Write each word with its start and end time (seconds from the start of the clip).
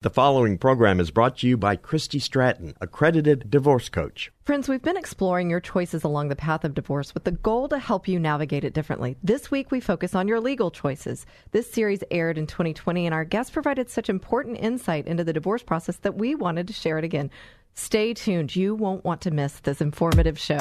The 0.00 0.10
following 0.10 0.58
program 0.58 1.00
is 1.00 1.10
brought 1.10 1.38
to 1.38 1.48
you 1.48 1.56
by 1.56 1.74
Christy 1.74 2.20
Stratton, 2.20 2.76
accredited 2.80 3.50
divorce 3.50 3.88
coach. 3.88 4.30
Friends, 4.44 4.68
we've 4.68 4.80
been 4.80 4.96
exploring 4.96 5.50
your 5.50 5.58
choices 5.58 6.04
along 6.04 6.28
the 6.28 6.36
path 6.36 6.64
of 6.64 6.72
divorce 6.72 7.14
with 7.14 7.24
the 7.24 7.32
goal 7.32 7.68
to 7.68 7.80
help 7.80 8.06
you 8.06 8.20
navigate 8.20 8.62
it 8.62 8.74
differently. 8.74 9.16
This 9.24 9.50
week, 9.50 9.72
we 9.72 9.80
focus 9.80 10.14
on 10.14 10.28
your 10.28 10.38
legal 10.38 10.70
choices. 10.70 11.26
This 11.50 11.68
series 11.68 12.04
aired 12.12 12.38
in 12.38 12.46
2020, 12.46 13.06
and 13.06 13.12
our 13.12 13.24
guests 13.24 13.50
provided 13.50 13.90
such 13.90 14.08
important 14.08 14.58
insight 14.60 15.08
into 15.08 15.24
the 15.24 15.32
divorce 15.32 15.64
process 15.64 15.96
that 15.96 16.16
we 16.16 16.36
wanted 16.36 16.68
to 16.68 16.72
share 16.72 16.98
it 16.98 17.04
again. 17.04 17.28
Stay 17.74 18.14
tuned. 18.14 18.54
You 18.54 18.76
won't 18.76 19.04
want 19.04 19.22
to 19.22 19.32
miss 19.32 19.58
this 19.58 19.80
informative 19.80 20.38
show. 20.38 20.60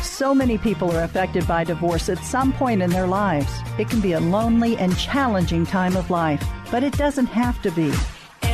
So 0.00 0.34
many 0.34 0.56
people 0.56 0.90
are 0.92 1.02
affected 1.02 1.46
by 1.46 1.64
divorce 1.64 2.08
at 2.08 2.24
some 2.24 2.54
point 2.54 2.80
in 2.80 2.88
their 2.88 3.06
lives. 3.06 3.52
It 3.78 3.90
can 3.90 4.00
be 4.00 4.12
a 4.12 4.20
lonely 4.20 4.78
and 4.78 4.96
challenging 4.96 5.66
time 5.66 5.94
of 5.94 6.08
life, 6.08 6.42
but 6.70 6.82
it 6.82 6.96
doesn't 6.96 7.26
have 7.26 7.60
to 7.60 7.70
be. 7.72 7.92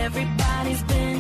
Everybody's 0.01 0.83
been 0.85 1.20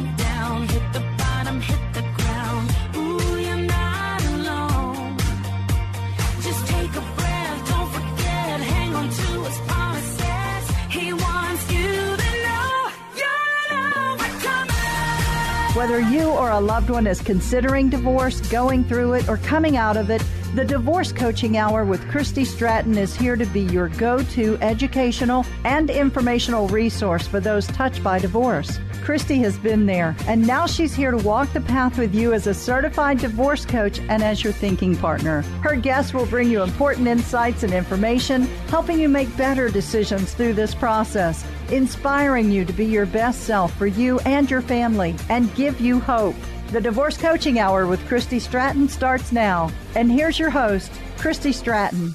Whether 15.80 16.00
you 16.00 16.28
or 16.28 16.50
a 16.50 16.60
loved 16.60 16.90
one 16.90 17.06
is 17.06 17.22
considering 17.22 17.88
divorce, 17.88 18.42
going 18.50 18.84
through 18.84 19.14
it, 19.14 19.30
or 19.30 19.38
coming 19.38 19.78
out 19.78 19.96
of 19.96 20.10
it, 20.10 20.22
the 20.54 20.62
Divorce 20.62 21.10
Coaching 21.10 21.56
Hour 21.56 21.86
with 21.86 22.06
Christy 22.10 22.44
Stratton 22.44 22.98
is 22.98 23.16
here 23.16 23.34
to 23.34 23.46
be 23.46 23.62
your 23.62 23.88
go 23.88 24.22
to 24.22 24.58
educational 24.60 25.46
and 25.64 25.88
informational 25.88 26.68
resource 26.68 27.26
for 27.26 27.40
those 27.40 27.66
touched 27.68 28.04
by 28.04 28.18
divorce. 28.18 28.78
Christy 29.02 29.38
has 29.38 29.58
been 29.58 29.86
there, 29.86 30.14
and 30.26 30.46
now 30.46 30.66
she's 30.66 30.94
here 30.94 31.12
to 31.12 31.16
walk 31.16 31.50
the 31.54 31.62
path 31.62 31.96
with 31.96 32.14
you 32.14 32.34
as 32.34 32.46
a 32.46 32.52
certified 32.52 33.16
divorce 33.16 33.64
coach 33.64 34.00
and 34.00 34.22
as 34.22 34.44
your 34.44 34.52
thinking 34.52 34.94
partner. 34.94 35.40
Her 35.62 35.76
guests 35.76 36.12
will 36.12 36.26
bring 36.26 36.50
you 36.50 36.62
important 36.62 37.08
insights 37.08 37.62
and 37.62 37.72
information, 37.72 38.42
helping 38.68 39.00
you 39.00 39.08
make 39.08 39.34
better 39.34 39.70
decisions 39.70 40.34
through 40.34 40.52
this 40.52 40.74
process, 40.74 41.42
inspiring 41.72 42.50
you 42.50 42.64
to 42.64 42.72
be 42.72 42.86
your 42.86 43.06
best 43.06 43.42
self 43.42 43.74
for 43.74 43.86
you 43.86 44.18
and 44.20 44.50
your 44.50 44.62
family, 44.62 45.14
and 45.28 45.54
give 45.54 45.80
you 45.80 46.00
hope. 46.00 46.36
The 46.72 46.80
Divorce 46.80 47.16
Coaching 47.16 47.58
Hour 47.58 47.86
with 47.86 48.06
Christy 48.06 48.38
Stratton 48.38 48.88
starts 48.88 49.32
now. 49.32 49.70
And 49.94 50.10
here's 50.10 50.38
your 50.38 50.50
host, 50.50 50.92
Christy 51.18 51.52
Stratton. 51.52 52.14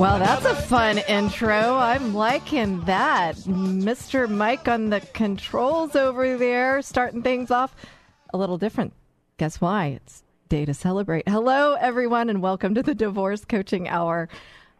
Well, 0.00 0.18
that's 0.18 0.46
a 0.46 0.54
fun 0.54 0.96
intro. 0.96 1.76
I'm 1.76 2.14
liking 2.14 2.80
that. 2.86 3.36
Mr. 3.36 4.30
Mike 4.30 4.66
on 4.66 4.88
the 4.88 5.00
controls 5.12 5.94
over 5.94 6.38
there, 6.38 6.80
starting 6.80 7.22
things 7.22 7.50
off 7.50 7.76
a 8.32 8.38
little 8.38 8.56
different. 8.56 8.94
Guess 9.36 9.60
why? 9.60 9.88
It's 9.88 10.22
day 10.48 10.64
to 10.64 10.72
celebrate. 10.72 11.28
Hello, 11.28 11.74
everyone, 11.74 12.30
and 12.30 12.40
welcome 12.40 12.74
to 12.76 12.82
the 12.82 12.94
Divorce 12.94 13.44
Coaching 13.44 13.88
Hour. 13.90 14.30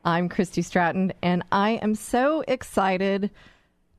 I'm 0.06 0.30
Christy 0.30 0.62
Stratton, 0.62 1.12
and 1.20 1.42
I 1.52 1.72
am 1.82 1.96
so 1.96 2.42
excited, 2.48 3.30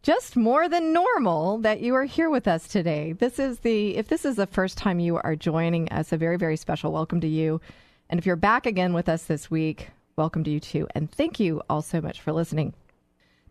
just 0.01 0.35
more 0.35 0.67
than 0.67 0.91
normal, 0.91 1.59
that 1.59 1.81
you 1.81 1.93
are 1.93 2.05
here 2.05 2.31
with 2.31 2.47
us 2.47 2.67
today. 2.67 3.11
This 3.11 3.37
is 3.37 3.59
the, 3.59 3.95
if 3.95 4.07
this 4.07 4.25
is 4.25 4.37
the 4.37 4.47
first 4.47 4.75
time 4.75 4.99
you 4.99 5.17
are 5.17 5.35
joining 5.35 5.87
us, 5.89 6.11
a 6.11 6.17
very, 6.17 6.37
very 6.37 6.57
special 6.57 6.91
welcome 6.91 7.21
to 7.21 7.27
you. 7.27 7.61
And 8.09 8.17
if 8.17 8.25
you're 8.25 8.35
back 8.35 8.65
again 8.65 8.93
with 8.93 9.07
us 9.07 9.25
this 9.25 9.51
week, 9.51 9.91
welcome 10.15 10.43
to 10.43 10.51
you 10.51 10.59
too. 10.59 10.87
And 10.93 11.11
thank 11.11 11.39
you 11.39 11.61
all 11.69 11.81
so 11.81 12.01
much 12.01 12.21
for 12.21 12.31
listening. 12.31 12.73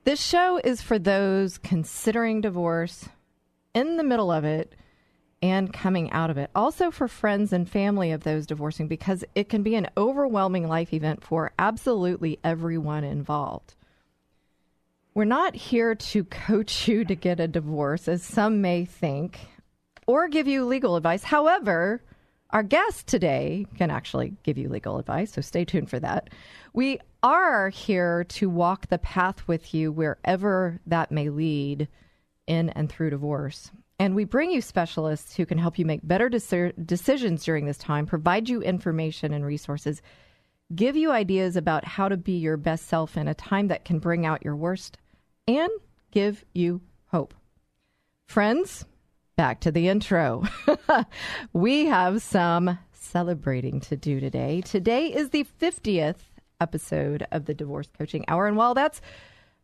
This 0.05 0.21
show 0.21 0.61
is 0.63 0.81
for 0.81 0.99
those 0.99 1.59
considering 1.59 2.41
divorce, 2.41 3.09
in 3.75 3.97
the 3.97 4.05
middle 4.05 4.33
of 4.33 4.45
it, 4.45 4.75
and 5.43 5.73
coming 5.73 6.11
out 6.11 6.31
of 6.31 6.39
it. 6.39 6.51
Also 6.55 6.91
for 6.91 7.09
friends 7.09 7.53
and 7.53 7.69
family 7.69 8.11
of 8.13 8.25
those 8.25 8.47
divorcing, 8.47 8.89
because 8.89 9.25
it 9.35 9.49
can 9.49 9.63
be 9.63 9.75
an 9.75 9.89
overwhelming 9.97 10.69
life 10.69 10.93
event 10.93 11.23
for 11.23 11.53
absolutely 11.59 12.39
everyone 12.45 13.05
involved. 13.05 13.75
We're 15.15 15.25
not 15.25 15.55
here 15.55 15.95
to 15.95 16.25
coach 16.25 16.89
you 16.89 17.05
to 17.05 17.15
get 17.15 17.41
a 17.41 17.49
divorce, 17.49 18.07
as 18.07 18.23
some 18.23 18.61
may 18.61 18.85
think, 18.85 19.39
or 20.07 20.29
give 20.29 20.47
you 20.47 20.65
legal 20.65 20.97
advice. 20.97 21.25
However, 21.25 22.03
our 22.53 22.63
guest 22.63 23.07
today 23.07 23.67
can 23.77 23.91
actually 23.91 24.35
give 24.43 24.59
you 24.59 24.69
legal 24.69 24.99
advice, 24.99 25.33
so 25.33 25.41
stay 25.41 25.65
tuned 25.65 25.89
for 25.89 26.01
that. 26.01 26.31
We 26.73 26.99
are 27.23 27.69
here 27.69 28.25
to 28.25 28.49
walk 28.49 28.89
the 28.89 28.99
path 28.99 29.47
with 29.47 29.73
you 29.75 29.93
wherever 29.93 30.81
that 30.87 31.13
may 31.13 31.29
lead 31.29 31.89
in 32.47 32.71
and 32.71 32.91
through 32.91 33.11
divorce. 33.11 33.71
And 33.99 34.15
we 34.15 34.25
bring 34.25 34.51
you 34.51 34.61
specialists 34.61 35.37
who 35.37 35.47
can 35.47 35.59
help 35.59 35.79
you 35.79 35.85
make 35.85 36.01
better 36.03 36.31
deci- 36.31 36.87
decisions 36.87 37.45
during 37.45 37.67
this 37.67 37.79
time, 37.79 38.07
provide 38.07 38.49
you 38.49 38.63
information 38.63 39.33
and 39.33 39.45
resources, 39.45 40.01
give 40.75 40.97
you 40.97 41.13
ideas 41.13 41.55
about 41.55 41.85
how 41.85 42.09
to 42.09 42.17
be 42.17 42.39
your 42.39 42.57
best 42.57 42.87
self 42.87 43.17
in 43.17 43.29
a 43.29 43.35
time 43.35 43.69
that 43.69 43.85
can 43.85 43.99
bring 43.99 44.25
out 44.25 44.45
your 44.45 44.57
worst, 44.57 44.97
and 45.47 45.71
give 46.11 46.45
you 46.55 46.81
hope. 47.07 47.35
Friends, 48.27 48.87
back 49.41 49.61
to 49.61 49.73
the 49.73 49.89
intro. 49.89 50.45
we 51.55 51.87
have 51.87 52.21
some 52.21 52.79
celebrating 52.93 53.81
to 53.81 53.97
do 53.97 54.21
today. 54.21 54.61
Today 54.61 55.07
is 55.07 55.31
the 55.31 55.47
50th 55.59 56.19
episode 56.61 57.27
of 57.33 57.47
the 57.47 57.55
Divorce 57.55 57.89
Coaching 57.97 58.23
Hour. 58.29 58.47
And 58.47 58.59
while 58.59 58.75
that's 58.75 59.01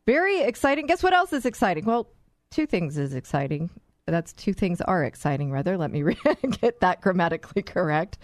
very 0.07 0.41
exciting, 0.41 0.87
guess 0.87 1.03
what 1.03 1.13
else 1.13 1.31
is 1.35 1.45
exciting? 1.45 1.85
Well, 1.85 2.09
two 2.51 2.65
things 2.65 2.97
is 2.97 3.13
exciting. 3.13 3.69
That's 4.07 4.33
two 4.33 4.55
things 4.55 4.81
are 4.81 5.05
exciting, 5.05 5.51
rather. 5.51 5.77
Let 5.77 5.91
me 5.91 6.03
re- 6.03 6.17
get 6.63 6.81
that 6.81 7.03
grammatically 7.03 7.61
correct. 7.61 8.17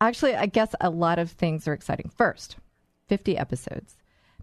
Actually, 0.00 0.36
I 0.36 0.46
guess 0.46 0.76
a 0.80 0.90
lot 0.90 1.18
of 1.18 1.28
things 1.28 1.66
are 1.66 1.72
exciting. 1.72 2.08
First, 2.16 2.54
50 3.08 3.36
episodes 3.36 3.96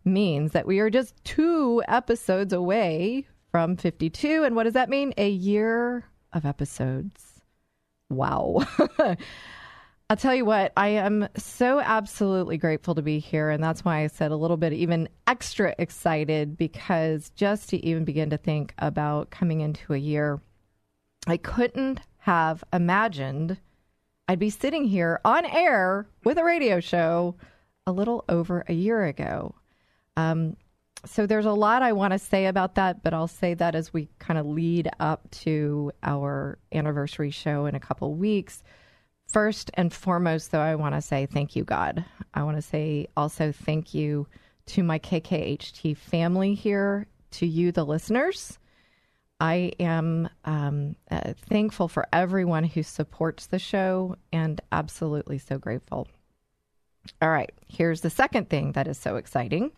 means 0.04 0.52
that 0.52 0.68
we 0.68 0.82
are 0.82 0.90
just 0.90 1.16
two 1.24 1.82
episodes 1.88 2.52
away 2.52 3.26
from 3.52 3.78
52. 3.78 4.44
And 4.44 4.54
what 4.54 4.64
does 4.64 4.74
that 4.74 4.90
mean? 4.90 5.14
A 5.16 5.30
year 5.30 6.11
of 6.34 6.46
episodes. 6.46 7.42
Wow. 8.10 8.66
I'll 10.10 10.18
tell 10.18 10.36
you 10.36 10.44
what, 10.44 10.74
I 10.76 10.90
am 10.90 11.30
so 11.38 11.80
absolutely 11.80 12.58
grateful 12.58 12.96
to 12.96 13.02
be 13.02 13.20
here. 13.20 13.50
And 13.50 13.64
that's 13.64 13.86
why 13.86 14.04
I 14.04 14.08
said 14.08 14.32
a 14.32 14.36
little 14.36 14.58
bit 14.58 14.74
even 14.74 15.08
extra 15.26 15.74
excited 15.80 16.58
because 16.58 17.30
just 17.30 17.70
to 17.70 17.78
even 17.86 18.04
begin 18.04 18.30
to 18.32 18.38
think 18.38 18.74
about 18.80 19.30
coming 19.30 19.62
into 19.62 19.94
a 19.94 19.98
year, 19.98 20.42
I 21.28 21.38
couldn't 21.38 22.02
have 22.18 22.62
imagined 22.74 23.58
I'd 24.28 24.40
be 24.40 24.50
sitting 24.50 24.86
here 24.86 25.20
on 25.26 25.46
air 25.46 26.08
with 26.24 26.38
a 26.38 26.44
radio 26.44 26.80
show 26.80 27.36
a 27.88 27.92
little 27.92 28.24
over 28.30 28.64
a 28.68 28.74
year 28.74 29.06
ago. 29.06 29.56
Um, 30.18 30.56
so 31.06 31.26
there's 31.26 31.46
a 31.46 31.54
lot 31.54 31.82
I 31.82 31.94
want 31.94 32.14
to 32.14 32.20
say 32.20 32.46
about 32.46 32.76
that, 32.76 33.04
but 33.04 33.14
I'll 33.14 33.28
say 33.28 33.54
that 33.56 33.76
as 33.76 33.94
we 33.94 34.10
kind 34.20 34.40
of 34.40 34.46
lead 34.46 34.90
up 35.00 35.30
to 35.32 35.92
our 36.04 36.58
anniversary 36.72 37.32
show 37.32 37.66
in 37.66 37.76
a 37.76 37.80
couple 37.80 38.14
weeks. 38.14 38.64
First 39.28 39.72
and 39.76 39.94
foremost, 39.94 40.52
though, 40.52 40.60
I 40.60 40.76
want 40.76 40.96
to 40.96 41.02
say 41.02 41.26
thank 41.26 41.56
you, 41.56 41.64
God. 41.64 42.06
I 42.34 42.44
want 42.44 42.58
to 42.58 42.62
say 42.62 43.08
also 43.16 43.52
thank 43.52 43.94
you 43.94 44.28
to 44.68 44.84
my 44.84 45.00
KKHT 45.00 45.98
family 45.98 46.54
here, 46.54 47.08
to 47.32 47.46
you, 47.46 47.72
the 47.72 47.86
listeners. 47.86 48.60
I 49.40 49.72
am 49.80 50.30
um, 50.46 50.96
uh, 51.10 51.34
thankful 51.50 51.88
for 51.88 52.06
everyone 52.14 52.64
who 52.64 52.84
supports 52.84 53.48
the 53.48 53.58
show 53.58 54.18
and 54.32 54.62
absolutely 54.72 55.40
so 55.40 55.58
grateful. 55.58 56.08
All 57.22 57.32
right, 57.32 57.52
here's 57.68 58.02
the 58.02 58.12
second 58.12 58.50
thing 58.50 58.74
that 58.74 58.88
is 58.88 59.00
so 59.00 59.16
exciting. 59.16 59.72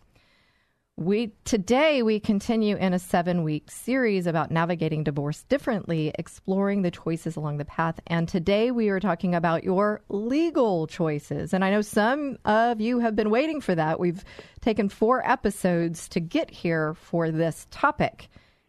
We 0.96 1.32
today 1.44 2.04
we 2.04 2.20
continue 2.20 2.76
in 2.76 2.94
a 2.94 2.98
7-week 2.98 3.68
series 3.68 4.28
about 4.28 4.52
navigating 4.52 5.02
divorce 5.02 5.42
differently, 5.42 6.12
exploring 6.16 6.82
the 6.82 6.92
choices 6.92 7.34
along 7.34 7.56
the 7.56 7.64
path. 7.64 7.98
And 8.06 8.28
today 8.28 8.70
we 8.70 8.90
are 8.90 9.00
talking 9.00 9.34
about 9.34 9.64
your 9.64 10.02
legal 10.08 10.86
choices. 10.86 11.52
And 11.52 11.64
I 11.64 11.72
know 11.72 11.80
some 11.80 12.36
of 12.44 12.80
you 12.80 13.00
have 13.00 13.16
been 13.16 13.30
waiting 13.30 13.60
for 13.60 13.74
that. 13.74 13.98
We've 13.98 14.24
taken 14.60 14.88
4 14.88 15.28
episodes 15.28 16.08
to 16.10 16.20
get 16.20 16.48
here 16.48 16.94
for 16.94 17.32
this 17.32 17.66
topic. 17.72 18.28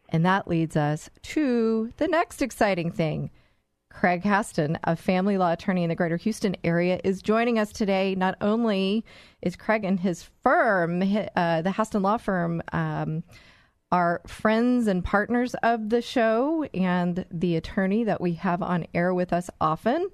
And 0.09 0.25
that 0.25 0.47
leads 0.47 0.75
us 0.75 1.11
to 1.21 1.93
the 1.97 2.07
next 2.07 2.41
exciting 2.41 2.91
thing. 2.91 3.29
Craig 3.95 4.23
Haston, 4.23 4.77
a 4.83 4.97
family 4.97 5.37
law 5.37 5.53
attorney 5.53 5.83
in 5.83 5.89
the 5.89 5.95
greater 5.95 6.17
Houston 6.17 6.57
area, 6.65 6.99
is 7.05 7.21
joining 7.21 7.57
us 7.57 7.71
today. 7.71 8.13
Not 8.13 8.35
only 8.41 9.05
is 9.41 9.55
Craig 9.55 9.85
and 9.85 9.97
his 9.97 10.21
firm, 10.43 11.01
uh, 11.01 11.61
the 11.61 11.69
Haston 11.69 12.01
Law 12.01 12.17
Firm, 12.17 12.61
um, 12.73 13.23
are 13.93 14.21
friends 14.27 14.87
and 14.87 15.01
partners 15.01 15.55
of 15.63 15.89
the 15.89 16.01
show 16.01 16.65
and 16.73 17.25
the 17.31 17.55
attorney 17.55 18.03
that 18.03 18.19
we 18.19 18.33
have 18.33 18.61
on 18.61 18.85
air 18.93 19.13
with 19.13 19.31
us 19.31 19.49
often. 19.61 20.09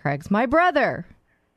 Craig's 0.00 0.28
my 0.28 0.46
brother. 0.46 1.06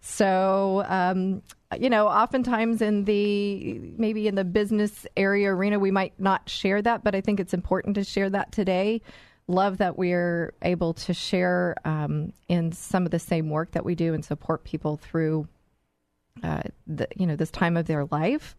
So, 0.01 0.85
um, 0.87 1.41
you 1.79 1.89
know, 1.89 2.07
oftentimes 2.07 2.83
in 2.83 3.05
the 3.05 3.79
maybe 3.97 4.27
in 4.27 4.35
the 4.35 4.43
business 4.43 5.07
area 5.17 5.49
arena, 5.49 5.79
we 5.79 5.89
might 5.89 6.13
not 6.19 6.47
share 6.47 6.83
that, 6.83 7.03
but 7.03 7.15
I 7.15 7.21
think 7.21 7.39
it's 7.39 7.55
important 7.55 7.95
to 7.95 8.03
share 8.03 8.29
that 8.29 8.51
today 8.51 9.01
love 9.47 9.77
that 9.77 9.97
we're 9.97 10.53
able 10.61 10.93
to 10.93 11.13
share 11.13 11.75
um, 11.85 12.33
in 12.47 12.71
some 12.71 13.05
of 13.05 13.11
the 13.11 13.19
same 13.19 13.49
work 13.49 13.71
that 13.71 13.85
we 13.85 13.95
do 13.95 14.13
and 14.13 14.25
support 14.25 14.63
people 14.63 14.97
through, 14.97 15.47
uh, 16.43 16.63
the, 16.87 17.07
you 17.15 17.27
know, 17.27 17.35
this 17.35 17.51
time 17.51 17.77
of 17.77 17.85
their 17.85 18.05
life, 18.05 18.55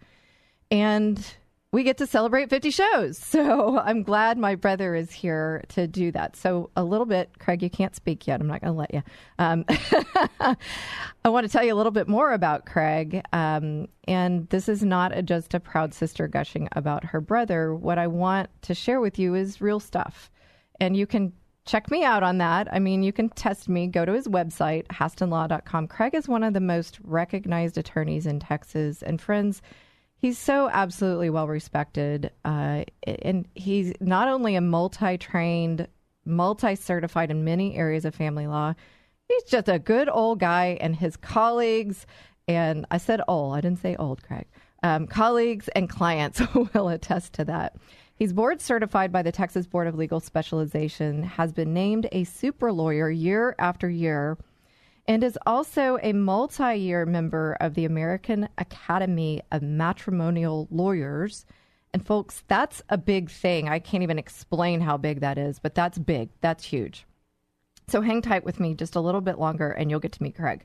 and 0.71 1.37
we 1.73 1.83
get 1.83 1.99
to 1.99 2.07
celebrate 2.07 2.49
50 2.49 2.71
shows. 2.71 3.19
So 3.37 3.79
I'm 3.79 4.03
glad 4.03 4.39
my 4.39 4.55
brother 4.55 4.95
is 4.95 5.13
here 5.13 5.63
to 5.71 5.87
do 5.87 6.11
that. 6.13 6.37
So 6.37 6.71
a 6.75 6.83
little 6.83 7.05
bit, 7.05 7.39
Craig, 7.39 7.63
you 7.63 7.69
can't 7.69 7.95
speak 7.95 8.27
yet. 8.27 8.41
I'm 8.41 8.47
not 8.47 8.63
going 8.63 8.73
to 8.73 8.79
let 8.79 8.95
you. 8.95 9.03
Um, 9.39 9.65
I 11.25 11.29
want 11.29 11.45
to 11.45 11.53
tell 11.53 11.63
you 11.63 11.75
a 11.75 11.77
little 11.77 11.93
bit 11.93 12.09
more 12.09 12.33
about 12.33 12.65
Craig. 12.65 13.21
Um, 13.35 13.89
and 14.09 14.49
this 14.49 14.71
is 14.71 14.83
not 14.83 15.15
a, 15.15 15.23
just 15.23 15.53
a 15.53 15.61
proud 15.61 15.93
sister 15.93 16.29
gushing 16.29 16.69
about 16.73 17.05
her 17.05 17.21
brother. 17.21 17.75
What 17.75 17.99
I 17.99 18.07
want 18.07 18.49
to 18.63 18.75
share 18.75 19.01
with 19.01 19.19
you 19.19 19.35
is 19.35 19.61
real 19.61 19.81
stuff 19.81 20.31
and 20.81 20.97
you 20.97 21.07
can 21.07 21.33
check 21.67 21.91
me 21.91 22.05
out 22.05 22.23
on 22.23 22.39
that. 22.39 22.73
I 22.73 22.79
mean, 22.79 23.03
you 23.03 23.13
can 23.13 23.29
test 23.31 23.69
me. 23.69 23.89
Go 23.89 24.05
to 24.05 24.13
his 24.13 24.29
website, 24.29 24.87
hastonlaw.com. 24.87 25.89
Craig 25.89 26.15
is 26.15 26.29
one 26.29 26.45
of 26.45 26.55
the 26.55 26.61
most 26.61 26.99
recognized 27.03 27.77
attorneys 27.77 28.25
in 28.25 28.41
Texas. 28.41 29.03
And 29.03 29.21
friends, 29.21 29.61
he's 30.17 30.39
so 30.39 30.71
absolutely 30.73 31.29
well 31.29 31.49
respected. 31.49 32.31
Uh, 32.45 32.85
and 33.05 33.47
he's 33.55 33.93
not 34.01 34.29
only 34.29 34.55
a 34.55 34.61
multi 34.61 35.19
trained, 35.19 35.89
multi 36.25 36.77
certified 36.77 37.31
in 37.31 37.45
many 37.45 37.77
areas 37.77 38.05
of 38.05 38.15
family 38.15 38.47
law, 38.47 38.75
he's 39.29 39.45
just 39.45 39.69
a 39.69 39.81
good 39.81 40.09
old 40.09 40.39
guy. 40.39 40.79
And 40.81 40.95
his 40.95 41.17
colleagues, 41.17 42.07
and 42.47 42.87
I 42.93 42.99
said 42.99 43.21
old, 43.27 43.57
I 43.57 43.61
didn't 43.61 43.81
say 43.81 43.97
old, 43.97 44.23
Craig, 44.23 44.47
um, 44.85 45.09
colleagues 45.09 45.69
and 45.69 45.91
clients 45.91 46.41
will 46.75 46.89
attest 46.89 47.33
to 47.35 47.45
that. 47.47 47.75
He's 48.17 48.33
board 48.33 48.63
certified 48.63 49.13
by 49.13 49.21
the 49.21 49.31
Texas 49.31 49.67
Board 49.67 49.87
of 49.87 49.95
Legal 49.95 50.21
Specialization, 50.21 51.23
has 51.23 51.53
been 51.53 51.75
named 51.75 52.09
a 52.13 52.25
super 52.25 52.73
lawyer 52.73 53.11
year 53.11 53.55
after 53.59 53.91
year, 53.91 54.39
and 55.07 55.23
is 55.23 55.39
also 55.45 55.99
a 56.03 56.15
multi 56.15 56.77
year 56.77 57.05
member 57.05 57.59
of 57.61 57.75
the 57.75 57.85
American 57.85 58.49
Academy 58.57 59.43
of 59.53 59.61
Matrimonial 59.61 60.67
Lawyers. 60.71 61.45
And 61.93 62.07
folks, 62.07 62.43
that's 62.49 62.83
a 62.89 62.97
big 62.97 63.31
thing. 63.31 63.69
I 63.69 63.79
can't 63.79 64.03
even 64.03 64.19
explain 64.19 64.81
how 64.81 64.97
big 64.97 65.21
that 65.21 65.37
is, 65.37 65.59
but 65.59 65.75
that's 65.75 65.99
big. 65.99 66.31
That's 66.41 66.65
huge. 66.65 67.05
So 67.87 68.01
hang 68.01 68.23
tight 68.23 68.45
with 68.45 68.59
me 68.59 68.73
just 68.73 68.97
a 68.97 69.01
little 69.01 69.21
bit 69.21 69.39
longer 69.39 69.71
and 69.71 69.91
you'll 69.91 70.01
get 70.01 70.13
to 70.13 70.23
meet 70.23 70.37
Craig. 70.37 70.65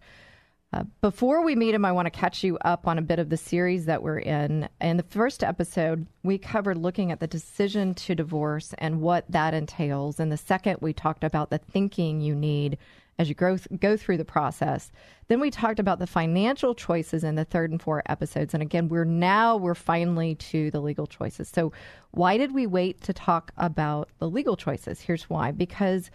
Uh, 0.74 0.84
before 1.02 1.44
we 1.44 1.54
meet 1.54 1.76
him, 1.76 1.84
I 1.84 1.92
want 1.92 2.06
to 2.06 2.12
catch 2.12 2.44
you 2.46 2.58
up 2.60 2.88
on 2.88 2.98
a 2.98 3.02
bit 3.02 3.20
of 3.20 3.30
the 3.30 3.36
series 3.36 3.86
that 3.86 4.02
we're 4.02 4.20
in. 4.20 4.70
In 4.80 4.96
the 4.96 5.04
first 5.04 5.44
episode, 5.44 6.08
we 6.24 6.38
covered 6.38 6.78
looking 6.78 7.12
at 7.12 7.20
the 7.20 7.28
decision 7.28 7.94
to 7.96 8.16
divorce 8.16 8.74
and 8.78 9.02
what 9.02 9.26
that 9.28 9.54
entails. 9.54 10.20
In 10.20 10.30
the 10.30 10.38
second, 10.38 10.78
we 10.80 10.94
talked 10.94 11.26
about 11.26 11.50
the 11.50 11.58
thinking 11.58 12.22
you 12.22 12.34
need 12.34 12.78
as 13.20 13.28
you 13.28 13.36
th- 13.36 13.68
go 13.82 13.98
through 13.98 14.16
the 14.16 14.24
process. 14.24 14.94
Then 15.28 15.42
we 15.42 15.52
talked 15.52 15.80
about 15.80 16.00
the 16.00 16.08
financial 16.08 16.74
choices 16.74 17.26
in 17.26 17.36
the 17.36 17.44
third 17.44 17.72
and 17.72 17.82
fourth 17.82 18.04
episodes. 18.06 18.54
And 18.54 18.64
again, 18.64 18.88
we're 18.88 19.04
now 19.04 19.58
we're 19.58 19.76
finally 19.76 20.36
to 20.36 20.72
the 20.72 20.80
legal 20.80 21.06
choices. 21.06 21.50
So 21.50 21.74
why 22.12 22.38
did 22.38 22.54
we 22.54 22.66
wait 22.66 23.02
to 23.02 23.14
talk 23.14 23.52
about 23.58 24.10
the 24.20 24.30
legal 24.30 24.56
choices? 24.56 25.02
Here's 25.02 25.30
why. 25.30 25.52
Because 25.52 26.10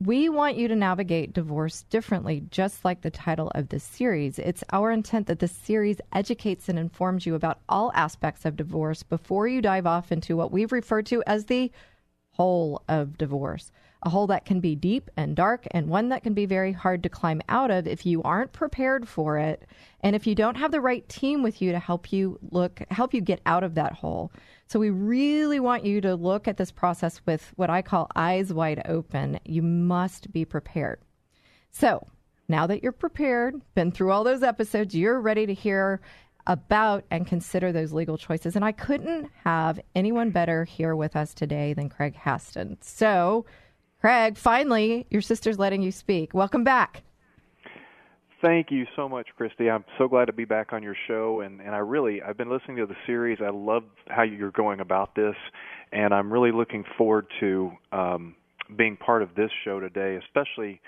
we 0.00 0.28
want 0.28 0.56
you 0.56 0.68
to 0.68 0.76
navigate 0.76 1.32
divorce 1.32 1.82
differently, 1.84 2.44
just 2.50 2.84
like 2.84 3.00
the 3.00 3.10
title 3.10 3.50
of 3.54 3.70
this 3.70 3.82
series. 3.82 4.38
It's 4.38 4.62
our 4.70 4.90
intent 4.90 5.26
that 5.28 5.38
this 5.38 5.52
series 5.52 6.02
educates 6.12 6.68
and 6.68 6.78
informs 6.78 7.24
you 7.24 7.34
about 7.34 7.60
all 7.66 7.90
aspects 7.94 8.44
of 8.44 8.56
divorce 8.56 9.02
before 9.02 9.48
you 9.48 9.62
dive 9.62 9.86
off 9.86 10.12
into 10.12 10.36
what 10.36 10.52
we've 10.52 10.72
referred 10.72 11.06
to 11.06 11.22
as 11.26 11.46
the 11.46 11.72
hole 12.32 12.82
of 12.88 13.16
divorce. 13.16 13.72
A 14.02 14.10
hole 14.10 14.26
that 14.26 14.44
can 14.44 14.60
be 14.60 14.76
deep 14.76 15.10
and 15.16 15.34
dark, 15.34 15.66
and 15.70 15.88
one 15.88 16.10
that 16.10 16.22
can 16.22 16.34
be 16.34 16.44
very 16.44 16.72
hard 16.72 17.02
to 17.02 17.08
climb 17.08 17.40
out 17.48 17.70
of 17.70 17.86
if 17.86 18.04
you 18.04 18.22
aren't 18.22 18.52
prepared 18.52 19.08
for 19.08 19.38
it, 19.38 19.64
and 20.00 20.14
if 20.14 20.26
you 20.26 20.34
don't 20.34 20.56
have 20.56 20.72
the 20.72 20.80
right 20.82 21.08
team 21.08 21.42
with 21.42 21.62
you 21.62 21.72
to 21.72 21.78
help 21.78 22.12
you 22.12 22.38
look, 22.50 22.82
help 22.90 23.14
you 23.14 23.22
get 23.22 23.40
out 23.46 23.64
of 23.64 23.74
that 23.76 23.94
hole. 23.94 24.30
So 24.68 24.80
we 24.80 24.90
really 24.90 25.60
want 25.60 25.84
you 25.84 26.00
to 26.00 26.16
look 26.16 26.48
at 26.48 26.56
this 26.56 26.72
process 26.72 27.20
with 27.24 27.52
what 27.56 27.70
I 27.70 27.82
call 27.82 28.10
eyes 28.16 28.52
wide 28.52 28.82
open. 28.86 29.38
You 29.44 29.62
must 29.62 30.32
be 30.32 30.44
prepared. 30.44 31.00
So 31.70 32.06
now 32.48 32.66
that 32.66 32.82
you're 32.82 32.92
prepared, 32.92 33.60
been 33.74 33.92
through 33.92 34.10
all 34.10 34.24
those 34.24 34.42
episodes, 34.42 34.94
you're 34.94 35.20
ready 35.20 35.46
to 35.46 35.54
hear 35.54 36.00
about 36.48 37.04
and 37.10 37.26
consider 37.26 37.72
those 37.72 37.92
legal 37.92 38.18
choices. 38.18 38.56
And 38.56 38.64
I 38.64 38.72
couldn't 38.72 39.30
have 39.44 39.80
anyone 39.94 40.30
better 40.30 40.64
here 40.64 40.96
with 40.96 41.16
us 41.16 41.34
today 41.34 41.72
than 41.72 41.88
Craig 41.88 42.16
Haston. 42.16 42.76
So, 42.82 43.46
Craig, 44.00 44.36
finally, 44.36 45.06
your 45.10 45.22
sister's 45.22 45.58
letting 45.58 45.82
you 45.82 45.90
speak. 45.90 46.34
Welcome 46.34 46.64
back. 46.64 47.02
Thank 48.42 48.70
you 48.70 48.86
so 48.94 49.08
much, 49.08 49.28
Christy. 49.36 49.70
I'm 49.70 49.84
so 49.96 50.08
glad 50.08 50.26
to 50.26 50.32
be 50.32 50.44
back 50.44 50.72
on 50.72 50.82
your 50.82 50.96
show, 51.08 51.40
and 51.40 51.60
and 51.60 51.74
I 51.74 51.78
really 51.78 52.22
I've 52.22 52.36
been 52.36 52.50
listening 52.50 52.76
to 52.78 52.86
the 52.86 52.96
series. 53.06 53.38
I 53.42 53.48
love 53.50 53.84
how 54.08 54.24
you're 54.24 54.50
going 54.50 54.80
about 54.80 55.14
this, 55.14 55.34
and 55.90 56.12
I'm 56.12 56.30
really 56.30 56.52
looking 56.52 56.84
forward 56.98 57.26
to 57.40 57.72
um, 57.92 58.34
being 58.76 58.96
part 58.96 59.22
of 59.22 59.34
this 59.34 59.50
show 59.64 59.80
today, 59.80 60.18
especially 60.22 60.82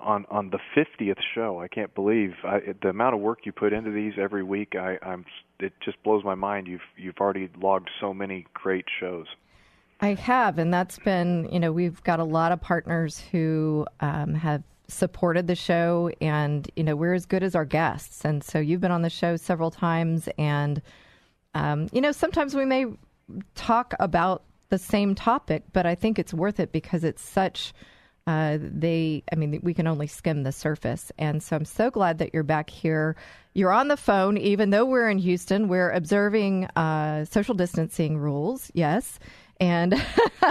on 0.00 0.26
on 0.28 0.50
the 0.50 0.58
50th 0.76 1.20
show. 1.34 1.60
I 1.60 1.68
can't 1.68 1.94
believe 1.94 2.34
I, 2.44 2.60
the 2.82 2.88
amount 2.88 3.14
of 3.14 3.20
work 3.20 3.40
you 3.44 3.52
put 3.52 3.72
into 3.72 3.92
these 3.92 4.14
every 4.20 4.42
week. 4.42 4.74
I, 4.74 4.98
I'm 5.00 5.24
it 5.60 5.72
just 5.84 6.02
blows 6.02 6.24
my 6.24 6.34
mind. 6.34 6.66
You've 6.66 6.80
you've 6.96 7.18
already 7.20 7.48
logged 7.60 7.90
so 8.00 8.12
many 8.12 8.44
great 8.54 8.86
shows. 8.98 9.26
I 10.00 10.14
have, 10.14 10.58
and 10.58 10.74
that's 10.74 10.98
been 10.98 11.48
you 11.52 11.60
know 11.60 11.70
we've 11.70 12.02
got 12.02 12.18
a 12.18 12.24
lot 12.24 12.50
of 12.50 12.60
partners 12.60 13.22
who 13.30 13.86
um, 14.00 14.34
have 14.34 14.64
supported 14.88 15.46
the 15.46 15.54
show 15.54 16.10
and 16.20 16.70
you 16.74 16.82
know 16.82 16.96
we're 16.96 17.14
as 17.14 17.26
good 17.26 17.42
as 17.42 17.54
our 17.54 17.64
guests. 17.64 18.24
And 18.24 18.42
so 18.42 18.58
you've 18.58 18.80
been 18.80 18.90
on 18.90 19.02
the 19.02 19.10
show 19.10 19.36
several 19.36 19.70
times 19.70 20.28
and 20.38 20.80
um, 21.54 21.88
you 21.92 22.00
know 22.00 22.12
sometimes 22.12 22.54
we 22.54 22.64
may 22.64 22.86
talk 23.54 23.94
about 24.00 24.44
the 24.70 24.78
same 24.78 25.14
topic 25.14 25.62
but 25.72 25.86
i 25.86 25.94
think 25.94 26.18
it's 26.18 26.32
worth 26.32 26.60
it 26.60 26.72
because 26.72 27.04
it's 27.04 27.22
such 27.22 27.72
uh, 28.26 28.58
they 28.60 29.22
i 29.32 29.36
mean 29.36 29.58
we 29.62 29.72
can 29.72 29.86
only 29.86 30.06
skim 30.06 30.42
the 30.42 30.52
surface. 30.52 31.10
And 31.18 31.42
so 31.42 31.56
i'm 31.56 31.64
so 31.64 31.90
glad 31.90 32.18
that 32.18 32.32
you're 32.32 32.42
back 32.42 32.70
here. 32.70 33.16
You're 33.54 33.72
on 33.72 33.88
the 33.88 33.96
phone 33.96 34.38
even 34.38 34.70
though 34.70 34.84
we're 34.84 35.10
in 35.10 35.18
houston. 35.18 35.68
We're 35.68 35.90
observing 35.90 36.66
uh, 36.76 37.24
social 37.24 37.54
distancing 37.54 38.18
rules. 38.18 38.70
Yes 38.74 39.18
and 39.60 39.94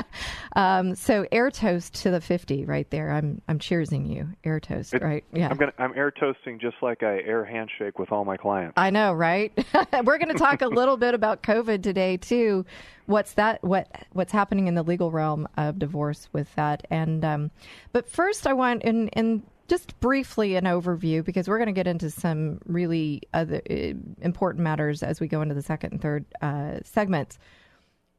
um, 0.56 0.96
so 0.96 1.26
air 1.32 1.50
toast 1.52 1.96
to 2.02 2.12
the 2.12 2.22
50 2.22 2.66
right 2.66 2.90
there. 2.90 3.12
I'm 3.12 3.42
I'm 3.48 3.60
cheersing 3.60 4.14
you. 4.14 4.30
Air 4.44 4.60
toast, 4.60 4.94
It- 4.94 5.02
right? 5.02 5.24
Yeah. 5.34 5.48
I'm 5.50 5.58
gonna 5.58 5.74
I'm 5.78 5.94
air 5.96 6.12
toasting 6.12 6.60
just 6.60 6.76
like 6.82 7.04
I 7.04 7.20
air 7.22 7.46
handshake 7.46 8.00
with 8.00 8.12
all 8.12 8.26
my 8.26 8.38
clients. 8.38 8.74
I 8.78 8.90
know, 8.90 9.14
right? 9.14 9.52
We're 10.04 10.18
going 10.18 10.30
to 10.30 10.34
talk 10.34 10.62
a 10.62 10.68
little 10.68 10.98
bit 10.98 11.14
about 11.14 11.44
COVID 11.44 11.84
today 11.84 12.18
too. 12.18 12.66
What's 13.06 13.34
that? 13.34 13.64
What 13.64 13.88
what's 14.14 14.32
happening 14.32 14.68
in 14.68 14.76
the 14.76 14.84
legal 14.84 15.12
realm 15.12 15.48
of 15.58 15.80
divorce 15.80 16.30
with 16.34 16.54
that? 16.56 16.86
And 16.90 17.24
um, 17.24 17.52
but 17.94 18.10
first, 18.10 18.46
I 18.46 18.54
want 18.54 18.84
in 18.84 19.08
in 19.10 19.44
just 19.68 20.00
briefly 20.00 20.56
an 20.56 20.64
overview 20.64 21.24
because 21.24 21.48
we're 21.50 21.58
going 21.58 21.68
to 21.68 21.74
get 21.74 21.88
into 21.88 22.10
some 22.10 22.60
really 22.66 23.22
other 23.34 23.62
uh, 23.70 23.94
important 24.22 24.64
matters 24.64 25.04
as 25.04 25.20
we 25.20 25.28
go 25.28 25.42
into 25.42 25.54
the 25.54 25.62
second 25.62 25.92
and 25.94 26.02
third 26.02 26.26
uh, 26.42 26.80
segments. 26.86 27.38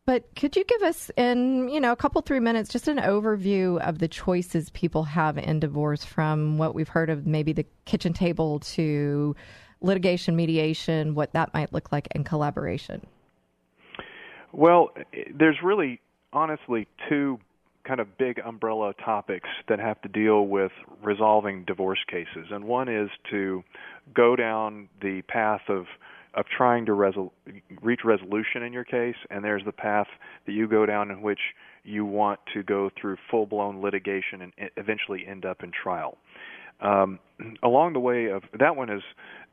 But 0.09 0.25
could 0.37 0.57
you 0.57 0.65
give 0.65 0.83
us, 0.85 1.11
in 1.19 1.69
you 1.69 1.81
know, 1.81 1.93
a 1.93 1.97
couple 1.97 2.23
three 2.23 2.41
minutes, 2.41 2.71
just 2.71 2.89
an 2.89 2.97
overview 2.97 3.79
of 3.87 3.99
the 3.99 4.09
choices 4.09 4.71
people 4.71 5.05
have 5.05 5.37
in 5.37 5.61
divorce, 5.61 6.03
from 6.03 6.57
what 6.57 6.75
we've 6.75 6.89
heard 6.89 7.11
of, 7.11 7.27
maybe 7.27 7.53
the 7.53 7.67
kitchen 7.85 8.15
table 8.15 8.59
to 8.61 9.37
litigation, 9.83 10.35
mediation, 10.35 11.15
what 11.15 11.35
that 11.35 11.53
might 11.53 11.75
look 11.75 11.93
like, 11.93 12.09
and 12.13 12.25
collaboration? 12.25 13.07
Well, 14.51 14.93
there's 15.35 15.59
really, 15.63 16.01
honestly, 16.33 16.89
two 17.11 17.39
kind 17.85 18.01
of 18.01 18.17
big 18.17 18.41
umbrella 18.43 18.95
topics 19.05 19.51
that 19.69 19.79
have 19.79 20.01
to 20.01 20.09
deal 20.09 20.47
with 20.47 20.73
resolving 21.03 21.65
divorce 21.65 22.03
cases. 22.11 22.47
And 22.51 22.65
one 22.65 22.89
is 22.89 23.11
to 23.31 23.63
go 24.15 24.37
down 24.37 24.89
the 25.03 25.21
path 25.29 25.69
of 25.69 25.85
of 26.35 26.45
trying 26.57 26.87
to 26.87 26.93
resol- 26.93 27.31
reach 27.83 28.01
resolution 28.05 28.63
in 28.63 28.73
your 28.73 28.85
case, 28.85 29.17
and 29.31 29.45
there's 29.45 29.65
the 29.65 29.73
path 29.73 30.09
that 30.47 30.53
you 30.53 30.69
go 30.69 30.87
down 30.87 31.11
in 31.11 31.23
which 31.23 31.41
you 31.85 32.05
want 32.05 32.39
to 32.55 32.63
go 32.63 32.91
through 33.01 33.17
full-blown 33.31 33.81
litigation 33.81 34.43
and 34.43 34.53
eventually 34.77 35.25
end 35.27 35.45
up 35.45 35.63
in 35.63 35.71
trial. 35.71 36.19
Um, 36.81 37.19
along 37.63 37.95
the 37.95 38.01
way 38.01 38.27
of 38.27 38.43
that 38.59 38.77
one 38.77 38.89
is 38.89 39.03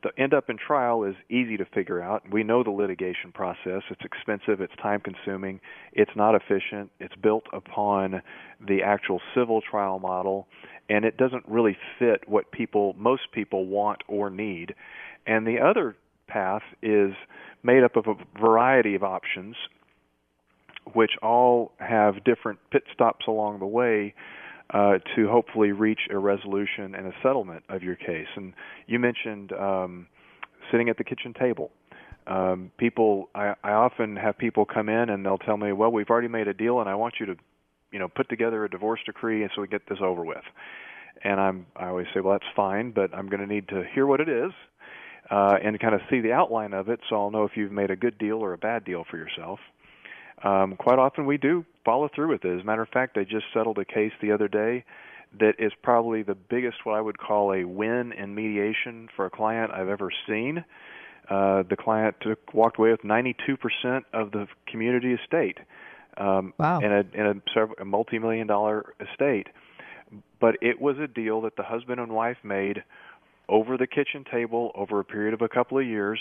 the 0.02 0.10
end 0.20 0.32
up 0.32 0.48
in 0.48 0.56
trial 0.58 1.02
is 1.02 1.16
easy 1.28 1.56
to 1.56 1.64
figure 1.64 2.00
out. 2.00 2.22
We 2.30 2.44
know 2.44 2.62
the 2.62 2.70
litigation 2.70 3.32
process. 3.32 3.82
It's 3.90 4.04
expensive. 4.04 4.60
It's 4.60 4.74
time 4.80 5.00
consuming. 5.00 5.60
It's 5.92 6.10
not 6.14 6.36
efficient. 6.36 6.90
It's 7.00 7.14
built 7.16 7.44
upon 7.52 8.22
the 8.64 8.82
actual 8.84 9.20
civil 9.34 9.60
trial 9.60 9.98
model, 9.98 10.46
and 10.88 11.04
it 11.04 11.16
doesn't 11.16 11.44
really 11.48 11.76
fit 11.98 12.28
what 12.28 12.52
people 12.52 12.94
most 12.96 13.22
people 13.32 13.66
want 13.66 14.02
or 14.06 14.30
need. 14.30 14.74
And 15.26 15.44
the 15.44 15.58
other 15.58 15.96
path 16.26 16.62
is 16.82 17.12
made 17.62 17.82
up 17.82 17.96
of 17.96 18.06
a 18.06 18.40
variety 18.40 18.94
of 18.94 19.02
options, 19.02 19.56
which 20.94 21.12
all 21.22 21.72
have 21.78 22.24
different 22.24 22.58
pit 22.70 22.84
stops 22.92 23.26
along 23.26 23.58
the 23.58 23.66
way 23.66 24.14
uh, 24.70 24.98
to 25.14 25.28
hopefully 25.28 25.72
reach 25.72 26.00
a 26.10 26.18
resolution 26.18 26.94
and 26.94 27.06
a 27.06 27.12
settlement 27.22 27.62
of 27.68 27.82
your 27.82 27.96
case. 27.96 28.26
And 28.36 28.52
you 28.86 28.98
mentioned 28.98 29.52
um, 29.52 30.06
sitting 30.70 30.88
at 30.88 30.98
the 30.98 31.04
kitchen 31.04 31.34
table. 31.38 31.70
Um, 32.26 32.72
people, 32.76 33.28
I, 33.34 33.54
I 33.62 33.72
often 33.72 34.16
have 34.16 34.36
people 34.36 34.64
come 34.64 34.88
in 34.88 35.10
and 35.10 35.24
they'll 35.24 35.38
tell 35.38 35.56
me, 35.56 35.72
"Well, 35.72 35.92
we've 35.92 36.10
already 36.10 36.28
made 36.28 36.48
a 36.48 36.54
deal, 36.54 36.80
and 36.80 36.88
I 36.88 36.96
want 36.96 37.14
you 37.20 37.26
to, 37.26 37.36
you 37.92 38.00
know, 38.00 38.08
put 38.08 38.28
together 38.28 38.64
a 38.64 38.68
divorce 38.68 39.00
decree, 39.06 39.42
and 39.42 39.50
so 39.54 39.62
we 39.62 39.68
get 39.68 39.82
this 39.88 39.98
over 40.02 40.24
with." 40.24 40.42
And 41.22 41.40
I'm, 41.40 41.66
I 41.76 41.86
always 41.86 42.06
say, 42.12 42.20
"Well, 42.20 42.32
that's 42.32 42.52
fine, 42.56 42.90
but 42.90 43.14
I'm 43.14 43.28
going 43.28 43.40
to 43.40 43.46
need 43.46 43.68
to 43.68 43.84
hear 43.94 44.06
what 44.06 44.20
it 44.20 44.28
is." 44.28 44.50
Uh, 45.28 45.56
and 45.62 45.80
kind 45.80 45.94
of 45.94 46.00
see 46.08 46.20
the 46.20 46.32
outline 46.32 46.72
of 46.72 46.88
it, 46.88 47.00
so 47.08 47.16
I'll 47.16 47.32
know 47.32 47.44
if 47.44 47.56
you've 47.56 47.72
made 47.72 47.90
a 47.90 47.96
good 47.96 48.16
deal 48.16 48.36
or 48.36 48.52
a 48.52 48.58
bad 48.58 48.84
deal 48.84 49.04
for 49.10 49.16
yourself. 49.16 49.58
Um, 50.44 50.76
quite 50.76 51.00
often, 51.00 51.26
we 51.26 51.36
do 51.36 51.64
follow 51.84 52.08
through 52.14 52.28
with 52.28 52.44
it. 52.44 52.54
As 52.54 52.60
a 52.60 52.64
matter 52.64 52.82
of 52.82 52.88
fact, 52.90 53.16
I 53.16 53.24
just 53.24 53.46
settled 53.52 53.78
a 53.78 53.84
case 53.84 54.12
the 54.20 54.30
other 54.30 54.46
day 54.46 54.84
that 55.40 55.54
is 55.58 55.72
probably 55.82 56.22
the 56.22 56.34
biggest, 56.34 56.78
what 56.84 56.94
I 56.94 57.00
would 57.00 57.18
call 57.18 57.52
a 57.52 57.64
win 57.64 58.12
in 58.12 58.34
mediation 58.34 59.08
for 59.16 59.26
a 59.26 59.30
client 59.30 59.72
I've 59.72 59.88
ever 59.88 60.10
seen. 60.28 60.64
Uh, 61.28 61.64
the 61.68 61.76
client 61.76 62.16
took, 62.20 62.54
walked 62.54 62.78
away 62.78 62.90
with 62.92 63.02
92% 63.02 64.02
of 64.12 64.30
the 64.30 64.46
community 64.68 65.14
estate 65.14 65.58
um, 66.18 66.54
wow. 66.58 66.78
in 66.78 66.92
a 66.92 67.04
in 67.14 67.26
a, 67.26 67.34
several, 67.52 67.76
a 67.80 67.84
multi-million 67.84 68.46
dollar 68.46 68.94
estate. 69.00 69.48
But 70.40 70.56
it 70.62 70.80
was 70.80 70.98
a 70.98 71.08
deal 71.08 71.40
that 71.42 71.56
the 71.56 71.64
husband 71.64 71.98
and 72.00 72.12
wife 72.12 72.36
made 72.44 72.84
over 73.48 73.76
the 73.76 73.86
kitchen 73.86 74.24
table 74.30 74.72
over 74.74 75.00
a 75.00 75.04
period 75.04 75.34
of 75.34 75.42
a 75.42 75.48
couple 75.48 75.78
of 75.78 75.86
years, 75.86 76.20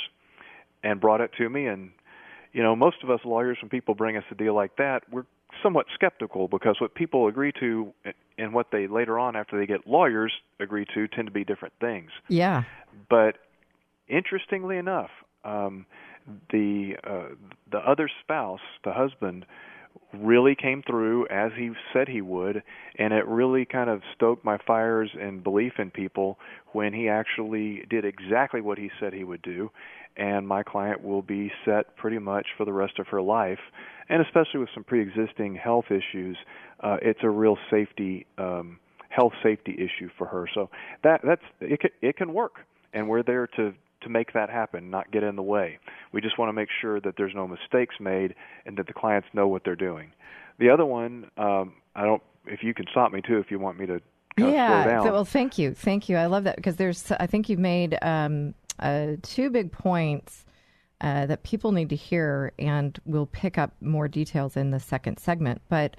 and 0.83 1.01
brought 1.01 1.21
it 1.21 1.31
to 1.37 1.49
me. 1.49 1.67
And 1.67 1.91
you 2.53 2.63
know, 2.63 2.75
most 2.75 2.97
of 3.03 3.09
us 3.09 3.19
lawyers, 3.25 3.57
when 3.61 3.69
people 3.69 3.95
bring 3.95 4.17
us 4.17 4.23
a 4.31 4.35
deal 4.35 4.55
like 4.55 4.77
that, 4.77 5.01
we're 5.11 5.25
somewhat 5.61 5.85
skeptical 5.93 6.47
because 6.47 6.79
what 6.79 6.95
people 6.95 7.27
agree 7.27 7.51
to 7.59 7.93
and 8.37 8.53
what 8.53 8.67
they 8.71 8.87
later 8.87 9.17
on 9.17 9.35
after 9.35 9.57
they 9.57 9.65
get 9.65 9.87
lawyers 9.87 10.31
agree 10.59 10.85
to 10.93 11.07
tend 11.07 11.27
to 11.27 11.31
be 11.31 11.43
different 11.43 11.73
things. 11.79 12.11
Yeah. 12.27 12.63
But 13.09 13.37
interestingly 14.07 14.77
enough, 14.77 15.09
um, 15.43 15.85
the 16.51 16.95
uh, 17.03 17.35
the 17.71 17.77
other 17.77 18.09
spouse, 18.21 18.59
the 18.83 18.93
husband, 18.93 19.45
really 20.13 20.55
came 20.55 20.83
through 20.83 21.27
as 21.27 21.51
he 21.57 21.71
said 21.93 22.07
he 22.07 22.21
would, 22.21 22.63
and 22.97 23.13
it 23.13 23.25
really 23.27 23.65
kind 23.65 23.89
of 23.89 24.01
stoked 24.15 24.45
my 24.45 24.57
fires 24.65 25.09
and 25.19 25.43
belief 25.43 25.73
in 25.77 25.91
people 25.91 26.37
when 26.71 26.93
he 26.93 27.09
actually 27.09 27.83
did 27.89 28.05
exactly 28.05 28.61
what 28.61 28.77
he 28.77 28.89
said 28.99 29.13
he 29.13 29.23
would 29.23 29.41
do, 29.41 29.69
and 30.17 30.47
my 30.47 30.63
client 30.63 31.03
will 31.03 31.21
be 31.21 31.51
set 31.65 31.95
pretty 31.97 32.19
much 32.19 32.47
for 32.57 32.65
the 32.65 32.73
rest 32.73 32.99
of 32.99 33.07
her 33.07 33.21
life, 33.21 33.59
and 34.09 34.21
especially 34.21 34.59
with 34.59 34.69
some 34.73 34.83
pre-existing 34.83 35.55
health 35.55 35.85
issues, 35.89 36.37
uh, 36.81 36.97
it's 37.01 37.19
a 37.23 37.29
real 37.29 37.57
safety 37.69 38.25
um, 38.37 38.79
health 39.09 39.33
safety 39.41 39.73
issue 39.73 40.09
for 40.17 40.27
her. 40.27 40.47
So 40.53 40.69
that 41.03 41.21
that's 41.23 41.41
it. 41.61 41.79
Can, 41.79 41.89
it 42.01 42.17
can 42.17 42.33
work, 42.33 42.53
and 42.93 43.07
we're 43.07 43.23
there 43.23 43.47
to 43.55 43.73
to 44.05 44.09
make 44.09 44.33
that 44.33 44.49
happen, 44.49 44.89
not 44.89 45.11
get 45.11 45.23
in 45.23 45.35
the 45.35 45.43
way. 45.43 45.79
We 46.13 46.21
just 46.21 46.39
want 46.39 46.49
to 46.49 46.53
make 46.53 46.69
sure 46.81 47.01
that 47.01 47.15
there's 47.17 47.33
no 47.35 47.47
mistakes 47.47 47.95
made 47.99 48.33
and 48.65 48.77
that 48.77 48.87
the 48.87 48.93
clients 48.93 49.27
know 49.33 49.47
what 49.47 49.63
they're 49.65 49.75
doing. 49.75 50.11
The 50.57 50.69
other 50.69 50.85
one, 50.85 51.29
um, 51.37 51.73
I 51.95 52.05
don't. 52.05 52.23
If 52.47 52.63
you 52.63 52.73
can 52.73 52.85
stop 52.91 53.11
me 53.11 53.21
too, 53.27 53.39
if 53.39 53.51
you 53.51 53.59
want 53.59 53.77
me 53.77 53.87
to 53.87 53.99
yeah. 54.37 55.03
So, 55.03 55.11
well, 55.11 55.25
thank 55.25 55.57
you, 55.57 55.73
thank 55.73 56.09
you. 56.09 56.17
I 56.17 56.25
love 56.25 56.43
that 56.43 56.55
because 56.57 56.75
there's. 56.75 57.11
I 57.11 57.27
think 57.27 57.49
you've 57.49 57.59
made 57.59 57.97
um, 58.01 58.53
uh, 58.79 59.13
two 59.21 59.49
big 59.49 59.71
points 59.71 60.45
uh, 61.01 61.25
that 61.25 61.43
people 61.43 61.71
need 61.71 61.89
to 61.89 61.95
hear, 61.95 62.51
and 62.59 62.99
we'll 63.05 63.27
pick 63.27 63.57
up 63.57 63.71
more 63.81 64.07
details 64.07 64.57
in 64.57 64.71
the 64.71 64.79
second 64.79 65.19
segment. 65.19 65.61
But 65.69 65.95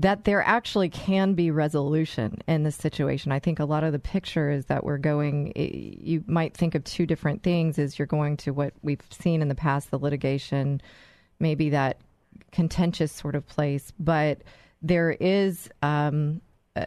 that 0.00 0.24
there 0.24 0.42
actually 0.42 0.88
can 0.88 1.34
be 1.34 1.50
resolution 1.50 2.38
in 2.48 2.62
this 2.62 2.76
situation. 2.76 3.32
I 3.32 3.38
think 3.38 3.58
a 3.58 3.66
lot 3.66 3.84
of 3.84 3.92
the 3.92 3.98
picture 3.98 4.50
is 4.50 4.64
that 4.66 4.82
we're 4.82 4.96
going, 4.96 5.52
you 5.54 6.24
might 6.26 6.56
think 6.56 6.74
of 6.74 6.84
two 6.84 7.04
different 7.04 7.42
things 7.42 7.78
as 7.78 7.98
you're 7.98 8.06
going 8.06 8.38
to 8.38 8.52
what 8.52 8.72
we've 8.80 9.02
seen 9.10 9.42
in 9.42 9.48
the 9.48 9.54
past, 9.54 9.90
the 9.90 9.98
litigation, 9.98 10.80
maybe 11.38 11.68
that 11.70 12.00
contentious 12.50 13.12
sort 13.12 13.34
of 13.34 13.46
place, 13.46 13.92
but 13.98 14.40
there 14.80 15.10
is 15.10 15.68
um, 15.82 16.40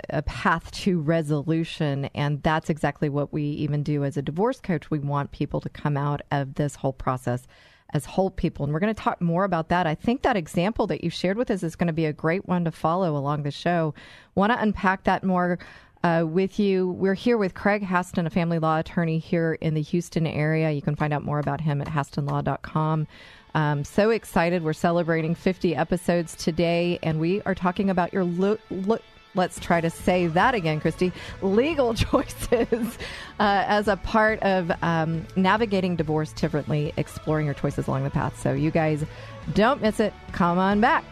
a 0.10 0.24
path 0.24 0.72
to 0.72 1.00
resolution. 1.00 2.06
And 2.16 2.42
that's 2.42 2.72
exactly 2.72 3.10
what 3.10 3.32
we 3.32 3.44
even 3.44 3.84
do 3.84 4.04
as 4.04 4.18
a 4.18 4.24
divorce 4.24 4.60
coach. 4.60 4.90
We 4.90 4.98
want 4.98 5.32
people 5.32 5.62
to 5.62 5.70
come 5.70 5.98
out 5.98 6.22
of 6.32 6.56
this 6.56 6.76
whole 6.76 6.94
process 6.94 7.46
as 7.94 8.06
whole 8.06 8.32
people. 8.32 8.66
And 8.66 8.74
we're 8.74 8.80
going 8.80 8.94
to 8.94 9.02
talk 9.02 9.22
more 9.22 9.44
about 9.44 9.70
that. 9.70 9.88
I 9.88 9.96
think 9.96 10.24
that 10.24 10.36
example 10.36 10.88
that 10.88 11.04
you 11.04 11.10
shared 11.10 11.38
with 11.38 11.52
us 11.52 11.64
is 11.64 11.76
going 11.76 11.88
to 11.88 11.94
be 11.94 12.06
a 12.06 12.14
great 12.14 12.48
one 12.48 12.66
to 12.66 12.72
follow 12.72 13.16
along 13.16 13.44
the 13.44 13.52
show. 13.52 13.94
Want 14.36 14.52
to 14.52 14.60
unpack 14.60 15.04
that 15.04 15.24
more 15.24 15.60
uh, 16.04 16.26
with 16.28 16.60
you. 16.60 16.90
We're 16.92 17.14
here 17.14 17.38
with 17.38 17.54
Craig 17.54 17.84
Haston, 17.84 18.26
a 18.26 18.30
family 18.30 18.60
law 18.60 18.80
attorney 18.80 19.20
here 19.20 19.54
in 19.62 19.74
the 19.74 19.82
Houston 19.82 20.28
area. 20.28 20.72
You 20.72 20.82
can 20.82 20.96
find 20.96 21.14
out 21.14 21.24
more 21.24 21.40
about 21.40 21.62
him 21.62 21.82
at 21.82 21.88
hastonlaw.com. 21.88 23.08
Um, 23.56 23.84
so 23.84 24.10
excited. 24.10 24.64
We're 24.64 24.74
celebrating 24.74 25.36
50 25.36 25.76
episodes 25.76 26.36
today, 26.36 27.00
and 27.04 27.20
we 27.20 27.42
are 27.44 27.56
talking 27.56 27.90
about 27.90 28.12
your 28.12 28.24
lo- 28.24 28.58
lo- 28.72 29.00
let's 29.36 29.60
try 29.60 29.82
to 29.82 29.90
say 29.90 30.28
that 30.28 30.56
again, 30.56 30.80
Christy, 30.80 31.12
legal 31.42 31.94
choices 31.94 32.98
uh, 33.40 33.64
as 33.68 33.88
a 33.88 33.98
part 33.98 34.42
of 34.44 34.72
um, 34.82 35.26
navigating 35.36 35.96
divorce 35.96 36.34
differently, 36.34 36.94
exploring 36.98 37.46
your 37.46 37.56
choices 37.56 37.88
along 37.88 38.04
the 38.04 38.10
path. 38.10 38.40
So 38.40 38.54
you 38.54 38.72
guys 38.72 39.04
don't 39.54 39.82
miss 39.82 40.00
it. 40.00 40.14
Come 40.32 40.58
on 40.58 40.80
back. 40.82 41.04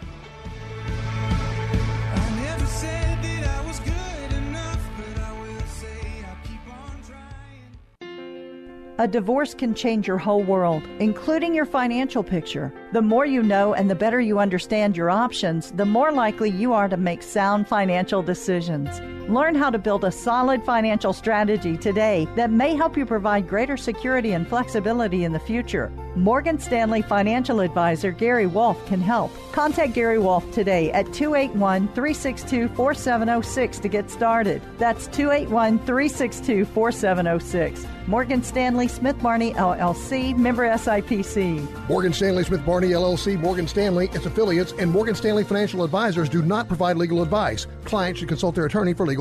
A 9.02 9.08
divorce 9.08 9.56
can 9.56 9.74
change 9.74 10.08
your 10.08 10.20
whole 10.20 10.44
world, 10.44 10.84
including 11.00 11.56
your 11.56 11.66
financial 11.66 12.22
picture. 12.24 12.72
The 12.94 13.02
more 13.02 13.26
you 13.26 13.42
know 13.42 13.74
and 13.74 13.90
the 13.90 13.96
better 13.96 14.22
you 14.22 14.38
understand 14.38 14.96
your 14.96 15.10
options, 15.10 15.72
the 15.72 15.88
more 15.88 16.12
likely 16.12 16.52
you 16.52 16.74
are 16.74 16.88
to 16.88 16.98
make 16.98 17.24
sound 17.24 17.68
financial 17.68 18.22
decisions. 18.22 19.02
Learn 19.32 19.56
how 19.56 19.70
to 19.70 19.80
build 19.80 20.04
a 20.04 20.12
solid 20.12 20.62
financial 20.66 21.14
strategy 21.14 21.78
today 21.78 22.28
that 22.36 22.52
may 22.52 22.76
help 22.76 22.98
you 22.98 23.06
provide 23.06 23.48
greater 23.48 23.78
security 23.78 24.34
and 24.34 24.46
flexibility 24.46 25.24
in 25.24 25.32
the 25.32 25.40
future. 25.40 25.90
Morgan 26.18 26.60
Stanley 26.60 27.02
financial 27.02 27.62
advisor 27.62 28.12
Gary 28.12 28.46
Wolf 28.46 28.86
can 28.88 29.00
help. 29.00 29.32
Contact 29.54 29.94
Gary 29.94 30.20
Wolf 30.20 30.52
today 30.52 30.92
at 30.92 31.14
281 31.14 31.88
362 31.90 32.68
4706 32.76 33.80
to 33.80 33.88
get 33.88 34.12
started. 34.12 34.62
That's 34.78 35.08
281 35.08 35.80
362 35.80 36.66
4706. 36.66 37.88
Morgan 38.08 38.44
Stanley 38.44 38.88
Smith 38.90 39.18
Barney 39.22 39.54
LLC, 39.54 40.36
member 40.36 40.68
SIPC. 40.68 41.88
Morgan 41.88 42.12
Stanley 42.12 42.44
Smith 42.44 42.66
Barney 42.66 42.90
LLC, 42.90 43.40
Morgan 43.40 43.68
Stanley, 43.68 44.10
its 44.12 44.26
affiliates, 44.26 44.74
and 44.74 44.92
Morgan 44.92 45.16
Stanley 45.16 45.44
Financial 45.44 45.84
Advisors 45.84 46.28
do 46.28 46.42
not 46.42 46.68
provide 46.68 46.98
legal 46.98 47.22
advice. 47.22 47.68
Clients 47.86 48.20
should 48.20 48.28
consult 48.28 48.56
their 48.56 48.66
attorney 48.66 48.94
for 48.94 49.06
legal 49.06 49.21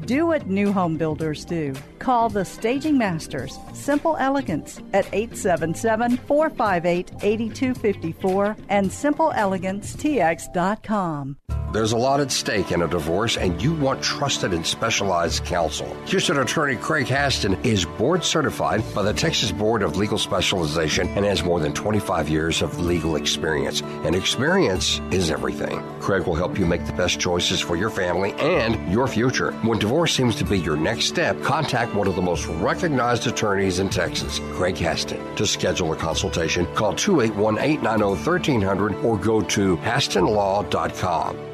Do 0.00 0.26
what 0.26 0.48
new 0.48 0.72
home 0.72 0.96
builders 0.96 1.44
do. 1.44 1.72
Call 2.00 2.28
the 2.28 2.44
Staging 2.44 2.98
Masters, 2.98 3.56
Simple 3.72 4.16
Elegance, 4.18 4.80
at 4.92 5.06
877 5.12 6.16
458 6.16 7.12
8254 7.22 8.56
and 8.68 8.90
SimpleEleganceTX.com. 8.90 11.36
There's 11.74 11.90
a 11.90 11.96
lot 11.96 12.20
at 12.20 12.30
stake 12.30 12.70
in 12.70 12.82
a 12.82 12.86
divorce, 12.86 13.36
and 13.36 13.60
you 13.60 13.74
want 13.74 14.00
trusted 14.00 14.52
and 14.52 14.64
specialized 14.64 15.44
counsel. 15.44 15.92
Houston 16.06 16.38
attorney 16.38 16.76
Craig 16.76 17.06
Haston 17.06 17.66
is 17.66 17.84
board 17.84 18.22
certified 18.22 18.84
by 18.94 19.02
the 19.02 19.12
Texas 19.12 19.50
Board 19.50 19.82
of 19.82 19.96
Legal 19.96 20.16
Specialization 20.16 21.08
and 21.16 21.24
has 21.24 21.42
more 21.42 21.58
than 21.58 21.74
25 21.74 22.28
years 22.28 22.62
of 22.62 22.78
legal 22.78 23.16
experience. 23.16 23.80
And 24.04 24.14
experience 24.14 25.00
is 25.10 25.32
everything. 25.32 25.82
Craig 25.98 26.28
will 26.28 26.36
help 26.36 26.60
you 26.60 26.64
make 26.64 26.86
the 26.86 26.92
best 26.92 27.18
choices 27.18 27.60
for 27.60 27.74
your 27.74 27.90
family 27.90 28.34
and 28.34 28.92
your 28.92 29.08
future. 29.08 29.50
When 29.62 29.80
divorce 29.84 30.14
seems 30.14 30.34
to 30.34 30.46
be 30.46 30.58
your 30.58 30.78
next 30.78 31.04
step, 31.04 31.38
contact 31.42 31.94
one 31.94 32.08
of 32.08 32.16
the 32.16 32.22
most 32.22 32.46
recognized 32.46 33.26
attorneys 33.26 33.80
in 33.80 33.90
Texas, 33.90 34.40
Craig 34.52 34.76
Haston. 34.76 35.36
To 35.36 35.46
schedule 35.46 35.92
a 35.92 35.96
consultation, 35.96 36.64
call 36.74 36.94
281 36.94 37.58
890 37.58 38.04
1300 38.04 38.94
or 39.04 39.18
go 39.18 39.42
to 39.42 39.76
HastonLaw.com. 39.76 41.53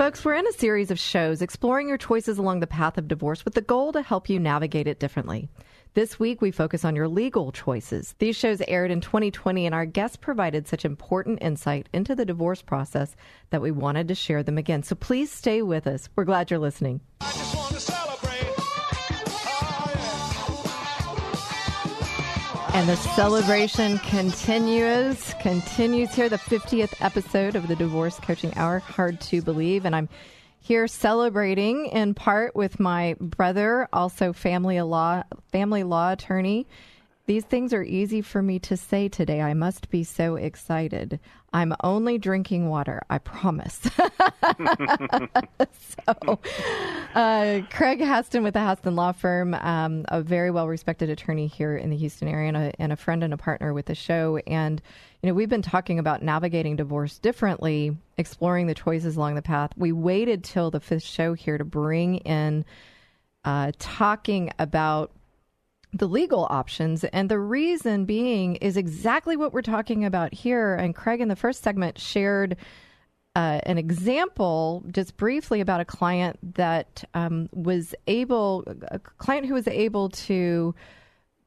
Folks, 0.00 0.24
we're 0.24 0.32
in 0.32 0.46
a 0.46 0.52
series 0.52 0.90
of 0.90 0.98
shows 0.98 1.42
exploring 1.42 1.86
your 1.86 1.98
choices 1.98 2.38
along 2.38 2.60
the 2.60 2.66
path 2.66 2.96
of 2.96 3.06
divorce 3.06 3.44
with 3.44 3.52
the 3.52 3.60
goal 3.60 3.92
to 3.92 4.00
help 4.00 4.30
you 4.30 4.40
navigate 4.40 4.86
it 4.86 4.98
differently. 4.98 5.50
This 5.92 6.18
week, 6.18 6.40
we 6.40 6.50
focus 6.50 6.86
on 6.86 6.96
your 6.96 7.06
legal 7.06 7.52
choices. 7.52 8.14
These 8.18 8.34
shows 8.34 8.62
aired 8.66 8.90
in 8.90 9.02
2020, 9.02 9.66
and 9.66 9.74
our 9.74 9.84
guests 9.84 10.16
provided 10.16 10.66
such 10.66 10.86
important 10.86 11.42
insight 11.42 11.90
into 11.92 12.14
the 12.14 12.24
divorce 12.24 12.62
process 12.62 13.14
that 13.50 13.60
we 13.60 13.72
wanted 13.72 14.08
to 14.08 14.14
share 14.14 14.42
them 14.42 14.56
again. 14.56 14.82
So 14.84 14.94
please 14.94 15.30
stay 15.30 15.60
with 15.60 15.86
us. 15.86 16.08
We're 16.16 16.24
glad 16.24 16.50
you're 16.50 16.60
listening. 16.60 17.02
And 22.72 22.88
the 22.88 22.96
celebration 22.96 23.98
continues, 23.98 25.34
continues 25.40 26.14
here, 26.14 26.28
the 26.28 26.38
50th 26.38 26.94
episode 27.00 27.56
of 27.56 27.66
the 27.66 27.74
Divorce 27.74 28.20
Coaching 28.20 28.52
Hour. 28.56 28.78
Hard 28.78 29.20
to 29.22 29.42
believe. 29.42 29.84
And 29.84 29.96
I'm 29.96 30.08
here 30.60 30.86
celebrating 30.86 31.86
in 31.86 32.14
part 32.14 32.54
with 32.54 32.78
my 32.78 33.16
brother, 33.20 33.88
also 33.92 34.32
family 34.32 34.80
law, 34.82 35.24
family 35.50 35.82
law 35.82 36.12
attorney. 36.12 36.68
These 37.26 37.44
things 37.44 37.72
are 37.72 37.82
easy 37.82 38.22
for 38.22 38.42
me 38.42 38.58
to 38.60 38.76
say 38.76 39.08
today. 39.08 39.40
I 39.40 39.54
must 39.54 39.88
be 39.90 40.02
so 40.02 40.34
excited. 40.34 41.20
I'm 41.52 41.74
only 41.82 42.18
drinking 42.18 42.68
water, 42.68 43.02
I 43.08 43.18
promise. 43.18 43.80
so, 45.98 46.38
uh, 47.14 47.60
Craig 47.70 48.00
Haston 48.00 48.42
with 48.42 48.54
the 48.54 48.60
Haston 48.60 48.94
Law 48.94 49.12
Firm, 49.12 49.54
um, 49.54 50.04
a 50.08 50.22
very 50.22 50.50
well 50.50 50.66
respected 50.66 51.10
attorney 51.10 51.46
here 51.46 51.76
in 51.76 51.90
the 51.90 51.96
Houston 51.96 52.26
area, 52.26 52.48
and 52.48 52.56
a, 52.56 52.72
and 52.80 52.92
a 52.92 52.96
friend 52.96 53.22
and 53.22 53.32
a 53.32 53.36
partner 53.36 53.72
with 53.72 53.86
the 53.86 53.94
show. 53.94 54.38
And, 54.46 54.82
you 55.22 55.28
know, 55.28 55.34
we've 55.34 55.48
been 55.48 55.62
talking 55.62 55.98
about 55.98 56.22
navigating 56.22 56.76
divorce 56.76 57.18
differently, 57.18 57.96
exploring 58.16 58.66
the 58.66 58.74
choices 58.74 59.16
along 59.16 59.34
the 59.34 59.42
path. 59.42 59.70
We 59.76 59.92
waited 59.92 60.42
till 60.42 60.70
the 60.70 60.80
fifth 60.80 61.04
show 61.04 61.34
here 61.34 61.58
to 61.58 61.64
bring 61.64 62.16
in 62.18 62.64
uh, 63.44 63.72
talking 63.78 64.50
about 64.58 65.12
the 65.92 66.06
legal 66.06 66.46
options. 66.50 67.04
And 67.04 67.28
the 67.28 67.38
reason 67.38 68.04
being 68.04 68.56
is 68.56 68.76
exactly 68.76 69.36
what 69.36 69.52
we're 69.52 69.62
talking 69.62 70.04
about 70.04 70.32
here. 70.32 70.74
And 70.74 70.94
Craig, 70.94 71.20
in 71.20 71.28
the 71.28 71.36
first 71.36 71.62
segment, 71.62 71.98
shared 71.98 72.56
uh, 73.36 73.60
an 73.64 73.78
example 73.78 74.84
just 74.90 75.16
briefly 75.16 75.60
about 75.60 75.80
a 75.80 75.84
client 75.84 76.38
that 76.56 77.04
um, 77.14 77.48
was 77.52 77.94
able, 78.06 78.64
a 78.88 78.98
client 78.98 79.46
who 79.46 79.54
was 79.54 79.68
able 79.68 80.08
to 80.10 80.74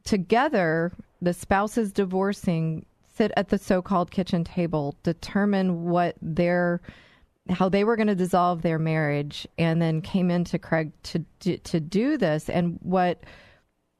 together, 0.03 0.91
the 1.21 1.33
spouses 1.33 1.91
divorcing, 1.91 2.85
sit 3.15 3.31
at 3.37 3.49
the 3.49 3.57
so 3.57 3.81
called 3.81 4.11
kitchen 4.11 4.43
table, 4.43 4.95
determine 5.03 5.83
what 5.85 6.15
their 6.21 6.81
how 7.49 7.67
they 7.67 7.83
were 7.83 7.97
going 7.97 8.07
to 8.07 8.15
dissolve 8.15 8.61
their 8.61 8.79
marriage 8.79 9.45
and 9.57 9.81
then 9.81 9.99
came 10.01 10.31
into 10.31 10.57
Craig 10.57 10.91
to 11.03 11.25
to 11.41 11.79
do 11.79 12.17
this 12.17 12.49
and 12.49 12.79
what 12.81 13.23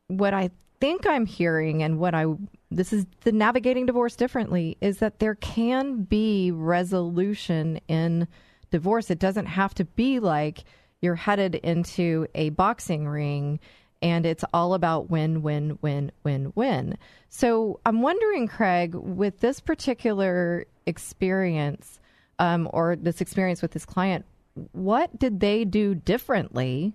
what 0.08 0.34
I 0.34 0.52
think 0.80 1.08
I'm 1.08 1.26
hearing 1.26 1.82
and 1.82 2.00
what 2.00 2.13
I 2.13 2.26
this 2.70 2.92
is 2.92 3.06
the 3.22 3.32
navigating 3.32 3.86
divorce 3.86 4.16
differently 4.16 4.78
is 4.82 4.98
that 4.98 5.20
there 5.20 5.36
can 5.36 6.04
be 6.04 6.52
resolution 6.52 7.80
in 7.88 8.28
divorce. 8.72 9.12
It 9.12 9.20
doesn't 9.20 9.46
have 9.46 9.74
to 9.76 9.86
be 9.86 10.20
like 10.20 10.63
you're 11.02 11.16
headed 11.16 11.56
into 11.56 12.28
a 12.34 12.50
boxing 12.50 13.08
ring 13.08 13.60
and 14.02 14.26
it's 14.26 14.44
all 14.54 14.74
about 14.74 15.10
win, 15.10 15.42
win, 15.42 15.78
win, 15.82 16.12
win, 16.24 16.52
win. 16.56 16.98
So 17.30 17.80
I'm 17.86 18.02
wondering, 18.02 18.50
Craig, 18.50 18.96
with 18.96 19.39
this 19.39 19.62
particular 19.62 20.66
experience 20.86 22.02
um, 22.39 22.70
or 22.74 22.98
this 22.98 23.22
experience 23.22 23.62
with 23.62 23.72
this 23.72 23.86
client, 23.86 24.26
what 24.74 25.18
did 25.18 25.39
they 25.39 25.63
do 25.63 25.96
differently 25.96 26.94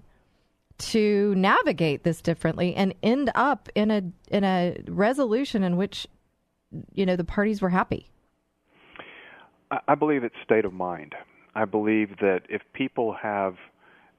to 0.78 1.34
navigate 1.34 2.04
this 2.04 2.22
differently 2.22 2.74
and 2.74 2.94
end 3.02 3.30
up 3.34 3.68
in 3.74 3.90
a 3.90 4.02
in 4.28 4.44
a 4.44 4.76
resolution 4.86 5.62
in 5.62 5.76
which 5.76 6.06
you 6.94 7.04
know 7.04 7.16
the 7.16 7.24
parties 7.24 7.60
were 7.60 7.70
happy? 7.70 8.08
I 9.86 9.94
believe 9.94 10.24
it's 10.24 10.34
state 10.44 10.64
of 10.64 10.72
mind. 10.72 11.14
I 11.54 11.64
believe 11.64 12.16
that 12.20 12.42
if 12.48 12.62
people 12.72 13.14
have 13.20 13.56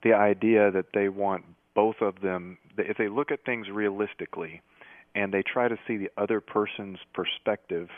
the 0.04 0.14
idea 0.14 0.72
that 0.72 0.88
they 0.94 1.10
want 1.10 1.44
both 1.74 1.96
of 2.02 2.22
them, 2.22 2.58
if 2.78 2.98
they 2.98 3.08
look 3.08 3.32
at 3.32 3.44
things 3.46 3.68
realistically 3.70 4.62
and 5.16 5.34
they 5.34 5.42
try 5.42 5.68
to 5.68 5.78
see 5.88 5.98
the 5.98 6.10
other 6.18 6.40
person's 6.40 7.00
perspective, 7.14 7.90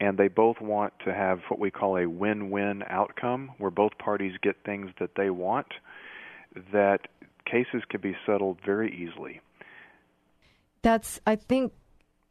and 0.00 0.18
they 0.18 0.28
both 0.28 0.60
want 0.60 0.92
to 1.04 1.14
have 1.14 1.40
what 1.48 1.60
we 1.60 1.70
call 1.70 1.96
a 1.96 2.08
win 2.08 2.50
win 2.50 2.82
outcome 2.88 3.52
where 3.58 3.70
both 3.70 3.96
parties 3.98 4.32
get 4.42 4.56
things 4.64 4.90
that 4.98 5.10
they 5.16 5.30
want, 5.30 5.68
that 6.72 7.02
cases 7.44 7.82
can 7.88 8.00
be 8.00 8.16
settled 8.26 8.58
very 8.64 8.92
easily. 8.94 9.40
That's, 10.82 11.20
I 11.26 11.36
think, 11.36 11.72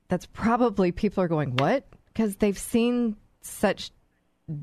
that's 0.09 0.25
probably 0.25 0.91
people 0.91 1.23
are 1.23 1.27
going, 1.27 1.55
what? 1.55 1.87
Because 2.07 2.35
they've 2.37 2.57
seen 2.57 3.15
such 3.41 3.91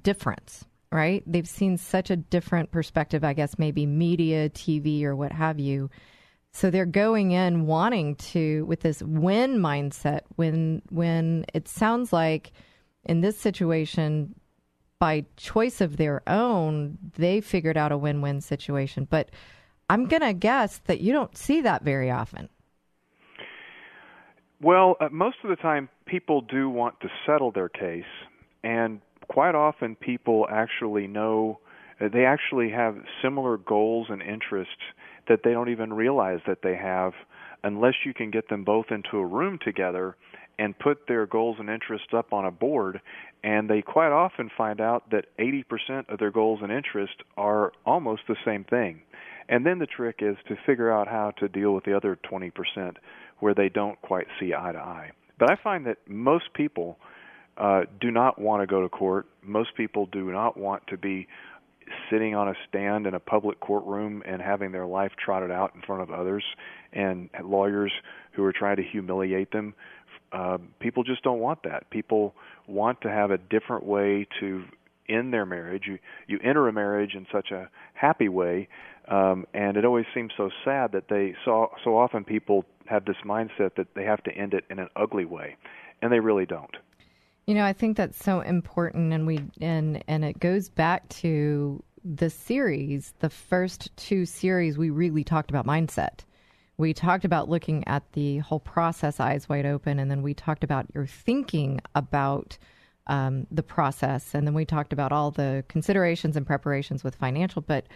difference, 0.02 0.66
right? 0.92 1.22
They've 1.26 1.48
seen 1.48 1.78
such 1.78 2.10
a 2.10 2.16
different 2.16 2.70
perspective, 2.70 3.24
I 3.24 3.32
guess, 3.32 3.58
maybe 3.58 3.86
media, 3.86 4.50
TV, 4.50 5.04
or 5.04 5.16
what 5.16 5.32
have 5.32 5.58
you. 5.58 5.90
So 6.52 6.70
they're 6.70 6.86
going 6.86 7.32
in 7.32 7.66
wanting 7.66 8.16
to, 8.16 8.64
with 8.66 8.80
this 8.80 9.02
win 9.02 9.58
mindset, 9.58 10.20
when, 10.36 10.82
when 10.90 11.46
it 11.54 11.68
sounds 11.68 12.12
like 12.12 12.52
in 13.04 13.20
this 13.20 13.38
situation, 13.38 14.34
by 14.98 15.24
choice 15.36 15.80
of 15.80 15.96
their 15.96 16.22
own, 16.28 16.98
they 17.16 17.40
figured 17.40 17.76
out 17.76 17.92
a 17.92 17.98
win 17.98 18.20
win 18.20 18.40
situation. 18.40 19.06
But 19.08 19.30
I'm 19.88 20.06
going 20.06 20.22
to 20.22 20.34
guess 20.34 20.78
that 20.86 21.00
you 21.00 21.12
don't 21.12 21.36
see 21.36 21.62
that 21.62 21.82
very 21.82 22.10
often. 22.10 22.48
Well, 24.60 24.96
uh, 25.00 25.08
most 25.10 25.36
of 25.44 25.50
the 25.50 25.56
time, 25.56 25.88
people 26.06 26.40
do 26.40 26.68
want 26.68 27.00
to 27.00 27.08
settle 27.24 27.52
their 27.52 27.68
case, 27.68 28.04
and 28.64 29.00
quite 29.28 29.54
often, 29.54 29.94
people 29.94 30.46
actually 30.50 31.06
know 31.06 31.60
uh, 32.00 32.08
they 32.12 32.24
actually 32.24 32.70
have 32.70 32.96
similar 33.22 33.56
goals 33.56 34.08
and 34.10 34.20
interests 34.20 34.74
that 35.28 35.40
they 35.44 35.52
don't 35.52 35.68
even 35.68 35.92
realize 35.92 36.40
that 36.46 36.58
they 36.62 36.74
have 36.74 37.12
unless 37.62 37.94
you 38.04 38.14
can 38.14 38.30
get 38.30 38.48
them 38.48 38.64
both 38.64 38.86
into 38.90 39.18
a 39.18 39.26
room 39.26 39.58
together 39.64 40.16
and 40.58 40.78
put 40.78 41.06
their 41.06 41.26
goals 41.26 41.56
and 41.58 41.68
interests 41.68 42.08
up 42.16 42.32
on 42.32 42.44
a 42.44 42.50
board 42.50 43.00
and 43.44 43.68
they 43.68 43.82
quite 43.82 44.10
often 44.10 44.50
find 44.56 44.80
out 44.80 45.10
that 45.10 45.26
80% 45.38 46.08
of 46.08 46.18
their 46.18 46.30
goals 46.30 46.60
and 46.62 46.72
interests 46.72 47.16
are 47.36 47.72
almost 47.86 48.22
the 48.26 48.36
same 48.44 48.64
thing 48.64 49.00
and 49.48 49.64
then 49.64 49.78
the 49.78 49.86
trick 49.86 50.16
is 50.20 50.36
to 50.48 50.56
figure 50.66 50.92
out 50.92 51.08
how 51.08 51.32
to 51.38 51.48
deal 51.48 51.72
with 51.72 51.84
the 51.84 51.96
other 51.96 52.18
20% 52.30 52.52
where 53.40 53.54
they 53.54 53.68
don't 53.68 54.00
quite 54.02 54.26
see 54.38 54.52
eye 54.54 54.72
to 54.72 54.78
eye. 54.78 55.10
But 55.38 55.50
I 55.50 55.56
find 55.62 55.86
that 55.86 55.98
most 56.06 56.52
people 56.54 56.98
uh, 57.56 57.82
do 58.00 58.10
not 58.10 58.40
want 58.40 58.62
to 58.62 58.66
go 58.66 58.82
to 58.82 58.88
court. 58.88 59.26
Most 59.42 59.70
people 59.76 60.06
do 60.06 60.30
not 60.30 60.56
want 60.56 60.86
to 60.88 60.96
be 60.96 61.28
sitting 62.10 62.34
on 62.34 62.48
a 62.48 62.54
stand 62.68 63.06
in 63.06 63.14
a 63.14 63.20
public 63.20 63.60
courtroom 63.60 64.22
and 64.26 64.42
having 64.42 64.72
their 64.72 64.86
life 64.86 65.12
trotted 65.22 65.50
out 65.50 65.74
in 65.74 65.80
front 65.82 66.02
of 66.02 66.10
others 66.10 66.44
and 66.92 67.30
lawyers 67.42 67.92
who 68.32 68.44
are 68.44 68.52
trying 68.52 68.76
to 68.76 68.82
humiliate 68.82 69.50
them. 69.52 69.74
Uh, 70.32 70.58
people 70.80 71.02
just 71.02 71.22
don't 71.22 71.38
want 71.38 71.62
that. 71.62 71.88
People 71.90 72.34
want 72.66 73.00
to 73.00 73.08
have 73.08 73.30
a 73.30 73.38
different 73.38 73.84
way 73.84 74.26
to 74.40 74.64
end 75.08 75.32
their 75.32 75.46
marriage. 75.46 75.84
You 75.86 75.98
you 76.26 76.38
enter 76.44 76.68
a 76.68 76.72
marriage 76.72 77.14
in 77.14 77.26
such 77.32 77.50
a 77.50 77.70
happy 77.94 78.28
way, 78.28 78.68
um, 79.10 79.46
and 79.54 79.76
it 79.76 79.84
always 79.84 80.06
seems 80.14 80.32
so 80.36 80.50
sad 80.64 80.92
that 80.92 81.08
they 81.08 81.34
so 81.44 81.70
so 81.82 81.96
often 81.96 82.24
people 82.24 82.64
have 82.86 83.04
this 83.04 83.16
mindset 83.24 83.74
that 83.76 83.94
they 83.94 84.04
have 84.04 84.22
to 84.24 84.32
end 84.32 84.54
it 84.54 84.64
in 84.70 84.78
an 84.78 84.88
ugly 84.96 85.24
way, 85.24 85.56
and 86.02 86.12
they 86.12 86.20
really 86.20 86.46
don't. 86.46 86.76
You 87.46 87.54
know, 87.54 87.64
I 87.64 87.72
think 87.72 87.96
that's 87.96 88.22
so 88.22 88.40
important, 88.40 89.12
and 89.12 89.26
we 89.26 89.40
and 89.60 90.04
and 90.06 90.24
it 90.24 90.38
goes 90.40 90.68
back 90.68 91.08
to 91.10 91.82
the 92.04 92.28
series. 92.28 93.14
The 93.20 93.30
first 93.30 93.96
two 93.96 94.26
series, 94.26 94.76
we 94.76 94.90
really 94.90 95.24
talked 95.24 95.50
about 95.50 95.66
mindset. 95.66 96.20
We 96.76 96.92
talked 96.92 97.24
about 97.24 97.48
looking 97.48 97.86
at 97.88 98.12
the 98.12 98.38
whole 98.38 98.60
process, 98.60 99.18
eyes 99.18 99.48
wide 99.48 99.66
open, 99.66 99.98
and 99.98 100.10
then 100.10 100.22
we 100.22 100.34
talked 100.34 100.62
about 100.62 100.86
your 100.94 101.06
thinking 101.06 101.80
about 101.94 102.58
um, 103.06 103.46
the 103.50 103.62
process, 103.62 104.34
and 104.34 104.46
then 104.46 104.54
we 104.54 104.66
talked 104.66 104.92
about 104.92 105.12
all 105.12 105.30
the 105.30 105.64
considerations 105.68 106.36
and 106.36 106.46
preparations 106.46 107.02
with 107.02 107.14
financial. 107.14 107.62
But 107.62 107.86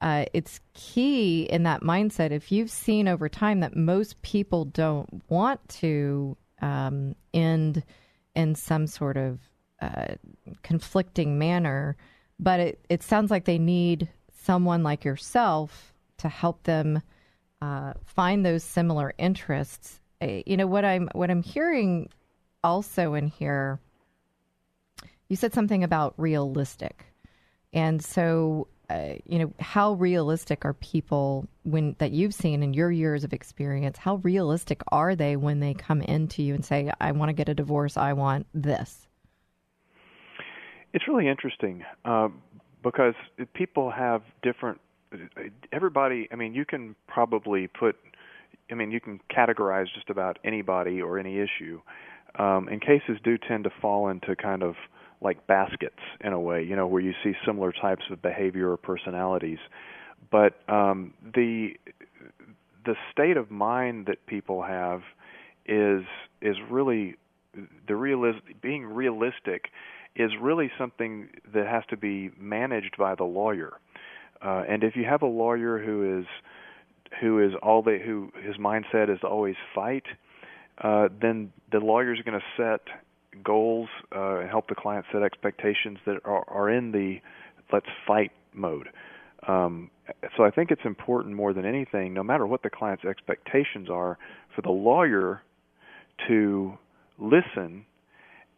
uh, 0.00 0.26
it's 0.32 0.60
key 0.74 1.42
in 1.44 1.62
that 1.62 1.82
mindset. 1.82 2.30
If 2.30 2.52
you've 2.52 2.70
seen 2.70 3.08
over 3.08 3.28
time 3.28 3.60
that 3.60 3.76
most 3.76 4.20
people 4.22 4.66
don't 4.66 5.22
want 5.28 5.66
to 5.80 6.36
um, 6.60 7.14
end 7.32 7.82
in 8.34 8.54
some 8.54 8.86
sort 8.86 9.16
of 9.16 9.40
uh, 9.80 10.14
conflicting 10.62 11.38
manner, 11.38 11.96
but 12.38 12.60
it, 12.60 12.84
it 12.88 13.02
sounds 13.02 13.30
like 13.30 13.46
they 13.46 13.58
need 13.58 14.08
someone 14.42 14.82
like 14.82 15.04
yourself 15.04 15.94
to 16.18 16.28
help 16.28 16.62
them 16.64 17.02
uh, 17.62 17.94
find 18.04 18.44
those 18.44 18.62
similar 18.62 19.14
interests. 19.18 20.00
Uh, 20.20 20.42
you 20.46 20.56
know 20.56 20.66
what 20.66 20.84
I'm 20.84 21.08
what 21.12 21.30
I'm 21.30 21.42
hearing 21.42 22.10
also 22.62 23.14
in 23.14 23.28
here. 23.28 23.80
You 25.28 25.36
said 25.36 25.54
something 25.54 25.82
about 25.82 26.14
realistic, 26.16 27.04
and 27.72 28.02
so 28.02 28.68
uh, 28.88 29.14
you 29.24 29.38
know 29.38 29.52
how 29.60 29.94
realistic 29.94 30.64
are 30.64 30.74
people 30.74 31.46
when 31.64 31.96
that 31.98 32.12
you've 32.12 32.34
seen 32.34 32.62
in 32.62 32.72
your 32.72 32.90
years 32.90 33.24
of 33.24 33.32
experience? 33.32 33.98
How 33.98 34.16
realistic 34.16 34.82
are 34.92 35.16
they 35.16 35.36
when 35.36 35.60
they 35.60 35.74
come 35.74 36.02
into 36.02 36.42
you 36.42 36.54
and 36.54 36.64
say 36.64 36.90
i 37.00 37.12
want 37.12 37.28
to 37.28 37.32
get 37.32 37.48
a 37.48 37.54
divorce 37.54 37.96
i 37.96 38.12
want 38.12 38.46
this 38.54 39.06
it's 40.92 41.06
really 41.08 41.28
interesting 41.28 41.84
uh, 42.04 42.28
because 42.82 43.14
people 43.54 43.90
have 43.90 44.22
different 44.42 44.80
everybody 45.72 46.28
i 46.32 46.36
mean 46.36 46.54
you 46.54 46.64
can 46.64 46.94
probably 47.06 47.68
put 47.68 47.96
i 48.70 48.74
mean 48.74 48.90
you 48.90 49.00
can 49.00 49.20
categorize 49.30 49.86
just 49.94 50.10
about 50.10 50.38
anybody 50.44 51.00
or 51.00 51.18
any 51.18 51.38
issue 51.38 51.80
um, 52.38 52.68
and 52.68 52.82
cases 52.82 53.18
do 53.24 53.38
tend 53.38 53.64
to 53.64 53.70
fall 53.80 54.08
into 54.08 54.36
kind 54.36 54.62
of 54.62 54.74
like 55.26 55.46
baskets 55.48 55.98
in 56.20 56.32
a 56.32 56.40
way, 56.40 56.62
you 56.62 56.76
know, 56.76 56.86
where 56.86 57.02
you 57.02 57.12
see 57.24 57.32
similar 57.44 57.72
types 57.72 58.04
of 58.10 58.22
behavior 58.22 58.70
or 58.70 58.76
personalities. 58.76 59.58
But 60.30 60.52
um, 60.68 61.12
the 61.34 61.70
the 62.84 62.94
state 63.10 63.36
of 63.36 63.50
mind 63.50 64.06
that 64.06 64.24
people 64.26 64.62
have 64.62 65.02
is 65.66 66.04
is 66.40 66.56
really 66.70 67.16
the 67.88 67.94
realis- 67.94 68.40
being 68.62 68.84
realistic 68.86 69.66
is 70.14 70.30
really 70.40 70.70
something 70.78 71.28
that 71.52 71.66
has 71.66 71.82
to 71.90 71.96
be 71.96 72.30
managed 72.38 72.96
by 72.96 73.14
the 73.16 73.24
lawyer. 73.24 73.72
Uh, 74.40 74.62
and 74.68 74.84
if 74.84 74.94
you 74.94 75.04
have 75.04 75.22
a 75.22 75.26
lawyer 75.26 75.78
who 75.78 76.20
is 76.20 76.26
who 77.20 77.42
is 77.44 77.52
all 77.62 77.82
they 77.82 77.98
who 77.98 78.30
his 78.46 78.56
mindset 78.56 79.10
is 79.10 79.18
always 79.24 79.56
fight, 79.74 80.06
uh, 80.82 81.08
then 81.20 81.52
the 81.72 81.80
lawyer 81.80 82.12
is 82.14 82.20
going 82.22 82.38
to 82.38 82.46
set 82.56 82.82
goals 83.44 83.88
uh, 84.14 84.38
and 84.38 84.50
help 84.50 84.68
the 84.68 84.74
client 84.74 85.06
set 85.12 85.22
expectations 85.22 85.98
that 86.06 86.16
are, 86.24 86.48
are 86.48 86.70
in 86.70 86.92
the 86.92 87.16
let's 87.72 87.86
fight 88.06 88.32
mode. 88.52 88.88
Um, 89.46 89.90
so 90.36 90.44
I 90.44 90.50
think 90.50 90.70
it's 90.70 90.84
important 90.84 91.34
more 91.34 91.52
than 91.52 91.64
anything, 91.64 92.14
no 92.14 92.22
matter 92.22 92.46
what 92.46 92.62
the 92.62 92.70
client's 92.70 93.04
expectations 93.04 93.88
are, 93.90 94.18
for 94.54 94.62
the 94.62 94.70
lawyer 94.70 95.42
to 96.28 96.78
listen 97.18 97.84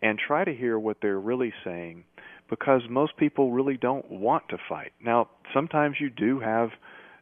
and 0.02 0.18
try 0.18 0.44
to 0.44 0.54
hear 0.54 0.78
what 0.78 0.98
they're 1.02 1.18
really 1.18 1.52
saying 1.64 2.04
because 2.48 2.82
most 2.88 3.16
people 3.16 3.52
really 3.52 3.76
don't 3.76 4.10
want 4.10 4.48
to 4.48 4.56
fight. 4.68 4.92
Now, 5.04 5.28
sometimes 5.52 5.96
you 6.00 6.10
do 6.10 6.40
have 6.40 6.70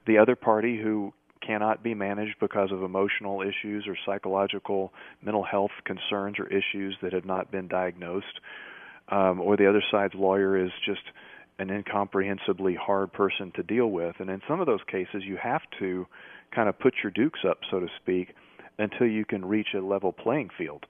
the 0.07 0.19
other 0.19 0.37
party 0.37 0.81
who 0.81 1.12
cannot 1.46 1.82
be 1.82 1.94
managed 1.94 2.37
because 2.40 2.72
of 2.72 2.82
emotional 2.82 3.42
issues 3.42 3.87
or 3.87 3.96
psychological 4.04 4.92
mental 5.22 5.44
health 5.44 5.70
concerns 5.85 6.37
or 6.38 6.46
issues 6.48 6.96
that 7.02 7.12
have 7.12 7.24
not 7.24 7.50
been 7.50 7.68
diagnosed, 7.68 8.40
um, 9.09 9.40
or 9.40 9.56
the 9.56 9.68
other 9.68 9.82
side's 9.90 10.14
lawyer 10.14 10.56
is 10.56 10.70
just 10.85 11.02
an 11.59 11.70
incomprehensibly 11.70 12.74
hard 12.74 13.12
person 13.12 13.52
to 13.56 13.62
deal 13.62 13.87
with. 13.87 14.16
And 14.18 14.28
in 14.28 14.40
some 14.48 14.61
of 14.61 14.66
those 14.66 14.80
cases, 14.90 15.22
you 15.24 15.38
have 15.42 15.62
to 15.78 16.06
kind 16.54 16.68
of 16.68 16.78
put 16.78 16.94
your 17.02 17.12
dukes 17.12 17.40
up, 17.48 17.59
so 17.70 17.80
to 17.80 17.87
speak, 18.02 18.35
until 18.78 19.06
you 19.06 19.24
can 19.24 19.44
reach 19.44 19.68
a 19.74 19.80
level 19.80 20.12
playing 20.12 20.50
field. 20.59 20.85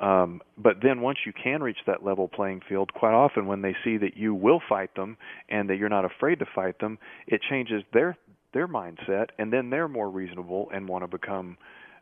Um, 0.00 0.40
but 0.56 0.76
then 0.82 1.02
once 1.02 1.18
you 1.26 1.32
can 1.32 1.62
reach 1.62 1.76
that 1.86 2.02
level 2.02 2.26
playing 2.26 2.62
field, 2.68 2.92
quite 2.94 3.12
often 3.12 3.46
when 3.46 3.60
they 3.60 3.76
see 3.84 3.98
that 3.98 4.16
you 4.16 4.34
will 4.34 4.60
fight 4.66 4.94
them 4.94 5.18
and 5.50 5.68
that 5.68 5.76
you're 5.76 5.90
not 5.90 6.06
afraid 6.06 6.38
to 6.38 6.46
fight 6.54 6.78
them, 6.80 6.98
it 7.26 7.42
changes 7.48 7.82
their 7.92 8.16
their 8.52 8.68
mindset, 8.68 9.28
and 9.38 9.52
then 9.52 9.70
they're 9.70 9.88
more 9.88 10.10
reasonable 10.10 10.68
and 10.72 10.88
want 10.88 11.04
to 11.04 11.08
become 11.08 11.56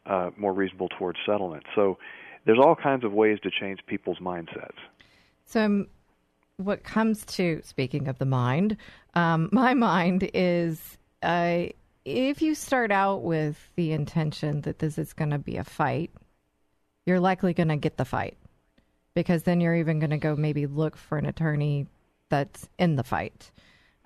uh, 0.06 0.30
more 0.37 0.52
reasonable 0.52 0.88
towards 0.88 1.18
settlement. 1.26 1.64
So 1.74 1.98
there's 2.44 2.58
all 2.58 2.74
kinds 2.74 3.04
of 3.04 3.12
ways 3.12 3.38
to 3.42 3.50
change 3.50 3.80
people's 3.87 4.18
mindsets. 4.18 4.76
So, 5.44 5.64
um, 5.64 5.87
what 6.56 6.82
comes 6.82 7.24
to 7.24 7.61
speaking 7.62 8.08
of 8.08 8.18
the 8.18 8.24
mind, 8.24 8.76
um, 9.14 9.48
my 9.52 9.74
mind 9.74 10.30
is 10.34 10.98
uh, 11.22 11.66
if 12.04 12.42
you 12.42 12.54
start 12.54 12.90
out 12.90 13.22
with 13.22 13.70
the 13.76 13.92
intention 13.92 14.62
that 14.62 14.78
this 14.78 14.98
is 14.98 15.12
going 15.12 15.30
to 15.30 15.38
be 15.38 15.56
a 15.56 15.64
fight, 15.64 16.11
you're 17.06 17.20
likely 17.20 17.54
going 17.54 17.68
to 17.68 17.76
get 17.76 17.96
the 17.96 18.04
fight 18.04 18.37
because 19.14 19.42
then 19.42 19.61
you're 19.61 19.76
even 19.76 19.98
going 19.98 20.11
to 20.11 20.18
go 20.18 20.37
maybe 20.37 20.66
look 20.66 20.96
for 20.96 21.18
an 21.18 21.26
attorney 21.26 21.87
that's 22.28 22.68
in 22.78 22.96
the 22.96 23.04
fight. 23.04 23.50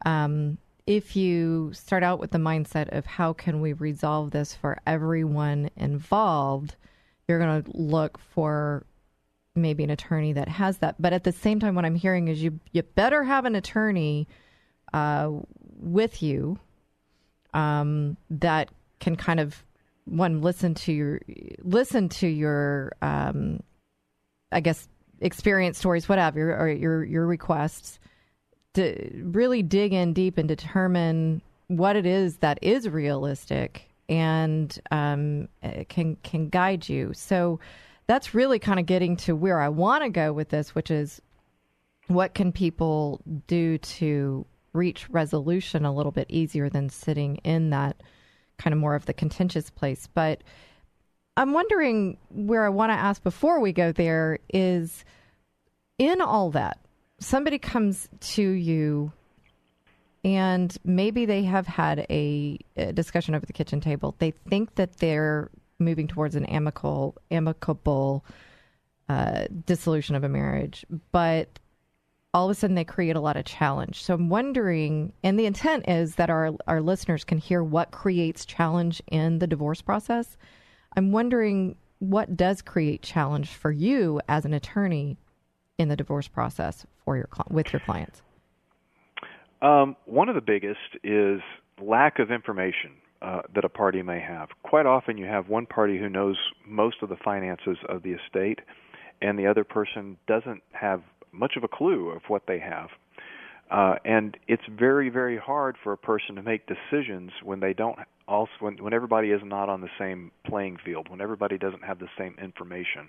Um, 0.07 0.59
if 0.87 1.15
you 1.17 1.73
start 1.73 2.03
out 2.03 2.19
with 2.19 2.33
the 2.33 2.39
mindset 2.39 2.97
of 2.97 3.07
how 3.07 3.33
can 3.33 3.61
we 3.61 3.73
resolve 3.73 4.31
this 4.31 4.55
for 4.55 4.79
everyone 4.87 5.71
involved, 5.77 6.77
you're 7.29 7.39
going 7.39 7.63
to 7.63 7.71
look 7.77 8.19
for 8.19 8.85
maybe 9.55 9.85
an 9.85 9.91
attorney 9.91 10.33
that 10.33 10.49
has 10.49 10.79
that. 10.79 11.01
But 11.01 11.13
at 11.13 11.25
the 11.25 11.33
same 11.33 11.61
time, 11.61 11.75
what 11.75 11.85
I'm 11.85 11.95
hearing 11.95 12.29
is 12.29 12.43
you 12.43 12.59
you 12.73 12.83
better 12.83 13.23
have 13.23 13.45
an 13.45 13.55
attorney 13.55 14.27
uh, 14.93 15.31
with 15.79 16.23
you 16.23 16.59
um, 17.55 18.17
that 18.31 18.71
can 18.99 19.17
kind 19.17 19.41
of 19.41 19.65
one 20.05 20.43
listen 20.43 20.75
to 20.75 20.93
your 20.93 21.21
listen 21.63 22.09
to 22.09 22.27
your 22.27 22.93
um, 23.03 23.63
I 24.51 24.61
guess 24.61 24.89
experience 25.21 25.79
stories, 25.79 26.09
whatever, 26.09 26.57
or 26.57 26.69
your 26.69 27.05
your 27.05 27.27
requests 27.27 28.01
to 28.75 29.23
really 29.25 29.63
dig 29.63 29.93
in 29.93 30.13
deep 30.13 30.39
and 30.39 30.49
determine 30.49 31.43
what 31.69 31.97
it 31.97 32.07
is 32.07 32.37
that 32.39 32.59
is 32.63 32.89
realistic 32.89 33.89
and 34.09 34.79
um, 34.91 35.49
can 35.89 36.17
can 36.23 36.49
guide 36.49 36.89
you. 36.89 37.13
So 37.15 37.61
that's 38.07 38.35
really 38.35 38.59
kind 38.59 38.81
of 38.81 38.87
getting 38.87 39.17
to 39.17 39.35
where 39.35 39.61
I 39.61 39.69
want 39.69 40.05
to 40.05 40.11
go 40.11 40.33
with 40.33 40.49
this, 40.49 40.75
which 40.75 40.91
is 40.91 41.21
what 42.09 42.35
can 42.35 42.53
people 42.53 43.21
do 43.47 43.79
to 43.79 44.45
reach 44.73 45.09
resolution 45.11 45.85
a 45.85 45.95
little 45.95 46.13
bit 46.13 46.27
easier 46.29 46.69
than 46.69 46.89
sitting 46.89 47.37
in 47.37 47.71
that 47.71 48.03
kind 48.59 48.75
of 48.75 48.81
more 48.81 48.95
of 48.95 49.07
the 49.07 49.15
contentious 49.15 49.71
place. 49.71 50.09
But 50.13 50.43
I'm 51.37 51.53
wondering 51.53 52.19
where 52.31 52.67
I 52.67 52.71
want 52.71 52.91
to 52.91 52.97
ask 52.97 53.23
before 53.23 53.61
we 53.61 53.73
go 53.73 53.93
there 53.93 54.39
is 54.53 55.05
in 55.99 56.21
all 56.21 56.51
that 56.51 56.79
somebody 57.23 57.59
comes 57.59 58.09
to 58.21 58.43
you 58.43 59.13
and 60.25 60.77
maybe 60.85 61.27
they 61.27 61.43
have 61.43 61.67
had 61.67 62.07
a, 62.11 62.59
a, 62.77 62.93
discussion 62.93 63.35
over 63.35 63.45
the 63.45 63.53
kitchen 63.53 63.81
table. 63.81 64.15
They 64.19 64.31
think 64.49 64.77
that 64.77 64.99
they're 64.99 65.51
moving 65.79 66.07
towards 66.07 66.37
an 66.37 66.45
amicable, 66.47 67.17
amicable 67.31 68.25
uh, 69.09 69.47
dissolution 69.67 70.15
of 70.15 70.23
a 70.23 70.29
marriage, 70.29 70.87
but 71.11 71.59
all 72.33 72.47
of 72.47 72.51
a 72.51 72.55
sudden 72.55 72.77
they 72.77 72.85
create 72.85 73.17
a 73.17 73.21
lot 73.21 73.37
of 73.37 73.45
challenge. 73.45 74.03
So 74.03 74.15
I'm 74.15 74.29
wondering, 74.29 75.13
and 75.23 75.39
the 75.39 75.47
intent 75.47 75.89
is 75.89 76.15
that 76.15 76.31
our 76.31 76.53
our 76.67 76.81
listeners 76.81 77.25
can 77.25 77.39
hear 77.39 77.63
what 77.63 77.91
creates 77.91 78.47
challenge 78.47 79.03
in 79.09 79.39
the 79.39 79.47
divorce 79.47 79.83
process. 79.83 80.37
I'm 80.97 81.13
wondering 81.13 81.77
what 81.99 82.37
does 82.37 82.63
create 82.63 83.03
challenge 83.03 83.51
for 83.51 83.71
you 83.71 84.21
as 84.29 84.45
an 84.45 84.55
attorney 84.55 85.19
in 85.79 85.89
the 85.89 85.97
divorce 85.97 86.29
process 86.29 86.87
for 87.05 87.17
your 87.17 87.29
with 87.51 87.73
your 87.73 87.81
clients? 87.81 88.23
Um, 89.61 89.97
one 90.07 90.29
of 90.29 90.35
the 90.35 90.41
biggest 90.41 90.81
is 91.05 91.41
lack 91.81 92.19
of 92.19 92.31
information 92.31 92.93
uh, 93.23 93.43
that 93.55 93.65
a 93.65 93.69
party 93.69 94.03
may 94.03 94.21
have. 94.21 94.49
Quite 94.65 94.87
often, 94.87 95.17
you 95.17 95.27
have 95.27 95.49
one 95.49 95.67
party 95.67 95.99
who 95.99 96.09
knows 96.09 96.37
most 96.67 96.97
of 97.03 97.09
the 97.09 97.17
finances 97.17 97.79
of 97.89 98.03
the 98.03 98.13
estate, 98.13 98.59
and 99.21 99.39
the 99.39 99.47
other 99.47 99.65
person 99.65 100.17
doesn't 100.27 100.63
have 100.73 101.03
much 101.31 101.57
of 101.57 101.65
a 101.65 101.69
clue 101.69 102.11
of 102.11 102.23
what 102.29 102.43
they 102.47 102.59
have. 102.59 102.89
Uh, 103.71 103.95
and 104.05 104.37
it's 104.49 104.65
very, 104.69 105.09
very 105.09 105.39
hard 105.39 105.77
for 105.83 105.93
a 105.93 105.97
person 105.97 106.35
to 106.35 106.43
make 106.43 106.63
decisions 106.67 107.31
when 107.43 107.61
they 107.61 107.73
don't 107.73 107.99
also 108.29 108.51
when, 108.61 108.77
when 108.83 108.93
everybody 108.93 109.31
is 109.31 109.41
not 109.45 109.69
on 109.69 109.81
the 109.81 109.89
same 109.99 110.31
playing 110.45 110.77
field, 110.85 111.09
when 111.09 111.21
everybody 111.21 111.57
doesn't 111.57 111.85
have 111.85 111.99
the 111.99 112.09
same 112.19 112.35
information. 112.43 113.09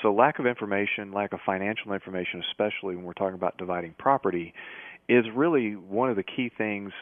So 0.00 0.12
lack 0.12 0.38
of 0.38 0.46
information, 0.46 1.12
lack 1.12 1.32
of 1.32 1.40
financial 1.44 1.92
information, 1.92 2.42
especially 2.50 2.96
when 2.96 3.04
we're 3.04 3.12
talking 3.12 3.34
about 3.34 3.58
dividing 3.58 3.94
property, 3.98 4.54
is 5.08 5.24
really 5.34 5.72
one 5.72 6.08
of 6.10 6.16
the 6.16 6.22
key 6.22 6.50
things 6.56 6.92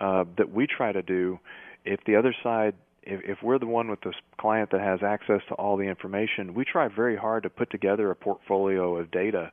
uh, 0.00 0.24
that 0.36 0.50
we 0.50 0.66
try 0.66 0.92
to 0.92 1.02
do. 1.02 1.38
If 1.84 2.00
the 2.06 2.16
other 2.16 2.34
side, 2.42 2.74
if, 3.02 3.20
if 3.24 3.38
we're 3.42 3.58
the 3.58 3.66
one 3.66 3.90
with 3.90 4.00
the 4.02 4.12
client 4.38 4.70
that 4.70 4.80
has 4.80 5.00
access 5.02 5.40
to 5.48 5.54
all 5.54 5.76
the 5.76 5.84
information, 5.84 6.54
we 6.54 6.64
try 6.64 6.88
very 6.88 7.16
hard 7.16 7.42
to 7.42 7.50
put 7.50 7.70
together 7.70 8.10
a 8.10 8.16
portfolio 8.16 8.96
of 8.96 9.10
data 9.10 9.50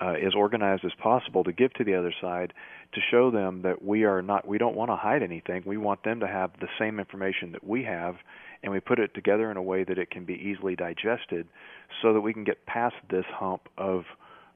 uh, 0.00 0.14
as 0.14 0.34
organized 0.34 0.84
as 0.84 0.92
possible 1.00 1.44
to 1.44 1.52
give 1.52 1.72
to 1.74 1.84
the 1.84 1.94
other 1.94 2.12
side 2.20 2.52
to 2.94 3.00
show 3.10 3.30
them 3.30 3.62
that 3.62 3.84
we 3.84 4.04
are 4.04 4.22
not 4.22 4.46
we 4.46 4.58
don't 4.58 4.74
want 4.74 4.90
to 4.90 4.96
hide 4.96 5.22
anything 5.22 5.62
we 5.64 5.76
want 5.76 6.02
them 6.02 6.20
to 6.20 6.26
have 6.26 6.50
the 6.60 6.66
same 6.78 6.98
information 6.98 7.52
that 7.52 7.64
we 7.64 7.84
have 7.84 8.16
and 8.64 8.72
we 8.72 8.80
put 8.80 8.98
it 8.98 9.14
together 9.14 9.50
in 9.52 9.56
a 9.56 9.62
way 9.62 9.84
that 9.84 9.98
it 9.98 10.10
can 10.10 10.24
be 10.24 10.34
easily 10.34 10.74
digested 10.74 11.46
so 12.02 12.12
that 12.12 12.22
we 12.22 12.32
can 12.32 12.42
get 12.42 12.66
past 12.66 12.96
this 13.10 13.26
hump 13.28 13.68
of 13.78 14.02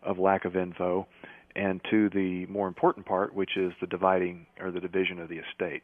of 0.02 0.18
lack 0.18 0.44
of 0.44 0.56
info 0.56 1.06
and 1.54 1.80
to 1.90 2.08
the 2.08 2.46
more 2.46 2.66
important 2.66 3.06
part 3.06 3.34
which 3.34 3.56
is 3.56 3.72
the 3.80 3.86
dividing 3.86 4.46
or 4.60 4.70
the 4.70 4.80
division 4.80 5.20
of 5.20 5.28
the 5.28 5.36
estate 5.38 5.82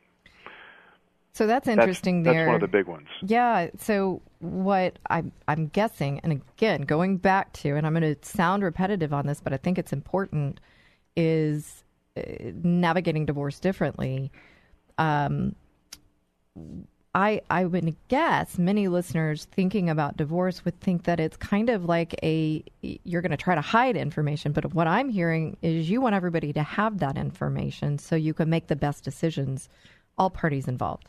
So 1.33 1.47
that's 1.47 1.67
interesting 1.69 2.23
that's, 2.23 2.33
there. 2.33 2.45
That's 2.45 2.49
one 2.49 2.55
of 2.55 2.61
the 2.61 2.79
big 2.79 2.87
ones. 2.87 3.09
Yeah. 3.23 3.71
So 3.79 4.23
what 4.39 4.99
I'm 5.11 5.33
I'm 5.49 5.67
guessing, 5.67 6.21
and 6.21 6.33
again, 6.33 6.83
going 6.83 7.17
back 7.19 7.53
to, 7.55 7.71
and 7.77 7.85
I'm 7.87 7.93
going 7.93 8.15
to 8.15 8.17
sound 8.25 8.63
repetitive 8.63 9.13
on 9.13 9.27
this, 9.27 9.41
but 9.41 9.53
I 9.53 9.57
think 9.57 9.77
it's 9.77 9.93
important, 9.93 10.61
is 11.17 11.83
uh, 12.17 12.23
navigating 12.63 13.27
divorce 13.27 13.59
differently. 13.59 14.31
Um, 14.97 15.57
I 17.15 17.43
I 17.49 17.65
would 17.65 17.95
guess 18.09 18.59
many 18.59 18.89
listeners 18.89 19.45
thinking 19.45 19.89
about 19.89 20.17
divorce 20.17 20.65
would 20.65 20.81
think 20.81 21.05
that 21.05 21.21
it's 21.21 21.37
kind 21.37 21.71
of 21.71 21.85
like 21.85 22.15
a 22.23 22.65
you're 22.83 23.23
going 23.23 23.31
to 23.31 23.37
try 23.37 23.55
to 23.55 23.61
hide 23.61 23.97
information, 23.97 24.53
but 24.53 24.75
what 24.75 24.89
I'm 24.89 25.09
hearing 25.09 25.57
is 25.63 25.89
you 25.89 26.01
want 26.01 26.15
everybody 26.17 26.53
to 26.53 26.63
have 26.63 26.99
that 26.99 27.17
information 27.17 27.99
so 27.99 28.17
you 28.17 28.35
can 28.35 28.51
make 28.51 28.67
the 28.67 28.77
best 28.77 29.05
decisions, 29.05 29.69
all 30.19 30.31
parties 30.31 30.67
involved. 30.67 31.09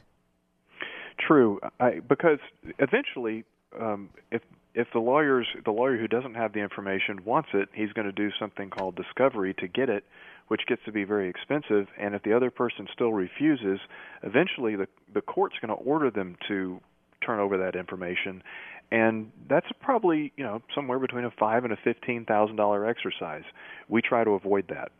True, 1.17 1.59
I, 1.79 2.01
because 2.07 2.39
eventually, 2.77 3.43
um, 3.79 4.09
if 4.31 4.43
if 4.75 4.87
the 4.93 4.99
lawyers 4.99 5.47
the 5.63 5.71
lawyer 5.71 5.97
who 5.97 6.07
doesn't 6.07 6.35
have 6.35 6.53
the 6.53 6.59
information 6.59 7.23
wants 7.25 7.49
it, 7.53 7.69
he's 7.73 7.91
going 7.93 8.05
to 8.05 8.11
do 8.11 8.29
something 8.39 8.69
called 8.69 8.95
discovery 8.95 9.55
to 9.55 9.67
get 9.67 9.89
it, 9.89 10.03
which 10.47 10.61
gets 10.67 10.81
to 10.85 10.91
be 10.91 11.03
very 11.03 11.29
expensive. 11.29 11.87
And 11.99 12.15
if 12.15 12.23
the 12.23 12.33
other 12.33 12.51
person 12.51 12.87
still 12.93 13.13
refuses, 13.13 13.79
eventually 14.23 14.75
the 14.75 14.87
the 15.13 15.21
court's 15.21 15.55
going 15.61 15.75
to 15.75 15.83
order 15.83 16.11
them 16.11 16.37
to 16.47 16.79
turn 17.25 17.39
over 17.39 17.57
that 17.57 17.75
information, 17.75 18.43
and 18.91 19.31
that's 19.49 19.67
probably 19.81 20.31
you 20.37 20.43
know 20.43 20.61
somewhere 20.73 20.99
between 20.99 21.25
a 21.25 21.31
five 21.31 21.63
and 21.63 21.73
a 21.73 21.77
fifteen 21.83 22.25
thousand 22.25 22.55
dollar 22.55 22.85
exercise. 22.85 23.43
We 23.89 24.01
try 24.01 24.23
to 24.23 24.31
avoid 24.31 24.67
that. 24.69 24.91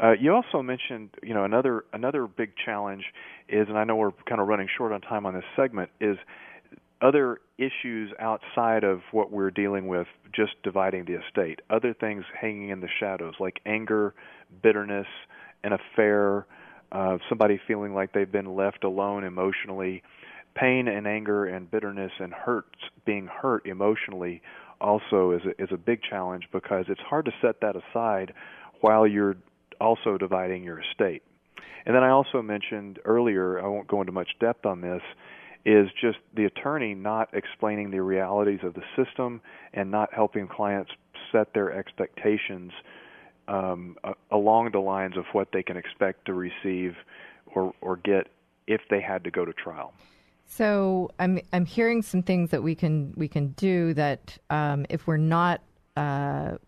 Uh, 0.00 0.12
you 0.18 0.32
also 0.32 0.62
mentioned, 0.62 1.10
you 1.22 1.34
know, 1.34 1.44
another 1.44 1.84
another 1.92 2.26
big 2.26 2.52
challenge 2.64 3.04
is, 3.48 3.68
and 3.68 3.78
I 3.78 3.84
know 3.84 3.96
we're 3.96 4.12
kind 4.28 4.40
of 4.40 4.48
running 4.48 4.68
short 4.76 4.92
on 4.92 5.00
time 5.00 5.26
on 5.26 5.34
this 5.34 5.44
segment, 5.54 5.90
is 6.00 6.16
other 7.02 7.40
issues 7.58 8.12
outside 8.18 8.84
of 8.84 9.00
what 9.10 9.30
we're 9.32 9.50
dealing 9.50 9.88
with, 9.88 10.06
just 10.34 10.52
dividing 10.62 11.04
the 11.04 11.14
estate. 11.14 11.60
Other 11.68 11.94
things 11.94 12.24
hanging 12.40 12.70
in 12.70 12.80
the 12.80 12.88
shadows, 13.00 13.34
like 13.40 13.60
anger, 13.66 14.14
bitterness, 14.62 15.06
an 15.64 15.72
affair, 15.72 16.46
uh, 16.92 17.18
somebody 17.28 17.60
feeling 17.66 17.94
like 17.94 18.12
they've 18.12 18.30
been 18.30 18.54
left 18.54 18.84
alone 18.84 19.24
emotionally. 19.24 20.02
Pain 20.54 20.86
and 20.86 21.06
anger 21.06 21.46
and 21.46 21.70
bitterness 21.70 22.12
and 22.20 22.32
hurt, 22.32 22.66
being 23.04 23.26
hurt 23.26 23.66
emotionally, 23.66 24.42
also 24.80 25.32
is 25.32 25.42
a, 25.46 25.62
is 25.62 25.70
a 25.72 25.76
big 25.76 26.00
challenge 26.08 26.48
because 26.52 26.84
it's 26.88 27.00
hard 27.00 27.24
to 27.24 27.32
set 27.40 27.60
that 27.60 27.74
aside 27.76 28.34
while 28.80 29.06
you're 29.06 29.36
also 29.80 30.18
dividing 30.18 30.62
your 30.62 30.80
estate. 30.80 31.22
And 31.86 31.94
then 31.96 32.02
I 32.02 32.10
also 32.10 32.42
mentioned 32.42 32.98
earlier, 33.04 33.60
I 33.60 33.66
won't 33.66 33.88
go 33.88 34.00
into 34.00 34.12
much 34.12 34.28
depth 34.40 34.66
on 34.66 34.80
this, 34.80 35.02
is 35.64 35.88
just 36.00 36.18
the 36.34 36.44
attorney 36.44 36.94
not 36.94 37.28
explaining 37.32 37.90
the 37.90 38.00
realities 38.02 38.60
of 38.62 38.74
the 38.74 38.82
system 38.96 39.40
and 39.72 39.90
not 39.90 40.12
helping 40.12 40.48
clients 40.48 40.90
set 41.30 41.54
their 41.54 41.72
expectations 41.72 42.72
um, 43.48 43.96
along 44.30 44.70
the 44.72 44.78
lines 44.78 45.16
of 45.16 45.24
what 45.32 45.48
they 45.52 45.62
can 45.62 45.76
expect 45.76 46.24
to 46.26 46.32
receive 46.32 46.94
or, 47.54 47.72
or 47.80 47.96
get 47.96 48.28
if 48.66 48.80
they 48.90 49.00
had 49.00 49.24
to 49.24 49.30
go 49.30 49.44
to 49.44 49.52
trial. 49.52 49.92
So 50.46 51.10
I'm 51.18 51.40
I'm 51.52 51.64
hearing 51.64 52.02
some 52.02 52.22
things 52.22 52.50
that 52.50 52.62
we 52.62 52.74
can 52.74 53.14
we 53.16 53.26
can 53.26 53.48
do 53.52 53.94
that 53.94 54.36
um, 54.50 54.84
if 54.90 55.06
we're 55.06 55.16
not 55.16 55.62
uh, 55.96 56.58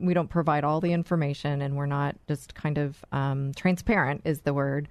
we 0.00 0.14
don't 0.14 0.28
provide 0.28 0.64
all 0.64 0.80
the 0.80 0.92
information 0.92 1.62
and 1.62 1.76
we're 1.76 1.86
not 1.86 2.16
just 2.28 2.54
kind 2.54 2.78
of 2.78 3.04
um, 3.12 3.52
transparent 3.54 4.22
is 4.24 4.40
the 4.40 4.54
word, 4.54 4.88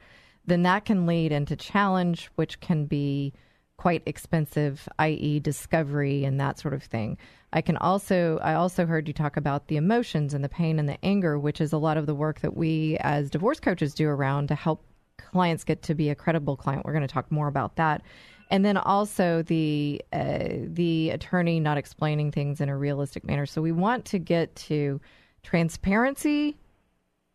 then 0.47 0.63
that 0.63 0.86
can 0.86 1.05
lead 1.05 1.31
into 1.31 1.55
challenge, 1.55 2.29
which 2.36 2.60
can 2.60 2.86
be 2.86 3.33
quite 3.77 4.01
expensive, 4.07 4.89
i.e., 4.97 5.39
discovery 5.39 6.23
and 6.23 6.39
that 6.39 6.57
sort 6.57 6.73
of 6.73 6.81
thing. 6.81 7.17
I 7.53 7.62
can 7.62 7.77
also 7.77 8.39
I 8.41 8.55
also 8.55 8.86
heard 8.86 9.07
you 9.07 9.13
talk 9.13 9.38
about 9.38 9.67
the 9.67 9.77
emotions 9.77 10.33
and 10.33 10.43
the 10.43 10.49
pain 10.49 10.79
and 10.79 10.89
the 10.89 10.97
anger, 11.05 11.38
which 11.38 11.62
is 11.62 11.71
a 11.71 11.77
lot 11.77 11.97
of 11.97 12.07
the 12.07 12.15
work 12.15 12.41
that 12.41 12.57
we 12.57 12.97
as 13.01 13.29
divorce 13.29 13.60
coaches 13.60 13.93
do 13.93 14.07
around 14.07 14.47
to 14.47 14.55
help 14.55 14.83
clients 15.17 15.63
get 15.63 15.81
to 15.83 15.95
be 15.95 16.10
a 16.10 16.15
credible 16.15 16.55
client. 16.55 16.86
We're 16.86 16.93
going 16.93 17.07
to 17.07 17.13
talk 17.13 17.31
more 17.31 17.47
about 17.47 17.75
that. 17.75 18.01
And 18.49 18.63
then 18.63 18.77
also 18.77 19.43
the 19.43 20.01
uh, 20.12 20.47
the 20.63 21.12
attorney 21.12 21.60
not 21.60 21.77
explaining 21.77 22.31
things 22.31 22.62
in 22.62 22.69
a 22.69 22.77
realistic 22.77 23.23
manner. 23.25 23.45
So 23.45 23.62
we 23.62 23.71
want 23.71 24.05
to 24.05 24.19
get 24.19 24.55
to 24.55 24.99
transparency, 25.43 26.57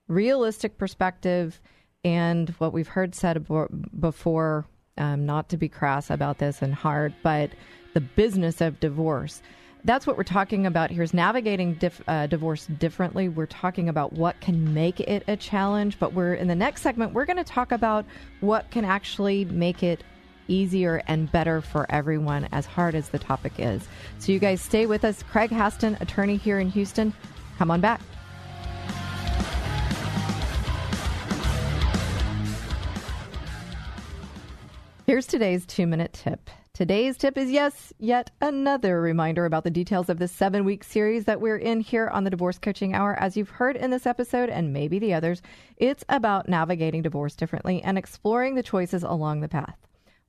realistic 0.08 0.78
perspective, 0.78 1.60
and 2.04 2.50
what 2.58 2.72
we've 2.72 2.88
heard 2.88 3.14
said 3.14 3.46
before. 3.98 4.66
Um, 4.98 5.24
not 5.24 5.48
to 5.48 5.56
be 5.56 5.70
crass 5.70 6.10
about 6.10 6.36
this 6.36 6.60
and 6.60 6.74
hard, 6.74 7.14
but 7.22 7.50
the 7.94 8.00
business 8.00 8.60
of 8.60 8.78
divorce. 8.78 9.40
That's 9.84 10.06
what 10.06 10.16
we're 10.16 10.22
talking 10.22 10.66
about 10.66 10.90
here 10.90 11.02
is 11.02 11.14
navigating 11.14 11.74
dif- 11.74 12.02
uh, 12.06 12.26
divorce 12.26 12.66
differently. 12.66 13.28
We're 13.28 13.46
talking 13.46 13.88
about 13.88 14.12
what 14.12 14.40
can 14.40 14.74
make 14.74 15.00
it 15.00 15.24
a 15.26 15.36
challenge, 15.36 15.98
but 15.98 16.12
we're 16.12 16.34
in 16.34 16.46
the 16.46 16.54
next 16.54 16.82
segment, 16.82 17.14
we're 17.14 17.24
going 17.24 17.38
to 17.38 17.44
talk 17.44 17.72
about 17.72 18.04
what 18.40 18.70
can 18.70 18.84
actually 18.84 19.44
make 19.46 19.82
it 19.82 20.04
easier 20.46 21.02
and 21.06 21.32
better 21.32 21.60
for 21.60 21.90
everyone, 21.90 22.48
as 22.52 22.66
hard 22.66 22.94
as 22.94 23.08
the 23.08 23.18
topic 23.18 23.52
is. 23.58 23.88
So, 24.18 24.30
you 24.30 24.38
guys 24.38 24.60
stay 24.60 24.86
with 24.86 25.04
us. 25.04 25.22
Craig 25.22 25.50
Haston, 25.50 26.00
attorney 26.00 26.36
here 26.36 26.60
in 26.60 26.68
Houston. 26.68 27.12
Come 27.58 27.70
on 27.70 27.80
back. 27.80 28.00
Here's 35.12 35.26
today's 35.26 35.66
two 35.66 35.86
minute 35.86 36.14
tip. 36.14 36.48
Today's 36.72 37.18
tip 37.18 37.36
is 37.36 37.50
yes, 37.50 37.92
yet 37.98 38.30
another 38.40 38.98
reminder 38.98 39.44
about 39.44 39.62
the 39.62 39.70
details 39.70 40.08
of 40.08 40.18
the 40.18 40.26
seven 40.26 40.64
week 40.64 40.82
series 40.82 41.26
that 41.26 41.38
we're 41.38 41.58
in 41.58 41.82
here 41.82 42.08
on 42.08 42.24
the 42.24 42.30
Divorce 42.30 42.56
Coaching 42.56 42.94
Hour. 42.94 43.14
As 43.20 43.36
you've 43.36 43.50
heard 43.50 43.76
in 43.76 43.90
this 43.90 44.06
episode 44.06 44.48
and 44.48 44.72
maybe 44.72 44.98
the 44.98 45.12
others, 45.12 45.42
it's 45.76 46.02
about 46.08 46.48
navigating 46.48 47.02
divorce 47.02 47.36
differently 47.36 47.82
and 47.82 47.98
exploring 47.98 48.54
the 48.54 48.62
choices 48.62 49.02
along 49.02 49.42
the 49.42 49.50
path. 49.50 49.76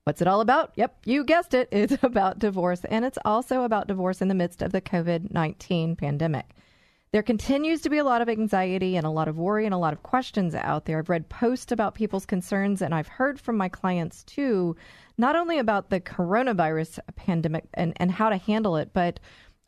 What's 0.04 0.22
it 0.22 0.28
all 0.28 0.42
about? 0.42 0.74
Yep, 0.76 0.98
you 1.06 1.24
guessed 1.24 1.54
it. 1.54 1.70
It's 1.72 2.04
about 2.04 2.40
divorce, 2.40 2.84
and 2.84 3.06
it's 3.06 3.20
also 3.24 3.64
about 3.64 3.88
divorce 3.88 4.22
in 4.22 4.28
the 4.28 4.36
midst 4.36 4.62
of 4.62 4.74
the 4.74 4.82
COVID 4.82 5.32
19 5.32 5.96
pandemic. 5.96 6.50
There 7.14 7.22
continues 7.22 7.82
to 7.82 7.92
be 7.92 8.00
a 8.00 8.04
lot 8.04 8.24
of 8.24 8.28
anxiety 8.28 8.98
and 8.98 9.06
a 9.06 9.12
lot 9.12 9.28
of 9.28 9.38
worry 9.38 9.66
and 9.66 9.74
a 9.74 9.78
lot 9.78 9.94
of 9.94 10.02
questions 10.02 10.56
out 10.56 10.86
there. 10.86 10.98
I've 10.98 11.10
read 11.10 11.30
posts 11.30 11.72
about 11.72 11.94
people's 11.94 12.26
concerns, 12.26 12.82
and 12.82 12.92
I've 12.92 13.08
heard 13.08 13.40
from 13.40 13.56
my 13.56 13.70
clients 13.70 14.24
too, 14.24 14.76
not 15.16 15.36
only 15.36 15.60
about 15.60 15.92
the 15.92 16.02
coronavirus 16.02 16.98
pandemic 17.16 17.66
and, 17.76 17.94
and 17.98 18.12
how 18.12 18.30
to 18.30 18.38
handle 18.38 18.78
it, 18.78 18.94
but 18.94 19.20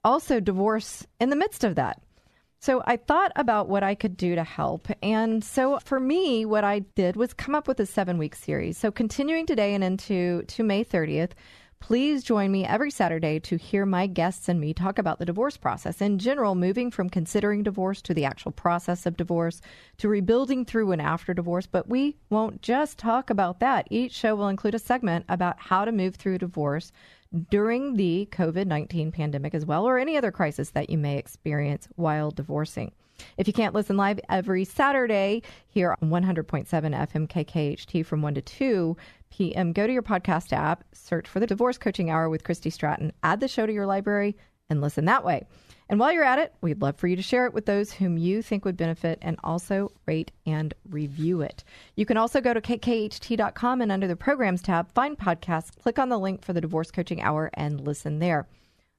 also 0.04 0.40
divorce 0.40 1.06
in 1.20 1.30
the 1.30 1.36
midst 1.36 1.64
of 1.64 1.76
that. 1.76 2.02
So 2.62 2.82
I 2.88 2.98
thought 2.98 3.32
about 3.36 3.70
what 3.70 3.84
I 3.84 3.94
could 3.94 4.18
do 4.18 4.34
to 4.34 4.44
help. 4.44 4.88
And 5.04 5.44
so 5.44 5.78
for 5.86 6.00
me, 6.00 6.48
what 6.48 6.64
I 6.64 6.80
did 6.80 7.16
was 7.16 7.32
come 7.32 7.54
up 7.54 7.68
with 7.68 7.80
a 7.80 7.86
seven 7.86 8.18
week 8.18 8.34
series. 8.34 8.76
So 8.76 8.90
continuing 8.90 9.46
today 9.46 9.76
and 9.76 9.84
into 9.84 10.42
to 10.48 10.64
May 10.64 10.84
30th, 10.84 11.34
Please 11.86 12.24
join 12.24 12.52
me 12.52 12.66
every 12.66 12.90
Saturday 12.90 13.40
to 13.42 13.58
hear 13.58 13.86
my 13.86 14.08
guests 14.08 14.50
and 14.50 14.60
me 14.60 14.74
talk 14.74 14.98
about 14.98 15.20
the 15.20 15.26
divorce 15.26 15.56
process 15.56 16.02
in 16.02 16.18
general, 16.18 16.56
moving 16.56 16.90
from 16.90 17.12
considering 17.12 17.62
divorce 17.62 18.02
to 18.02 18.12
the 18.16 18.26
actual 18.26 18.52
process 18.52 19.06
of 19.06 19.16
divorce 19.16 19.62
to 20.00 20.10
rebuilding 20.10 20.66
through 20.66 20.92
and 20.94 21.00
after 21.00 21.32
divorce. 21.32 21.68
But 21.68 21.88
we 21.88 22.18
won't 22.32 22.64
just 22.64 22.98
talk 22.98 23.30
about 23.30 23.60
that. 23.60 23.88
Each 23.92 24.14
show 24.14 24.34
will 24.34 24.48
include 24.48 24.74
a 24.74 24.80
segment 24.80 25.26
about 25.30 25.60
how 25.60 25.86
to 25.86 25.92
move 25.92 26.16
through 26.16 26.40
divorce 26.40 26.92
during 27.52 27.98
the 27.98 28.28
COVID 28.32 28.66
19 28.66 29.12
pandemic 29.12 29.54
as 29.54 29.64
well, 29.64 29.88
or 29.88 30.00
any 30.00 30.18
other 30.18 30.32
crisis 30.32 30.72
that 30.72 30.90
you 30.90 30.98
may 30.98 31.20
experience 31.20 31.88
while 31.98 32.32
divorcing. 32.32 32.94
If 33.38 33.48
you 33.48 33.54
can't 33.54 33.74
listen 33.74 33.98
live 33.98 34.20
every 34.30 34.66
Saturday 34.66 35.44
here 35.68 35.96
on 36.02 36.10
100.7 36.10 36.68
FM 36.68 37.28
KKHT 37.28 38.06
from 38.06 38.22
1 38.22 38.36
to 38.36 38.42
2 38.42 38.98
p.m., 39.30 39.74
go 39.74 39.88
to 39.88 39.94
your 39.94 40.04
podcast 40.04 40.54
app, 40.54 40.84
search 40.94 41.28
for 41.28 41.40
the 41.40 41.48
Divorce 41.48 41.78
Coaching 41.78 42.10
Hour 42.10 42.30
with 42.30 42.44
Christy 42.44 42.70
Stratton, 42.70 43.12
add 43.24 43.40
the 43.40 43.48
show 43.48 43.66
to 43.66 43.74
your 43.74 43.86
library, 43.86 44.36
and 44.70 44.82
listen 44.82 45.06
that 45.06 45.24
way. 45.24 45.46
And 45.88 46.00
while 46.00 46.12
you're 46.12 46.24
at 46.24 46.40
it, 46.40 46.54
we'd 46.62 46.82
love 46.82 46.98
for 46.98 47.08
you 47.08 47.16
to 47.16 47.22
share 47.22 47.46
it 47.46 47.54
with 47.54 47.68
those 47.68 47.92
whom 47.92 48.18
you 48.18 48.42
think 48.42 48.66
would 48.66 48.78
benefit 48.78 49.20
and 49.22 49.38
also 49.44 49.92
rate 50.08 50.32
and 50.46 50.74
review 50.90 51.42
it. 51.42 51.64
You 51.96 52.08
can 52.08 52.18
also 52.18 52.42
go 52.42 52.54
to 52.54 52.62
kkht.com 52.62 53.82
and 53.82 53.92
under 53.92 54.08
the 54.08 54.16
programs 54.16 54.64
tab, 54.64 54.92
find 54.94 55.18
podcasts, 55.18 55.76
click 55.78 56.00
on 56.00 56.10
the 56.10 56.18
link 56.18 56.44
for 56.44 56.54
the 56.54 56.62
Divorce 56.62 56.90
Coaching 56.90 57.22
Hour, 57.22 57.52
and 57.54 57.86
listen 57.86 58.18
there. 58.18 58.48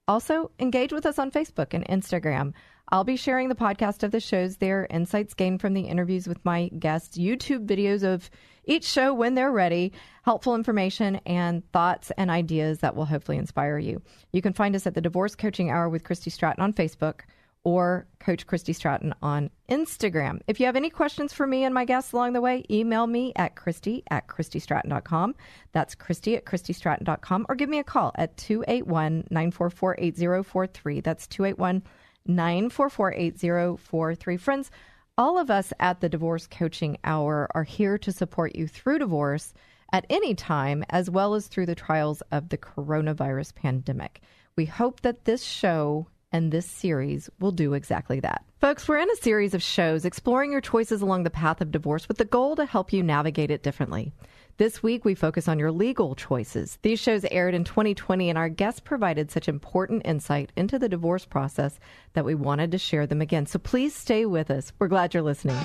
Also, 0.07 0.52
engage 0.61 0.92
with 0.92 1.05
us 1.05 1.18
on 1.18 1.33
Facebook 1.33 1.74
and 1.74 1.85
Instagram. 1.88 2.52
I'll 2.88 3.05
be 3.05 3.16
sharing 3.16 3.49
the 3.49 3.57
podcast 3.57 4.05
of 4.05 4.12
the 4.12 4.20
shows 4.20 4.59
there, 4.59 4.87
insights 4.90 5.35
gained 5.35 5.61
from 5.61 5.75
the 5.75 5.83
interviews 5.83 6.29
with 6.29 6.44
my 6.44 6.68
guests, 6.79 7.18
YouTube 7.18 7.66
videos 7.66 8.05
of 8.05 8.31
each 8.64 8.85
show 8.85 9.12
when 9.12 9.35
they're 9.35 9.51
ready, 9.51 9.92
helpful 10.22 10.55
information, 10.55 11.16
and 11.27 11.68
thoughts 11.72 12.12
and 12.16 12.31
ideas 12.31 12.79
that 12.81 12.94
will 12.94 13.05
hopefully 13.05 13.38
inspire 13.38 13.79
you. 13.79 14.03
You 14.33 14.40
can 14.40 14.53
find 14.53 14.77
us 14.77 14.87
at 14.87 14.94
the 14.94 15.01
Divorce 15.01 15.35
Coaching 15.35 15.70
Hour 15.70 15.88
with 15.88 16.05
Christy 16.05 16.31
Stratton 16.31 16.62
on 16.62 16.72
Facebook 16.72 17.22
or 17.64 18.07
Coach 18.20 18.46
Christy 18.46 18.72
Stratton 18.72 19.12
on 19.20 19.51
Instagram. 19.68 20.40
If 20.46 20.61
you 20.61 20.66
have 20.66 20.77
any 20.77 20.88
questions 20.88 21.33
for 21.33 21.49
me 21.49 21.64
and 21.64 21.75
my 21.75 21.85
guests 21.85 22.12
along 22.12 22.35
the 22.35 22.40
way, 22.40 22.64
email 22.70 23.09
me 23.09 23.33
at 23.35 23.57
Christy 23.57 24.05
at 24.09 24.29
ChristyStratton.com. 24.29 25.35
That's 25.72 25.96
Christy 25.96 26.37
at 26.37 26.44
ChristyStratton.com 26.44 27.46
or 27.49 27.57
give 27.57 27.68
me 27.68 27.81
a 27.81 27.85
call 27.85 28.12
at 28.14 28.37
281 28.37 29.27
944 29.31 29.96
8043. 29.99 31.01
That's 31.01 31.27
281 31.27 31.75
944 31.75 32.06
8043. 32.29 34.37
Friends, 34.37 34.71
all 35.19 35.39
of 35.39 35.51
us 35.51 35.73
at 35.81 36.01
the 36.01 36.09
Divorce 36.09 36.47
Coaching 36.47 36.99
Hour 37.05 37.49
are 37.55 37.65
here 37.65 37.97
to 37.99 38.12
support 38.12 38.55
you 38.55 38.67
through 38.67 38.99
divorce 38.99 39.55
at 39.93 40.07
any 40.11 40.35
time, 40.35 40.85
as 40.91 41.09
well 41.09 41.35
as 41.35 41.47
through 41.47 41.67
the 41.67 41.75
trials 41.75 42.23
of 42.33 42.49
the 42.49 42.59
coronavirus 42.59 43.55
pandemic. 43.55 44.21
We 44.57 44.67
hope 44.67 45.03
that 45.03 45.25
this 45.25 45.43
show 45.43 46.09
and 46.37 46.53
this 46.53 46.66
series 46.66 47.31
will 47.40 47.51
do 47.51 47.72
exactly 47.72 48.20
that. 48.20 48.44
Folks, 48.61 48.87
we're 48.87 48.99
in 48.99 49.11
a 49.11 49.16
series 49.16 49.55
of 49.55 49.62
shows 49.62 50.05
exploring 50.05 50.53
your 50.53 50.61
choices 50.61 51.01
along 51.01 51.22
the 51.22 51.31
path 51.31 51.62
of 51.62 51.70
divorce 51.70 52.09
with 52.09 52.18
the 52.18 52.27
goal 52.27 52.55
to 52.57 52.66
help 52.66 52.92
you 52.92 53.03
navigate 53.03 53.51
it 53.51 53.62
differently. 53.62 54.12
This 54.59 54.83
week, 54.83 55.05
we 55.05 55.14
focus 55.14 55.49
on 55.49 55.59
your 55.59 55.72
legal 55.72 56.14
choices. 56.14 56.79
These 56.83 57.01
shows 57.01 57.25
aired 57.31 57.55
in 57.55 57.64
2020, 57.64 58.29
and 58.29 58.38
our 58.38 58.51
guests 58.51 58.81
provided 58.81 59.31
such 59.31 59.49
important 59.49 60.03
insight 60.05 60.53
into 60.57 60.79
the 60.79 60.90
divorce 60.90 61.25
process 61.25 61.79
that 62.12 62.27
we 62.27 62.35
wanted 62.35 62.70
to 62.72 62.79
share 62.79 63.07
them 63.07 63.22
again. 63.22 63.46
So 63.46 63.59
please 63.59 63.94
stay 63.94 64.27
with 64.27 64.51
us. 64.51 64.72
We're 64.79 64.88
glad 64.88 65.14
you're 65.14 65.22
listening. 65.22 65.57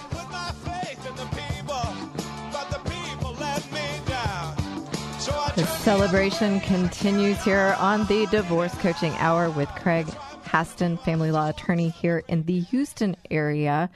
The 5.55 5.65
celebration 5.83 6.61
continues 6.61 7.43
here 7.43 7.75
on 7.77 8.05
the 8.07 8.25
Divorce 8.27 8.73
Coaching 8.75 9.13
Hour 9.17 9.49
with 9.49 9.67
Craig 9.69 10.07
Haston, 10.51 11.01
family 11.05 11.31
law 11.31 11.47
attorney 11.47 11.87
here 11.87 12.23
in 12.27 12.43
the 12.43 12.59
Houston 12.59 13.15
area. 13.29 13.89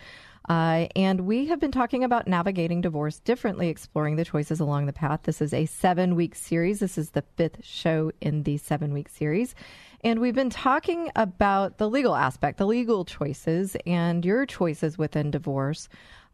Uh, 0.48 0.88
and 0.96 1.22
we 1.22 1.48
have 1.48 1.60
been 1.60 1.72
talking 1.72 2.06
about 2.06 2.28
navigating 2.28 2.80
divorce 2.80 3.20
differently, 3.20 3.68
exploring 3.68 4.16
the 4.16 4.24
choices 4.24 4.62
along 4.62 4.86
the 4.86 4.94
path. 4.94 5.22
This 5.24 5.42
is 5.42 5.54
a 5.54 5.66
seven 5.66 6.16
week 6.16 6.34
series. 6.34 6.80
This 6.80 6.98
is 6.98 7.10
the 7.10 7.24
fifth 7.36 7.66
show 7.66 8.12
in 8.22 8.44
the 8.44 8.56
seven 8.58 8.94
week 8.94 9.10
series. 9.10 9.54
And 10.02 10.22
we've 10.22 10.36
been 10.36 10.50
talking 10.50 11.12
about 11.18 11.78
the 11.78 11.90
legal 11.90 12.16
aspect, 12.16 12.58
the 12.58 12.68
legal 12.68 13.04
choices, 13.04 13.76
and 13.86 14.24
your 14.24 14.46
choices 14.46 14.98
within 14.98 15.32
divorce. 15.32 15.90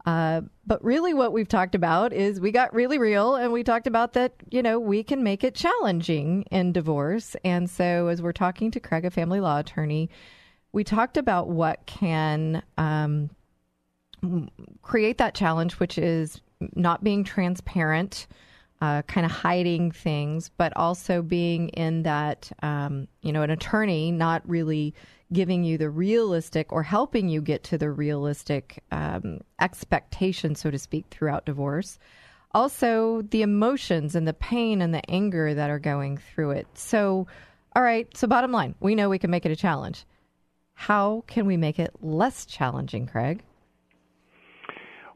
Uh, 0.05 0.41
but 0.65 0.83
really, 0.83 1.13
what 1.13 1.33
we've 1.33 1.47
talked 1.47 1.75
about 1.75 2.11
is 2.13 2.39
we 2.39 2.51
got 2.51 2.73
really 2.73 2.97
real 2.97 3.35
and 3.35 3.51
we 3.51 3.63
talked 3.63 3.87
about 3.87 4.13
that, 4.13 4.33
you 4.49 4.63
know, 4.63 4.79
we 4.79 5.03
can 5.03 5.23
make 5.23 5.43
it 5.43 5.53
challenging 5.53 6.43
in 6.51 6.71
divorce. 6.71 7.35
And 7.43 7.69
so, 7.69 8.07
as 8.07 8.21
we're 8.21 8.31
talking 8.31 8.71
to 8.71 8.79
Craig, 8.79 9.05
a 9.05 9.11
family 9.11 9.39
law 9.39 9.59
attorney, 9.59 10.09
we 10.71 10.83
talked 10.83 11.17
about 11.17 11.49
what 11.49 11.85
can 11.85 12.63
um, 12.77 13.29
create 14.81 15.17
that 15.17 15.35
challenge, 15.35 15.73
which 15.73 15.97
is 15.97 16.41
not 16.75 17.03
being 17.03 17.23
transparent, 17.23 18.27
uh, 18.81 19.01
kind 19.03 19.25
of 19.25 19.31
hiding 19.31 19.91
things, 19.91 20.49
but 20.57 20.75
also 20.75 21.21
being 21.21 21.69
in 21.69 22.03
that, 22.03 22.51
um, 22.63 23.07
you 23.21 23.31
know, 23.31 23.43
an 23.43 23.49
attorney 23.49 24.11
not 24.11 24.47
really 24.47 24.93
giving 25.33 25.63
you 25.63 25.77
the 25.77 25.89
realistic 25.89 26.71
or 26.71 26.83
helping 26.83 27.29
you 27.29 27.41
get 27.41 27.63
to 27.63 27.77
the 27.77 27.89
realistic 27.89 28.83
um, 28.91 29.39
expectation, 29.59 30.55
so 30.55 30.69
to 30.69 30.77
speak, 30.77 31.05
throughout 31.09 31.45
divorce. 31.45 31.99
Also, 32.53 33.21
the 33.31 33.41
emotions 33.41 34.13
and 34.13 34.27
the 34.27 34.33
pain 34.33 34.81
and 34.81 34.93
the 34.93 35.09
anger 35.09 35.53
that 35.53 35.69
are 35.69 35.79
going 35.79 36.17
through 36.17 36.51
it. 36.51 36.67
So, 36.73 37.27
all 37.75 37.83
right, 37.83 38.07
so 38.15 38.27
bottom 38.27 38.51
line, 38.51 38.75
we 38.81 38.93
know 38.93 39.09
we 39.09 39.19
can 39.19 39.31
make 39.31 39.45
it 39.45 39.51
a 39.51 39.55
challenge. 39.55 40.05
How 40.73 41.23
can 41.27 41.45
we 41.45 41.55
make 41.55 41.79
it 41.79 41.91
less 42.01 42.45
challenging, 42.45 43.07
Craig? 43.07 43.43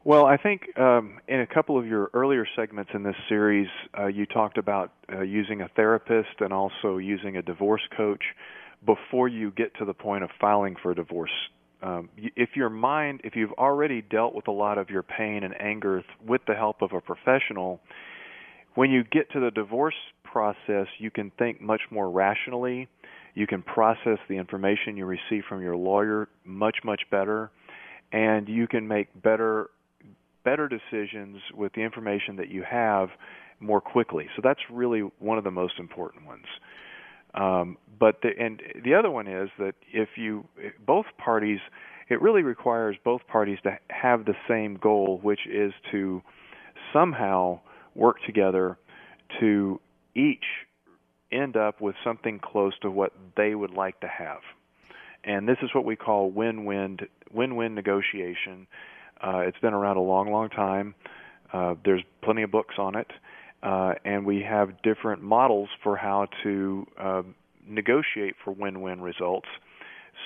Well, 0.04 0.24
I 0.24 0.36
think 0.36 0.78
um, 0.78 1.18
in 1.26 1.40
a 1.40 1.46
couple 1.48 1.76
of 1.76 1.84
your 1.84 2.10
earlier 2.14 2.46
segments 2.54 2.92
in 2.94 3.02
this 3.02 3.16
series, 3.28 3.66
uh, 3.98 4.06
you 4.06 4.24
talked 4.24 4.56
about 4.56 4.92
uh, 5.12 5.22
using 5.22 5.62
a 5.62 5.68
therapist 5.74 6.40
and 6.40 6.52
also 6.52 6.98
using 6.98 7.36
a 7.36 7.42
divorce 7.42 7.82
coach 7.96 8.22
before 8.84 9.28
you 9.28 9.50
get 9.50 9.74
to 9.78 9.84
the 9.84 9.94
point 9.94 10.24
of 10.24 10.30
filing 10.40 10.76
for 10.82 10.94
divorce. 10.94 11.30
Um, 11.82 12.08
if 12.16 12.50
your 12.56 12.70
mind, 12.70 13.20
if 13.24 13.36
you've 13.36 13.52
already 13.52 14.02
dealt 14.02 14.34
with 14.34 14.48
a 14.48 14.52
lot 14.52 14.78
of 14.78 14.90
your 14.90 15.02
pain 15.02 15.44
and 15.44 15.54
anger 15.60 16.00
th- 16.00 16.04
with 16.26 16.40
the 16.46 16.54
help 16.54 16.82
of 16.82 16.92
a 16.92 17.00
professional, 17.00 17.80
when 18.74 18.90
you 18.90 19.04
get 19.04 19.30
to 19.32 19.40
the 19.40 19.50
divorce 19.50 19.94
process, 20.24 20.86
you 20.98 21.10
can 21.10 21.30
think 21.38 21.60
much 21.60 21.82
more 21.90 22.10
rationally. 22.10 22.88
You 23.34 23.46
can 23.46 23.62
process 23.62 24.18
the 24.28 24.36
information 24.36 24.96
you 24.96 25.04
receive 25.04 25.44
from 25.48 25.62
your 25.62 25.76
lawyer 25.76 26.28
much, 26.44 26.78
much 26.84 27.02
better, 27.10 27.50
and 28.12 28.48
you 28.48 28.66
can 28.66 28.88
make 28.88 29.08
better 29.22 29.70
better 30.44 30.68
decisions 30.68 31.38
with 31.54 31.72
the 31.72 31.80
information 31.80 32.36
that 32.36 32.48
you 32.48 32.62
have 32.62 33.08
more 33.58 33.80
quickly. 33.80 34.28
So 34.36 34.42
that's 34.44 34.60
really 34.70 35.00
one 35.18 35.38
of 35.38 35.44
the 35.44 35.50
most 35.50 35.74
important 35.78 36.24
ones. 36.24 36.44
Um, 37.36 37.76
but 37.98 38.20
the, 38.22 38.30
and 38.38 38.62
the 38.84 38.94
other 38.94 39.10
one 39.10 39.26
is 39.26 39.50
that 39.58 39.74
if 39.92 40.10
you 40.16 40.44
both 40.86 41.06
parties, 41.18 41.60
it 42.08 42.20
really 42.20 42.42
requires 42.42 42.96
both 43.04 43.26
parties 43.26 43.58
to 43.64 43.78
have 43.90 44.24
the 44.24 44.34
same 44.48 44.76
goal, 44.76 45.20
which 45.22 45.46
is 45.46 45.72
to 45.90 46.22
somehow 46.92 47.60
work 47.94 48.16
together 48.26 48.78
to 49.40 49.80
each 50.14 50.44
end 51.32 51.56
up 51.56 51.80
with 51.80 51.94
something 52.04 52.38
close 52.38 52.72
to 52.80 52.90
what 52.90 53.12
they 53.36 53.54
would 53.54 53.72
like 53.72 53.98
to 54.00 54.06
have. 54.06 54.40
And 55.24 55.48
this 55.48 55.56
is 55.62 55.70
what 55.74 55.84
we 55.84 55.96
call 55.96 56.30
win-win 56.30 56.98
win-win 57.32 57.74
negotiation. 57.74 58.66
Uh, 59.20 59.38
it's 59.38 59.58
been 59.58 59.74
around 59.74 59.96
a 59.96 60.02
long, 60.02 60.30
long 60.30 60.48
time. 60.48 60.94
Uh, 61.52 61.74
there's 61.84 62.02
plenty 62.22 62.42
of 62.42 62.50
books 62.50 62.76
on 62.78 62.96
it, 62.96 63.08
uh, 63.66 63.94
and 64.04 64.24
we 64.24 64.42
have 64.42 64.80
different 64.82 65.22
models 65.22 65.68
for 65.82 65.96
how 65.96 66.28
to 66.44 66.86
uh, 66.98 67.22
negotiate 67.66 68.34
for 68.44 68.52
win-win 68.52 69.00
results, 69.00 69.48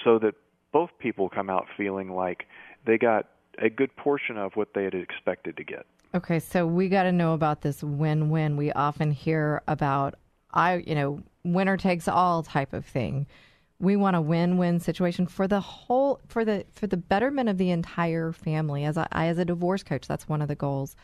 so 0.04 0.18
that 0.18 0.34
both 0.72 0.90
people 0.98 1.28
come 1.28 1.48
out 1.48 1.64
feeling 1.76 2.10
like 2.14 2.44
they 2.86 2.98
got 2.98 3.26
a 3.58 3.70
good 3.70 3.94
portion 3.96 4.36
of 4.36 4.52
what 4.56 4.68
they 4.74 4.84
had 4.84 4.94
expected 4.94 5.56
to 5.56 5.64
get. 5.64 5.86
Okay, 6.14 6.38
so 6.38 6.66
we 6.66 6.88
got 6.88 7.04
to 7.04 7.12
know 7.12 7.32
about 7.32 7.62
this 7.62 7.82
win-win. 7.82 8.58
We 8.58 8.72
often 8.72 9.10
hear 9.10 9.62
about 9.66 10.16
I, 10.52 10.76
you 10.86 10.94
know, 10.94 11.22
winner 11.44 11.76
takes 11.76 12.08
all 12.08 12.42
type 12.42 12.72
of 12.72 12.84
thing 12.84 13.26
we 13.80 13.96
want 13.96 14.14
a 14.14 14.20
win-win 14.20 14.78
situation 14.78 15.26
for 15.26 15.48
the 15.48 15.60
whole 15.60 16.20
for 16.28 16.44
the 16.44 16.66
for 16.70 16.86
the 16.86 16.98
betterment 16.98 17.48
of 17.48 17.56
the 17.56 17.70
entire 17.70 18.30
family 18.30 18.84
as 18.84 18.96
a 18.96 19.08
as 19.10 19.38
a 19.38 19.44
divorce 19.44 19.82
coach 19.82 20.06
that's 20.06 20.28
one 20.28 20.42
of 20.42 20.48
the 20.48 20.54
goals 20.54 20.94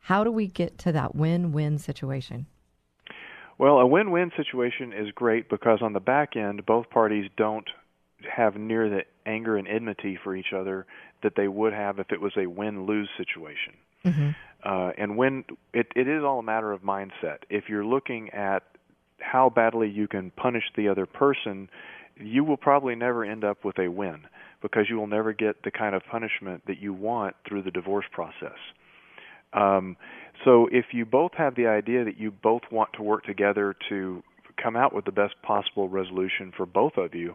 how 0.00 0.24
do 0.24 0.30
we 0.30 0.46
get 0.46 0.78
to 0.78 0.92
that 0.92 1.14
win-win 1.14 1.78
situation 1.78 2.46
well 3.58 3.78
a 3.78 3.86
win-win 3.86 4.30
situation 4.36 4.92
is 4.92 5.10
great 5.14 5.48
because 5.48 5.80
on 5.82 5.92
the 5.92 6.00
back 6.00 6.36
end 6.36 6.64
both 6.66 6.88
parties 6.90 7.30
don't 7.36 7.70
have 8.36 8.56
near 8.56 8.88
the 8.88 9.00
anger 9.26 9.56
and 9.56 9.66
enmity 9.66 10.18
for 10.22 10.36
each 10.36 10.52
other 10.54 10.86
that 11.22 11.32
they 11.36 11.48
would 11.48 11.72
have 11.72 11.98
if 11.98 12.10
it 12.10 12.20
was 12.20 12.32
a 12.36 12.46
win-lose 12.46 13.08
situation 13.16 13.74
mm-hmm. 14.04 14.30
uh, 14.64 14.90
and 14.98 15.16
when 15.16 15.44
it, 15.72 15.86
it 15.96 16.08
is 16.08 16.22
all 16.22 16.38
a 16.38 16.42
matter 16.42 16.72
of 16.72 16.82
mindset 16.82 17.38
if 17.48 17.64
you're 17.68 17.84
looking 17.84 18.30
at 18.30 18.62
how 19.20 19.50
badly 19.50 19.88
you 19.88 20.08
can 20.08 20.30
punish 20.32 20.64
the 20.76 20.88
other 20.88 21.06
person, 21.06 21.68
you 22.16 22.44
will 22.44 22.56
probably 22.56 22.94
never 22.94 23.24
end 23.24 23.44
up 23.44 23.64
with 23.64 23.78
a 23.78 23.88
win 23.88 24.26
because 24.62 24.86
you 24.88 24.96
will 24.96 25.06
never 25.06 25.32
get 25.32 25.62
the 25.62 25.70
kind 25.70 25.94
of 25.94 26.02
punishment 26.10 26.62
that 26.66 26.78
you 26.80 26.92
want 26.92 27.34
through 27.48 27.62
the 27.62 27.70
divorce 27.70 28.06
process. 28.12 28.58
Um, 29.52 29.96
so 30.44 30.68
if 30.72 30.86
you 30.92 31.04
both 31.04 31.32
have 31.36 31.54
the 31.54 31.66
idea 31.66 32.04
that 32.04 32.18
you 32.18 32.30
both 32.30 32.62
want 32.70 32.90
to 32.94 33.02
work 33.02 33.24
together 33.24 33.74
to 33.88 34.22
come 34.62 34.76
out 34.76 34.94
with 34.94 35.04
the 35.04 35.12
best 35.12 35.34
possible 35.42 35.88
resolution 35.88 36.52
for 36.56 36.66
both 36.66 36.96
of 36.96 37.14
you, 37.14 37.34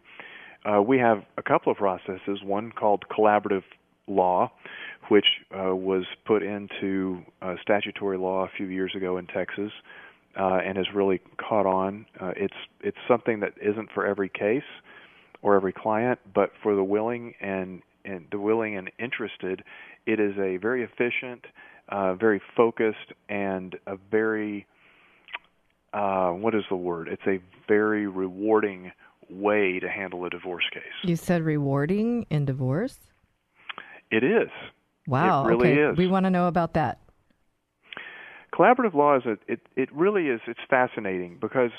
uh, 0.66 0.82
we 0.82 0.97
have 0.97 1.24
a 1.38 1.43
couple 1.43 1.72
of 1.72 1.78
processes. 1.78 2.39
One 2.43 2.72
called 2.72 3.05
collaborative 3.16 3.63
law, 4.07 4.51
which 5.09 5.26
uh, 5.51 5.76
was 5.76 6.05
put 6.26 6.41
into 6.41 7.22
uh, 7.41 7.55
statutory 7.61 8.18
law 8.18 8.45
a 8.45 8.49
few 8.57 8.68
years 8.68 8.93
ago 8.95 9.18
in 9.18 9.28
Texas, 9.28 9.72
uh, 10.39 10.59
and 10.66 10.78
has 10.78 10.88
really 10.93 11.22
caught 11.38 11.66
on. 11.66 12.05
Uh, 12.20 12.32
it's 12.36 12.55
it's 12.82 12.97
something 13.07 13.39
that 13.41 13.53
isn't 13.61 13.89
for 13.93 14.05
every 14.05 14.30
case 14.30 14.63
or 15.41 15.55
every 15.55 15.74
client, 15.74 16.20
but 16.34 16.51
for 16.63 16.76
the 16.76 16.84
willing 16.84 17.36
and 17.39 17.82
and 18.03 18.26
the 18.32 18.39
willing 18.39 18.78
and 18.78 18.91
interested, 18.99 19.63
it 20.05 20.20
is 20.20 20.34
a 20.38 20.57
very 20.57 20.84
efficient, 20.84 21.45
uh, 21.89 22.15
very 22.15 22.41
focused, 22.55 23.13
and 23.29 23.75
a 23.88 23.95
very 24.11 24.65
uh, 25.93 26.31
what 26.31 26.53
is 26.53 26.63
the 26.69 26.75
word? 26.75 27.07
It's 27.07 27.25
a 27.25 27.39
very 27.67 28.07
rewarding 28.07 28.91
way 29.29 29.79
to 29.79 29.89
handle 29.89 30.25
a 30.25 30.29
divorce 30.29 30.65
case. 30.73 30.83
You 31.03 31.15
said 31.15 31.43
rewarding 31.43 32.25
in 32.29 32.45
divorce? 32.45 32.99
It 34.11 34.23
is. 34.23 34.49
Wow. 35.07 35.45
It 35.45 35.47
really 35.47 35.71
okay. 35.71 35.91
is. 35.91 35.97
We 35.97 36.07
want 36.07 36.25
to 36.25 36.29
know 36.29 36.47
about 36.47 36.73
that. 36.73 36.99
Collaborative 38.53 38.93
law 38.93 39.17
is 39.17 39.23
a, 39.25 39.38
it 39.51 39.59
it 39.75 39.89
really 39.93 40.27
is 40.27 40.39
it's 40.47 40.59
fascinating 40.69 41.38
because 41.41 41.71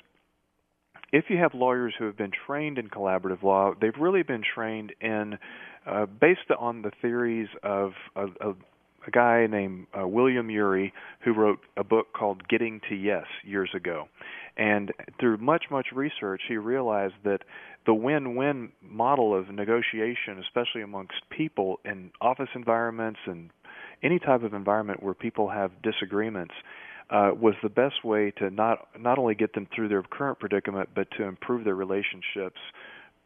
if 1.13 1.25
you 1.29 1.39
have 1.39 1.55
lawyers 1.55 1.95
who 1.99 2.05
have 2.05 2.17
been 2.17 2.33
trained 2.47 2.79
in 2.79 2.89
collaborative 2.89 3.43
law, 3.43 3.73
they've 3.81 3.97
really 3.99 4.23
been 4.23 4.43
trained 4.43 4.93
in 5.01 5.39
uh, 5.87 6.07
based 6.07 6.51
on 6.59 6.83
the 6.83 6.91
theories 7.01 7.49
of, 7.63 7.93
of, 8.15 8.31
of 8.41 8.57
a 9.07 9.11
guy 9.11 9.47
named 9.47 9.87
uh, 9.99 10.07
William 10.07 10.51
Ury 10.51 10.93
who 11.21 11.33
wrote 11.33 11.61
a 11.77 11.85
book 11.85 12.09
called 12.13 12.47
Getting 12.49 12.81
to 12.89 12.95
Yes 12.95 13.27
years 13.45 13.71
ago. 13.75 14.09
And 14.57 14.93
through 15.21 15.39
much, 15.39 15.65
much 15.71 15.89
research, 15.93 16.43
he 16.49 16.57
realized 16.57 17.15
that 17.25 17.41
the 17.85 17.95
win 17.95 18.37
win 18.37 18.73
model 18.83 19.39
of 19.39 19.51
negotiation, 19.51 20.39
especially 20.41 20.83
amongst 20.83 21.15
people 21.31 21.79
in 21.85 22.11
office 22.21 22.49
environments 22.55 23.21
and 23.27 23.51
any 24.03 24.19
type 24.19 24.43
of 24.43 24.55
environment 24.55 25.03
where 25.03 25.15
people 25.15 25.49
have 25.51 25.71
disagreements, 25.83 26.55
uh, 27.11 27.31
was 27.41 27.55
the 27.63 27.69
best 27.69 28.05
way 28.05 28.33
to 28.33 28.51
not 28.51 28.89
not 28.99 29.19
only 29.19 29.35
get 29.35 29.53
them 29.55 29.69
through 29.75 29.89
their 29.89 30.03
current 30.03 30.41
predicament, 30.41 30.89
but 30.95 31.09
to 31.13 31.23
improve 31.23 31.65
their 31.65 31.77
relationships 31.77 32.59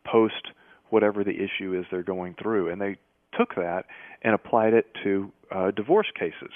post 0.05 0.49
whatever 0.91 1.25
the 1.25 1.31
issue 1.31 1.79
is 1.79 1.87
they're 1.91 2.03
going 2.03 2.35
through. 2.41 2.69
And 2.69 2.81
they 2.81 2.99
took 3.39 3.55
that 3.55 3.85
and 4.23 4.35
applied 4.35 4.75
it 4.75 4.87
to 5.05 5.33
uh, 5.71 5.73
divorce 5.83 6.09
cases. 6.15 6.53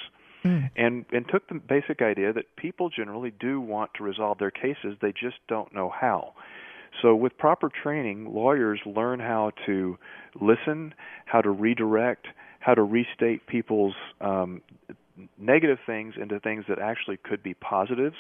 And 0.77 1.07
and 1.11 1.27
took 1.27 1.49
the 1.49 1.55
basic 1.55 2.03
idea 2.03 2.31
that 2.35 2.45
people 2.57 2.91
generally 2.91 3.33
do 3.41 3.63
want 3.63 3.93
to 3.95 4.05
resolve 4.05 4.37
their 4.37 4.51
cases, 4.51 4.95
they 5.01 5.11
just 5.11 5.37
don't 5.49 5.75
know 5.75 5.89
how. 5.89 6.35
So 7.01 7.15
with 7.15 7.37
proper 7.39 7.71
training, 7.71 8.35
lawyers 8.35 8.81
learn 8.85 9.21
how 9.21 9.53
to 9.65 9.97
listen, 10.39 10.95
how 11.25 11.41
to 11.41 11.51
redirect, 11.51 12.27
how 12.61 12.75
to 12.75 12.83
restate 12.83 13.47
people's 13.47 13.95
um, 14.21 14.61
negative 15.39 15.79
things 15.87 16.15
into 16.21 16.41
things 16.41 16.67
that 16.69 16.79
actually 16.79 17.17
could 17.17 17.43
be 17.43 17.55
positives. 17.55 18.17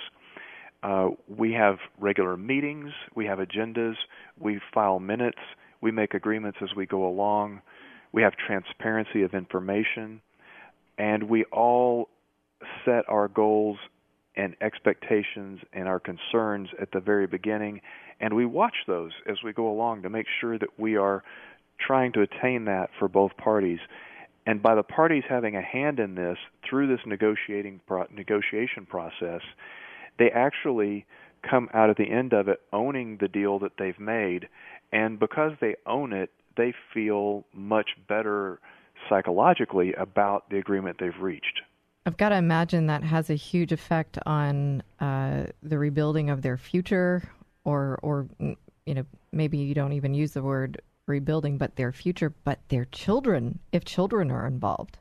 Uh, 0.82 1.08
we 1.28 1.52
have 1.52 1.76
regular 1.98 2.36
meetings, 2.36 2.90
we 3.14 3.26
have 3.26 3.38
agendas, 3.38 3.94
we 4.38 4.60
file 4.72 4.98
minutes, 4.98 5.38
we 5.80 5.90
make 5.90 6.14
agreements 6.14 6.58
as 6.62 6.70
we 6.76 6.86
go 6.86 7.06
along, 7.06 7.60
we 8.12 8.22
have 8.22 8.34
transparency 8.36 9.22
of 9.22 9.34
information, 9.34 10.20
and 10.98 11.24
we 11.24 11.44
all 11.44 12.08
set 12.84 13.04
our 13.08 13.28
goals 13.28 13.78
and 14.36 14.56
expectations 14.60 15.60
and 15.72 15.88
our 15.88 16.00
concerns 16.00 16.68
at 16.80 16.90
the 16.92 17.00
very 17.00 17.26
beginning, 17.26 17.80
and 18.20 18.34
we 18.34 18.46
watch 18.46 18.74
those 18.86 19.12
as 19.28 19.36
we 19.44 19.52
go 19.52 19.68
along 19.68 20.02
to 20.02 20.10
make 20.10 20.26
sure 20.40 20.58
that 20.58 20.78
we 20.78 20.96
are 20.96 21.22
trying 21.78 22.12
to 22.12 22.20
attain 22.22 22.64
that 22.64 22.90
for 22.98 23.08
both 23.08 23.36
parties. 23.36 23.78
And 24.46 24.62
by 24.62 24.74
the 24.74 24.82
parties 24.82 25.24
having 25.28 25.56
a 25.56 25.62
hand 25.62 26.00
in 26.00 26.14
this 26.14 26.36
through 26.68 26.88
this 26.88 27.00
negotiating 27.06 27.80
pro- 27.86 28.06
negotiation 28.12 28.86
process, 28.86 29.40
they 30.18 30.30
actually 30.30 31.06
come 31.48 31.68
out 31.74 31.90
at 31.90 31.96
the 31.96 32.10
end 32.10 32.32
of 32.32 32.48
it 32.48 32.60
owning 32.72 33.18
the 33.20 33.28
deal 33.28 33.58
that 33.60 33.72
they've 33.78 33.98
made, 33.98 34.48
and 34.92 35.18
because 35.18 35.52
they 35.60 35.76
own 35.86 36.12
it, 36.12 36.30
they 36.56 36.72
feel 36.92 37.44
much 37.52 37.90
better 38.08 38.60
psychologically 39.08 39.92
about 39.94 40.48
the 40.50 40.58
agreement 40.58 40.96
they've 40.98 41.18
reached. 41.20 41.62
I've 42.06 42.16
got 42.16 42.30
to 42.30 42.36
imagine 42.36 42.86
that 42.86 43.02
has 43.02 43.30
a 43.30 43.34
huge 43.34 43.72
effect 43.72 44.18
on 44.26 44.82
uh, 45.00 45.46
the 45.62 45.78
rebuilding 45.78 46.28
of 46.28 46.42
their 46.42 46.58
future, 46.58 47.22
or, 47.64 47.98
or 48.02 48.28
you 48.84 48.94
know, 48.94 49.06
maybe 49.32 49.56
you 49.56 49.74
don't 49.74 49.92
even 49.92 50.12
use 50.12 50.32
the 50.32 50.42
word 50.42 50.82
rebuilding, 51.06 51.56
but 51.58 51.76
their 51.76 51.92
future, 51.92 52.32
but 52.44 52.58
their 52.68 52.84
children, 52.86 53.58
if 53.72 53.84
children 53.84 54.30
are 54.30 54.46
involved. 54.46 54.98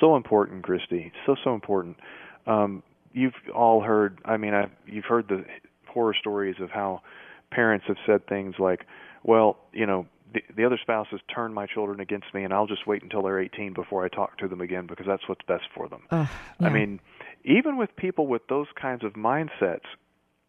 So 0.00 0.16
important, 0.16 0.62
Christy. 0.62 1.12
So 1.24 1.36
so 1.42 1.54
important. 1.54 1.96
Um, 2.46 2.82
you've 3.12 3.34
all 3.54 3.80
heard. 3.80 4.18
I 4.24 4.36
mean, 4.36 4.54
I, 4.54 4.66
you've 4.86 5.04
heard 5.04 5.28
the 5.28 5.44
horror 5.86 6.14
stories 6.18 6.56
of 6.60 6.70
how 6.70 7.00
parents 7.50 7.86
have 7.88 7.96
said 8.04 8.26
things 8.26 8.56
like, 8.58 8.86
"Well, 9.22 9.56
you 9.72 9.86
know, 9.86 10.06
the, 10.34 10.42
the 10.54 10.64
other 10.64 10.78
spouse 10.80 11.06
has 11.10 11.20
turned 11.34 11.54
my 11.54 11.66
children 11.66 12.00
against 12.00 12.26
me, 12.34 12.44
and 12.44 12.52
I'll 12.52 12.66
just 12.66 12.86
wait 12.86 13.02
until 13.02 13.22
they're 13.22 13.40
18 13.40 13.72
before 13.72 14.04
I 14.04 14.08
talk 14.08 14.38
to 14.38 14.48
them 14.48 14.60
again 14.60 14.86
because 14.86 15.06
that's 15.06 15.26
what's 15.28 15.44
best 15.46 15.64
for 15.74 15.88
them." 15.88 16.02
Ugh, 16.10 16.28
I 16.60 16.68
mean, 16.68 17.00
even 17.44 17.76
with 17.76 17.94
people 17.96 18.26
with 18.26 18.42
those 18.48 18.66
kinds 18.80 19.04
of 19.04 19.14
mindsets, 19.14 19.86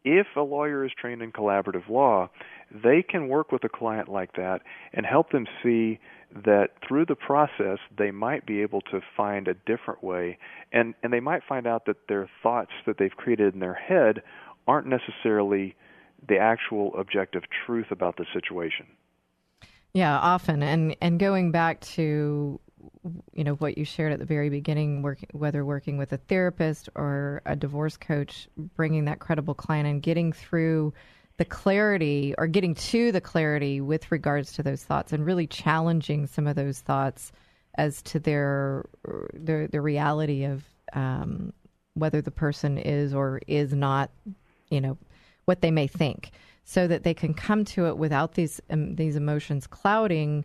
if 0.04 0.28
a 0.36 0.42
lawyer 0.42 0.86
is 0.86 0.92
trained 1.00 1.22
in 1.22 1.32
collaborative 1.32 1.90
law, 1.90 2.30
they 2.72 3.02
can 3.02 3.28
work 3.28 3.52
with 3.52 3.64
a 3.64 3.70
client 3.70 4.08
like 4.08 4.34
that 4.34 4.62
and 4.94 5.06
help 5.06 5.32
them 5.32 5.48
see 5.64 6.00
that 6.44 6.70
through 6.88 7.06
the 7.06 7.16
process 7.16 7.80
they 7.98 8.12
might 8.12 8.46
be 8.46 8.62
able 8.62 8.82
to 8.82 9.02
find 9.16 9.48
a 9.48 9.54
different 9.66 10.04
way 10.04 10.38
and 10.72 10.94
and 11.02 11.14
they 11.14 11.20
might 11.20 11.42
find 11.48 11.66
out 11.66 11.86
that 11.86 12.08
their 12.10 12.30
thoughts 12.44 12.72
that 12.86 12.98
they've 12.98 13.16
created 13.16 13.54
in 13.54 13.60
their 13.60 13.74
head 13.74 14.22
aren't 14.68 14.88
necessarily 14.88 15.76
the 16.28 16.38
actual 16.38 16.96
objective 16.98 17.44
truth 17.66 17.88
about 17.92 18.18
the 18.18 18.26
situation. 18.34 18.86
Yeah, 19.96 20.18
often, 20.18 20.62
and 20.62 20.98
and 21.00 21.18
going 21.18 21.52
back 21.52 21.80
to 21.96 22.60
you 23.32 23.44
know 23.46 23.54
what 23.54 23.78
you 23.78 23.86
shared 23.86 24.12
at 24.12 24.20
the 24.20 24.26
very 24.26 24.50
beginning, 24.50 25.02
work, 25.04 25.20
whether 25.32 25.64
working 25.64 25.98
with 25.98 26.12
a 26.12 26.18
therapist 26.18 26.90
or 26.96 27.42
a 27.46 27.56
divorce 27.56 27.96
coach, 27.96 28.50
bringing 28.58 29.06
that 29.06 29.20
credible 29.20 29.54
client 29.54 29.88
and 29.88 30.04
getting 30.04 30.34
through 30.34 30.94
the 31.38 31.46
clarity 31.46 32.36
or 32.38 32.46
getting 32.46 32.76
to 32.76 33.14
the 33.14 33.22
clarity 33.22 33.80
with 33.80 34.12
regards 34.12 34.52
to 34.52 34.64
those 34.64 34.84
thoughts, 34.84 35.14
and 35.14 35.26
really 35.26 35.48
challenging 35.48 36.28
some 36.28 36.46
of 36.46 36.58
those 36.58 36.82
thoughts 36.82 37.32
as 37.76 38.02
to 38.02 38.20
their 38.20 38.84
their 39.34 39.70
the 39.70 39.80
reality 39.80 40.44
of 40.44 40.66
um, 40.92 41.54
whether 41.94 42.22
the 42.22 42.32
person 42.32 42.78
is 42.78 43.14
or 43.14 43.40
is 43.48 43.72
not, 43.72 44.12
you 44.70 44.82
know, 44.82 44.98
what 45.46 45.62
they 45.62 45.72
may 45.72 45.88
think, 45.88 46.32
so 46.66 46.88
that 46.88 47.04
they 47.04 47.14
can 47.14 47.34
come 47.34 47.64
to 47.64 47.86
it 47.86 47.98
without 47.98 48.34
these 48.34 48.60
um, 48.70 48.96
these 48.96 49.16
emotions 49.16 49.68
clouding 49.68 50.44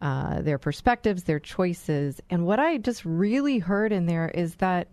uh, 0.00 0.42
their 0.42 0.58
perspectives, 0.58 1.24
their 1.24 1.38
choices. 1.38 2.20
And 2.28 2.44
what 2.44 2.58
I 2.58 2.78
just 2.78 3.04
really 3.04 3.58
heard 3.58 3.92
in 3.92 4.06
there 4.06 4.28
is 4.28 4.56
that 4.56 4.88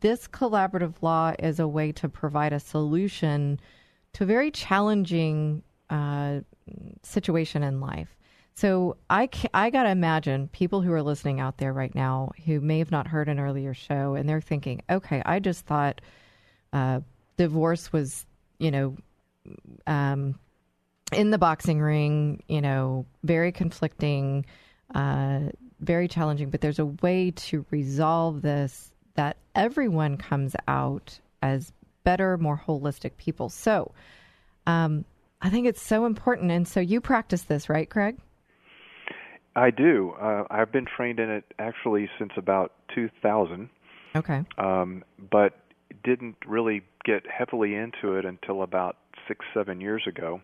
this 0.00 0.26
collaborative 0.28 0.94
law 1.02 1.34
is 1.38 1.58
a 1.60 1.68
way 1.68 1.92
to 1.92 2.08
provide 2.08 2.52
a 2.52 2.60
solution 2.60 3.60
to 4.14 4.24
a 4.24 4.26
very 4.26 4.50
challenging 4.50 5.62
uh, 5.90 6.40
situation 7.02 7.62
in 7.62 7.80
life. 7.80 8.16
So 8.54 8.96
I, 9.08 9.28
I 9.54 9.70
got 9.70 9.84
to 9.84 9.90
imagine 9.90 10.48
people 10.48 10.80
who 10.82 10.92
are 10.92 11.02
listening 11.02 11.40
out 11.40 11.58
there 11.58 11.72
right 11.72 11.94
now 11.94 12.32
who 12.44 12.60
may 12.60 12.78
have 12.80 12.90
not 12.90 13.06
heard 13.06 13.28
an 13.28 13.38
earlier 13.38 13.72
show 13.72 14.14
and 14.14 14.28
they're 14.28 14.40
thinking, 14.40 14.82
okay, 14.90 15.22
I 15.24 15.38
just 15.38 15.64
thought 15.64 16.00
uh, 16.72 17.00
divorce 17.36 17.92
was, 17.92 18.26
you 18.58 18.70
know, 18.70 18.96
um, 19.86 20.38
in 21.12 21.30
the 21.30 21.38
boxing 21.38 21.80
ring, 21.80 22.42
you 22.48 22.60
know, 22.60 23.06
very 23.24 23.52
conflicting, 23.52 24.44
uh, 24.94 25.40
very 25.80 26.08
challenging, 26.08 26.50
but 26.50 26.60
there's 26.60 26.78
a 26.78 26.86
way 26.86 27.30
to 27.32 27.64
resolve 27.70 28.42
this 28.42 28.92
that 29.14 29.36
everyone 29.54 30.16
comes 30.16 30.54
out 30.66 31.18
as 31.42 31.72
better, 32.04 32.38
more 32.38 32.62
holistic 32.66 33.16
people. 33.16 33.48
So 33.48 33.92
um, 34.66 35.04
I 35.40 35.50
think 35.50 35.66
it's 35.66 35.82
so 35.82 36.06
important. 36.06 36.50
And 36.50 36.66
so 36.66 36.80
you 36.80 37.00
practice 37.00 37.42
this, 37.42 37.68
right, 37.68 37.88
Craig? 37.88 38.16
I 39.56 39.70
do. 39.70 40.14
Uh, 40.20 40.44
I've 40.50 40.70
been 40.70 40.86
trained 40.86 41.18
in 41.18 41.30
it 41.30 41.44
actually 41.58 42.08
since 42.18 42.32
about 42.36 42.72
2000. 42.94 43.68
Okay. 44.14 44.44
Um, 44.56 45.04
but 45.30 45.58
didn't 46.04 46.36
really 46.46 46.82
get 47.04 47.24
heavily 47.26 47.74
into 47.74 48.14
it 48.14 48.24
until 48.24 48.62
about 48.62 48.96
six, 49.28 49.44
seven 49.54 49.80
years 49.80 50.02
ago. 50.06 50.40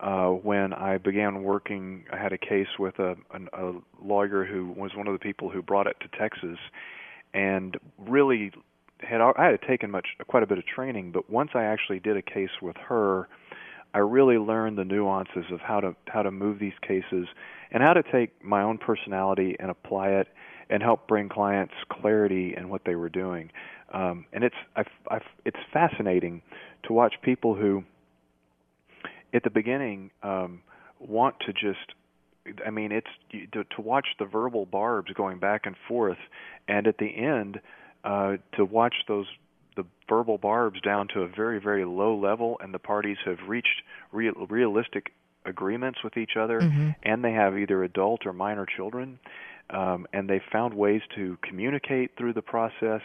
Uh, 0.00 0.28
when 0.28 0.72
I 0.72 0.98
began 0.98 1.42
working, 1.42 2.04
I 2.12 2.18
had 2.18 2.32
a 2.32 2.38
case 2.38 2.66
with 2.78 2.98
a, 2.98 3.14
an, 3.32 3.48
a 3.52 3.72
lawyer 4.02 4.44
who 4.44 4.72
was 4.76 4.90
one 4.94 5.06
of 5.06 5.12
the 5.12 5.18
people 5.18 5.50
who 5.50 5.62
brought 5.62 5.86
it 5.86 5.96
to 6.00 6.08
Texas, 6.18 6.58
and 7.32 7.76
really 7.98 8.52
had 9.00 9.20
I 9.20 9.50
had 9.50 9.62
taken 9.62 9.90
much 9.90 10.08
quite 10.28 10.42
a 10.42 10.46
bit 10.46 10.58
of 10.58 10.66
training, 10.66 11.12
but 11.12 11.30
once 11.30 11.50
I 11.54 11.64
actually 11.64 12.00
did 12.00 12.16
a 12.16 12.22
case 12.22 12.50
with 12.60 12.76
her, 12.88 13.28
I 13.92 13.98
really 13.98 14.38
learned 14.38 14.78
the 14.78 14.84
nuances 14.84 15.44
of 15.52 15.60
how 15.60 15.80
to 15.80 15.94
how 16.08 16.22
to 16.22 16.30
move 16.30 16.58
these 16.58 16.78
cases 16.82 17.26
and 17.70 17.82
how 17.82 17.92
to 17.92 18.02
take 18.02 18.44
my 18.44 18.62
own 18.62 18.78
personality 18.78 19.56
and 19.58 19.70
apply 19.70 20.10
it 20.10 20.28
and 20.70 20.82
help 20.82 21.06
bring 21.06 21.28
clients 21.28 21.74
clarity 21.90 22.54
in 22.56 22.68
what 22.68 22.82
they 22.84 22.94
were 22.94 23.08
doing. 23.08 23.50
Um, 23.92 24.26
and 24.32 24.42
it's 24.42 24.56
I've, 24.74 24.88
I've, 25.10 25.22
it's 25.44 25.58
fascinating 25.72 26.42
to 26.84 26.92
watch 26.92 27.14
people 27.22 27.54
who, 27.54 27.84
at 29.34 29.42
the 29.42 29.50
beginning, 29.50 30.10
um, 30.22 30.62
want 30.98 31.36
to 31.40 31.52
just. 31.52 31.94
I 32.66 32.68
mean, 32.70 32.92
it's 32.92 33.08
to, 33.52 33.64
to 33.64 33.80
watch 33.80 34.06
the 34.18 34.26
verbal 34.26 34.66
barbs 34.66 35.10
going 35.14 35.38
back 35.38 35.62
and 35.64 35.74
forth, 35.88 36.18
and 36.68 36.86
at 36.86 36.98
the 36.98 37.06
end, 37.06 37.60
uh, 38.04 38.36
to 38.56 38.64
watch 38.64 38.94
those 39.08 39.26
the 39.76 39.84
verbal 40.08 40.38
barbs 40.38 40.80
down 40.82 41.08
to 41.14 41.22
a 41.22 41.28
very 41.28 41.58
very 41.58 41.84
low 41.84 42.16
level, 42.16 42.58
and 42.62 42.72
the 42.72 42.78
parties 42.78 43.16
have 43.24 43.38
reached 43.48 43.82
real, 44.12 44.34
realistic 44.48 45.12
agreements 45.46 46.00
with 46.04 46.16
each 46.16 46.36
other, 46.38 46.60
Mm-hmm. 46.60 46.90
and 47.02 47.24
they 47.24 47.32
have 47.32 47.58
either 47.58 47.82
adult 47.84 48.26
or 48.26 48.32
minor 48.32 48.66
children, 48.66 49.18
um, 49.70 50.06
and 50.12 50.28
they 50.28 50.40
found 50.52 50.74
ways 50.74 51.02
to 51.16 51.36
communicate 51.42 52.12
through 52.16 52.34
the 52.34 52.42
process. 52.42 53.00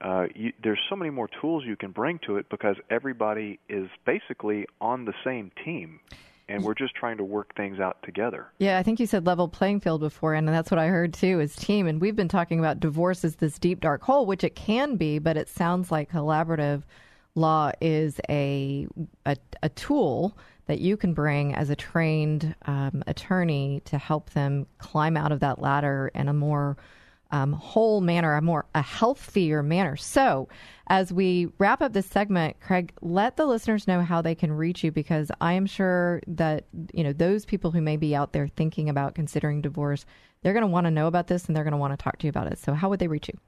Uh, 0.00 0.26
you, 0.34 0.52
there's 0.62 0.78
so 0.88 0.96
many 0.96 1.10
more 1.10 1.28
tools 1.40 1.64
you 1.66 1.76
can 1.76 1.90
bring 1.90 2.20
to 2.26 2.36
it 2.36 2.48
because 2.50 2.76
everybody 2.90 3.58
is 3.68 3.88
basically 4.06 4.66
on 4.80 5.04
the 5.04 5.14
same 5.24 5.50
team, 5.64 6.00
and 6.48 6.62
we're 6.62 6.74
just 6.74 6.94
trying 6.94 7.16
to 7.16 7.24
work 7.24 7.54
things 7.56 7.80
out 7.80 7.98
together. 8.04 8.46
Yeah, 8.58 8.78
I 8.78 8.82
think 8.82 9.00
you 9.00 9.06
said 9.06 9.26
level 9.26 9.48
playing 9.48 9.80
field 9.80 10.00
before, 10.00 10.34
and 10.34 10.46
that's 10.48 10.70
what 10.70 10.78
I 10.78 10.86
heard 10.86 11.12
too 11.12 11.40
is 11.40 11.56
team. 11.56 11.86
And 11.86 12.00
we've 12.00 12.16
been 12.16 12.28
talking 12.28 12.58
about 12.58 12.80
divorce 12.80 13.24
as 13.24 13.36
this 13.36 13.58
deep 13.58 13.80
dark 13.80 14.02
hole, 14.02 14.24
which 14.24 14.44
it 14.44 14.54
can 14.54 14.96
be, 14.96 15.18
but 15.18 15.36
it 15.36 15.48
sounds 15.48 15.90
like 15.90 16.10
collaborative 16.10 16.84
law 17.34 17.72
is 17.80 18.20
a 18.28 18.86
a, 19.26 19.36
a 19.62 19.68
tool 19.70 20.36
that 20.66 20.80
you 20.80 20.96
can 20.96 21.14
bring 21.14 21.54
as 21.54 21.70
a 21.70 21.76
trained 21.76 22.54
um, 22.66 23.02
attorney 23.06 23.80
to 23.86 23.98
help 23.98 24.30
them 24.30 24.66
climb 24.78 25.16
out 25.16 25.32
of 25.32 25.40
that 25.40 25.60
ladder 25.60 26.10
in 26.14 26.28
a 26.28 26.34
more 26.34 26.76
um, 27.30 27.52
whole 27.52 28.00
manner, 28.00 28.34
a 28.34 28.42
more 28.42 28.66
a 28.74 28.82
healthier 28.82 29.62
manner. 29.62 29.96
So, 29.96 30.48
as 30.86 31.12
we 31.12 31.48
wrap 31.58 31.82
up 31.82 31.92
this 31.92 32.06
segment, 32.06 32.60
Craig, 32.60 32.92
let 33.02 33.36
the 33.36 33.46
listeners 33.46 33.86
know 33.86 34.00
how 34.00 34.22
they 34.22 34.34
can 34.34 34.52
reach 34.52 34.82
you 34.82 34.90
because 34.90 35.30
I 35.40 35.52
am 35.52 35.66
sure 35.66 36.22
that 36.26 36.64
you 36.92 37.04
know 37.04 37.12
those 37.12 37.44
people 37.44 37.70
who 37.70 37.80
may 37.80 37.96
be 37.96 38.14
out 38.14 38.32
there 38.32 38.48
thinking 38.48 38.88
about 38.88 39.14
considering 39.14 39.60
divorce, 39.60 40.06
they're 40.42 40.54
going 40.54 40.62
to 40.62 40.68
want 40.68 40.86
to 40.86 40.90
know 40.90 41.06
about 41.06 41.26
this 41.26 41.46
and 41.46 41.56
they're 41.56 41.64
going 41.64 41.72
to 41.72 41.78
want 41.78 41.98
to 41.98 42.02
talk 42.02 42.18
to 42.18 42.26
you 42.26 42.30
about 42.30 42.50
it. 42.50 42.58
So, 42.58 42.72
how 42.72 42.88
would 42.88 43.00
they 43.00 43.08
reach 43.08 43.28
you? 43.28 43.38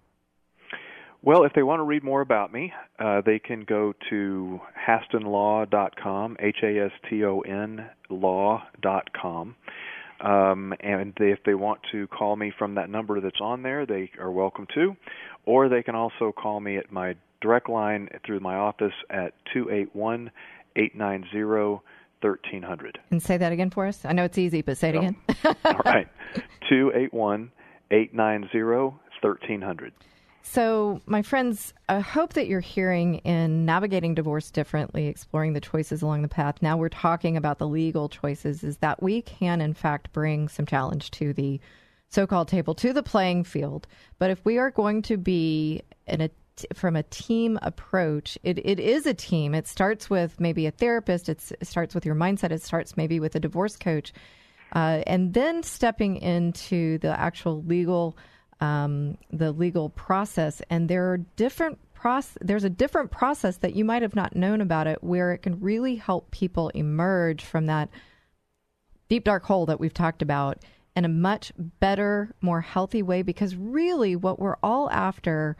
Well, 1.22 1.44
if 1.44 1.52
they 1.52 1.62
want 1.62 1.80
to 1.80 1.84
read 1.84 2.02
more 2.02 2.22
about 2.22 2.50
me, 2.50 2.72
uh, 2.98 3.20
they 3.24 3.38
can 3.38 3.64
go 3.64 3.92
to 4.08 4.58
hastonlaw.com, 4.88 6.36
H-A-S-T-O-N 6.40 7.90
law.com. 8.08 9.56
Um, 10.20 10.74
and 10.80 11.14
they, 11.18 11.30
if 11.30 11.38
they 11.44 11.54
want 11.54 11.80
to 11.92 12.06
call 12.08 12.36
me 12.36 12.52
from 12.56 12.74
that 12.74 12.90
number 12.90 13.20
that's 13.20 13.40
on 13.40 13.62
there, 13.62 13.86
they 13.86 14.10
are 14.18 14.30
welcome 14.30 14.66
to. 14.74 14.96
Or 15.46 15.68
they 15.68 15.82
can 15.82 15.94
also 15.94 16.32
call 16.32 16.60
me 16.60 16.76
at 16.76 16.92
my 16.92 17.16
direct 17.40 17.68
line 17.68 18.08
through 18.24 18.40
my 18.40 18.56
office 18.56 18.92
at 19.08 19.32
281 19.52 20.30
890 20.76 21.80
1300. 22.20 22.98
And 23.10 23.22
say 23.22 23.36
that 23.38 23.52
again 23.52 23.70
for 23.70 23.86
us. 23.86 24.04
I 24.04 24.12
know 24.12 24.24
it's 24.24 24.38
easy, 24.38 24.62
but 24.62 24.76
say 24.76 24.90
it 24.90 24.96
again. 24.96 25.16
All 25.64 25.80
right. 25.84 26.08
281 26.68 27.50
890 27.90 28.98
1300. 29.22 29.92
So, 30.42 31.00
my 31.06 31.22
friends, 31.22 31.74
I 31.88 32.00
hope 32.00 32.32
that 32.32 32.48
you're 32.48 32.60
hearing 32.60 33.16
in 33.16 33.64
navigating 33.66 34.14
divorce 34.14 34.50
differently, 34.50 35.06
exploring 35.06 35.52
the 35.52 35.60
choices 35.60 36.02
along 36.02 36.22
the 36.22 36.28
path. 36.28 36.56
Now 36.62 36.76
we're 36.76 36.88
talking 36.88 37.36
about 37.36 37.58
the 37.58 37.68
legal 37.68 38.08
choices, 38.08 38.64
is 38.64 38.78
that 38.78 39.02
we 39.02 39.22
can, 39.22 39.60
in 39.60 39.74
fact, 39.74 40.12
bring 40.12 40.48
some 40.48 40.66
challenge 40.66 41.10
to 41.12 41.32
the 41.32 41.60
so 42.08 42.26
called 42.26 42.48
table, 42.48 42.74
to 42.74 42.92
the 42.92 43.02
playing 43.02 43.44
field. 43.44 43.86
But 44.18 44.30
if 44.30 44.44
we 44.44 44.58
are 44.58 44.70
going 44.70 45.02
to 45.02 45.16
be 45.16 45.82
in 46.06 46.20
a 46.20 46.30
from 46.74 46.96
a 46.96 47.02
team 47.04 47.58
approach, 47.62 48.36
it, 48.42 48.58
it 48.58 48.80
is 48.80 49.06
a 49.06 49.14
team. 49.14 49.54
It 49.54 49.66
starts 49.66 50.10
with 50.10 50.40
maybe 50.40 50.66
a 50.66 50.70
therapist, 50.70 51.28
it 51.28 51.40
starts 51.62 51.94
with 51.94 52.04
your 52.04 52.14
mindset, 52.14 52.50
it 52.50 52.62
starts 52.62 52.96
maybe 52.96 53.20
with 53.20 53.34
a 53.34 53.40
divorce 53.40 53.76
coach, 53.76 54.12
uh, 54.74 55.02
and 55.06 55.32
then 55.32 55.62
stepping 55.62 56.16
into 56.16 56.98
the 56.98 57.18
actual 57.18 57.62
legal 57.62 58.16
um, 58.60 59.16
the 59.30 59.52
legal 59.52 59.88
process, 59.90 60.62
and 60.70 60.88
there 60.88 61.10
are 61.12 61.18
different 61.36 61.78
process. 61.94 62.36
There's 62.40 62.64
a 62.64 62.70
different 62.70 63.10
process 63.10 63.58
that 63.58 63.74
you 63.74 63.84
might 63.84 64.02
have 64.02 64.16
not 64.16 64.36
known 64.36 64.60
about 64.60 64.86
it, 64.86 65.02
where 65.02 65.32
it 65.32 65.38
can 65.38 65.60
really 65.60 65.96
help 65.96 66.30
people 66.30 66.68
emerge 66.70 67.44
from 67.44 67.66
that 67.66 67.88
deep 69.08 69.24
dark 69.24 69.44
hole 69.44 69.66
that 69.66 69.80
we've 69.80 69.94
talked 69.94 70.22
about 70.22 70.58
in 70.96 71.04
a 71.04 71.08
much 71.08 71.52
better, 71.56 72.34
more 72.40 72.60
healthy 72.60 73.02
way. 73.02 73.22
Because 73.22 73.56
really, 73.56 74.16
what 74.16 74.38
we're 74.38 74.56
all 74.62 74.90
after 74.90 75.56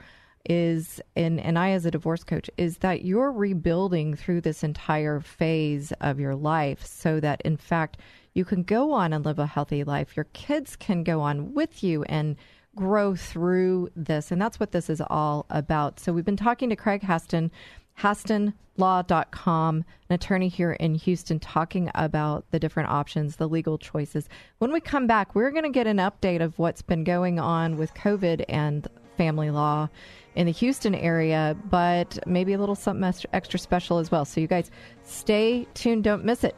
is, 0.49 1.01
and 1.17 1.41
and 1.41 1.59
I 1.59 1.71
as 1.71 1.85
a 1.87 1.91
divorce 1.91 2.25
coach, 2.25 2.51
is 2.57 2.79
that 2.79 3.05
you're 3.05 3.33
rebuilding 3.33 4.15
through 4.15 4.41
this 4.41 4.63
entire 4.63 5.21
phase 5.21 5.93
of 6.01 6.21
your 6.21 6.35
life, 6.35 6.85
so 6.85 7.21
that 7.21 7.43
in 7.43 7.57
fact 7.57 7.99
you 8.33 8.45
can 8.45 8.63
go 8.63 8.93
on 8.93 9.13
and 9.13 9.25
live 9.25 9.39
a 9.39 9.47
healthy 9.47 9.85
life. 9.85 10.17
Your 10.17 10.27
kids 10.33 10.77
can 10.77 11.03
go 11.03 11.21
on 11.21 11.53
with 11.53 11.83
you 11.83 12.05
and 12.05 12.37
grow 12.77 13.15
through 13.15 13.91
this. 13.97 14.31
And 14.31 14.41
that's 14.41 14.61
what 14.61 14.73
this 14.73 14.89
is 14.89 15.03
all 15.11 15.47
about. 15.51 16.01
So 16.01 16.13
we've 16.13 16.25
been 16.25 16.37
talking 16.37 16.71
to 16.71 16.77
Craig 16.77 17.03
Haston, 17.03 17.51
HastonLaw.com, 17.99 19.77
an 20.09 20.15
attorney 20.15 20.49
here 20.49 20.73
in 20.73 20.95
Houston, 20.95 21.39
talking 21.39 21.91
about 21.95 22.45
the 22.51 22.59
different 22.59 22.89
options, 22.89 23.37
the 23.37 23.49
legal 23.49 23.77
choices. 23.79 24.29
When 24.59 24.73
we 24.73 24.81
come 24.81 25.07
back, 25.07 25.35
we're 25.35 25.51
going 25.51 25.65
to 25.65 25.71
get 25.71 25.87
an 25.87 25.99
update 25.99 26.41
of 26.41 26.59
what's 26.59 26.83
been 26.83 27.05
going 27.05 27.39
on 27.39 27.77
with 27.77 27.93
COVID 27.95 28.45
and 28.49 28.87
family 29.17 29.51
law 29.51 29.89
in 30.35 30.47
the 30.47 30.53
Houston 30.53 30.95
area, 30.95 31.57
but 31.69 32.19
maybe 32.27 32.53
a 32.55 32.59
little 32.59 32.75
something 32.77 33.05
extra, 33.33 33.59
special 33.59 33.99
as 33.99 34.11
well. 34.11 34.25
So 34.25 34.41
you 34.41 34.47
guys 34.47 34.71
stay 35.05 35.67
tuned, 35.75 36.05
don't 36.05 36.25
miss 36.25 36.45
it. 36.45 36.57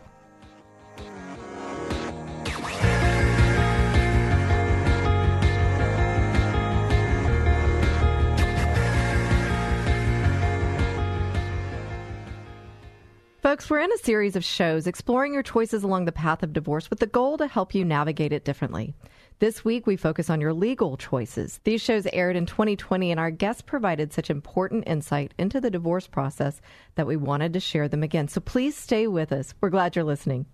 Folks, 13.52 13.68
we're 13.68 13.80
in 13.80 13.92
a 13.92 13.98
series 13.98 14.34
of 14.34 14.42
shows 14.42 14.86
exploring 14.86 15.34
your 15.34 15.42
choices 15.42 15.82
along 15.82 16.06
the 16.06 16.10
path 16.10 16.42
of 16.42 16.54
divorce 16.54 16.88
with 16.88 17.00
the 17.00 17.06
goal 17.06 17.36
to 17.36 17.46
help 17.46 17.74
you 17.74 17.84
navigate 17.84 18.32
it 18.32 18.46
differently. 18.46 18.94
This 19.40 19.62
week, 19.62 19.86
we 19.86 19.94
focus 19.94 20.30
on 20.30 20.40
your 20.40 20.54
legal 20.54 20.96
choices. 20.96 21.60
These 21.64 21.82
shows 21.82 22.06
aired 22.14 22.34
in 22.34 22.46
2020, 22.46 23.10
and 23.10 23.20
our 23.20 23.30
guests 23.30 23.60
provided 23.60 24.10
such 24.10 24.30
important 24.30 24.84
insight 24.86 25.34
into 25.36 25.60
the 25.60 25.70
divorce 25.70 26.06
process 26.06 26.62
that 26.94 27.06
we 27.06 27.16
wanted 27.16 27.52
to 27.52 27.60
share 27.60 27.88
them 27.88 28.02
again. 28.02 28.26
So 28.26 28.40
please 28.40 28.74
stay 28.74 29.06
with 29.06 29.32
us. 29.32 29.52
We're 29.60 29.68
glad 29.68 29.96
you're 29.96 30.06
listening. 30.06 30.46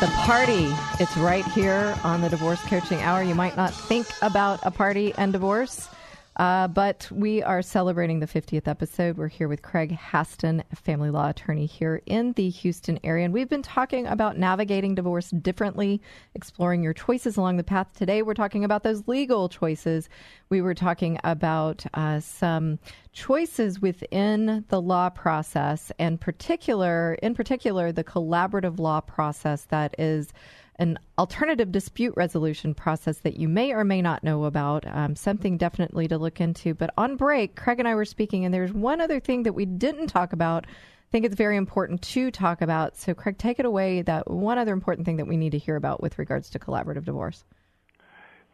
The 0.00 0.06
party, 0.20 0.70
it's 1.00 1.16
right 1.18 1.44
here 1.48 1.98
on 2.02 2.22
the 2.22 2.30
Divorce 2.30 2.62
Coaching 2.62 3.02
Hour. 3.02 3.22
You 3.24 3.34
might 3.34 3.58
not 3.58 3.74
think 3.74 4.06
about 4.22 4.60
a 4.62 4.70
party 4.70 5.12
and 5.18 5.34
divorce, 5.34 5.90
uh, 6.38 6.68
but 6.68 7.08
we 7.10 7.42
are 7.42 7.62
celebrating 7.62 8.20
the 8.20 8.26
50th 8.26 8.68
episode. 8.68 9.16
We're 9.16 9.26
here 9.26 9.48
with 9.48 9.62
Craig 9.62 9.98
Haston, 9.98 10.62
family 10.72 11.10
law 11.10 11.30
attorney 11.30 11.66
here 11.66 12.00
in 12.06 12.32
the 12.34 12.48
Houston 12.48 13.00
area. 13.02 13.24
And 13.24 13.34
we've 13.34 13.48
been 13.48 13.62
talking 13.62 14.06
about 14.06 14.38
navigating 14.38 14.94
divorce 14.94 15.30
differently, 15.30 16.00
exploring 16.34 16.84
your 16.84 16.94
choices 16.94 17.36
along 17.36 17.56
the 17.56 17.64
path. 17.64 17.88
Today, 17.92 18.22
we're 18.22 18.34
talking 18.34 18.64
about 18.64 18.84
those 18.84 19.08
legal 19.08 19.48
choices. 19.48 20.08
We 20.48 20.62
were 20.62 20.74
talking 20.74 21.18
about 21.24 21.84
uh, 21.94 22.20
some 22.20 22.78
choices 23.12 23.82
within 23.82 24.64
the 24.68 24.80
law 24.80 25.10
process, 25.10 25.90
and 25.98 26.20
particular, 26.20 27.14
in 27.14 27.34
particular, 27.34 27.90
the 27.90 28.04
collaborative 28.04 28.78
law 28.78 29.00
process 29.00 29.64
that 29.70 29.92
is 29.98 30.32
an 30.78 30.98
alternative 31.18 31.72
dispute 31.72 32.14
resolution 32.16 32.74
process 32.74 33.18
that 33.18 33.36
you 33.36 33.48
may 33.48 33.72
or 33.72 33.84
may 33.84 34.00
not 34.00 34.22
know 34.22 34.44
about, 34.44 34.86
um, 34.86 35.16
something 35.16 35.56
definitely 35.56 36.06
to 36.08 36.18
look 36.18 36.40
into. 36.40 36.74
But 36.74 36.90
on 36.96 37.16
break, 37.16 37.56
Craig 37.56 37.78
and 37.80 37.88
I 37.88 37.94
were 37.94 38.04
speaking, 38.04 38.44
and 38.44 38.54
there's 38.54 38.72
one 38.72 39.00
other 39.00 39.18
thing 39.18 39.42
that 39.42 39.54
we 39.54 39.66
didn't 39.66 40.06
talk 40.06 40.32
about. 40.32 40.66
I 40.68 41.10
think 41.10 41.24
it's 41.24 41.34
very 41.34 41.56
important 41.56 42.02
to 42.02 42.30
talk 42.30 42.62
about. 42.62 42.96
So, 42.96 43.14
Craig, 43.14 43.38
take 43.38 43.58
it 43.58 43.64
away. 43.64 44.02
That 44.02 44.30
one 44.30 44.58
other 44.58 44.72
important 44.72 45.04
thing 45.06 45.16
that 45.16 45.26
we 45.26 45.36
need 45.36 45.50
to 45.50 45.58
hear 45.58 45.76
about 45.76 46.02
with 46.02 46.18
regards 46.18 46.50
to 46.50 46.58
collaborative 46.58 47.04
divorce. 47.04 47.44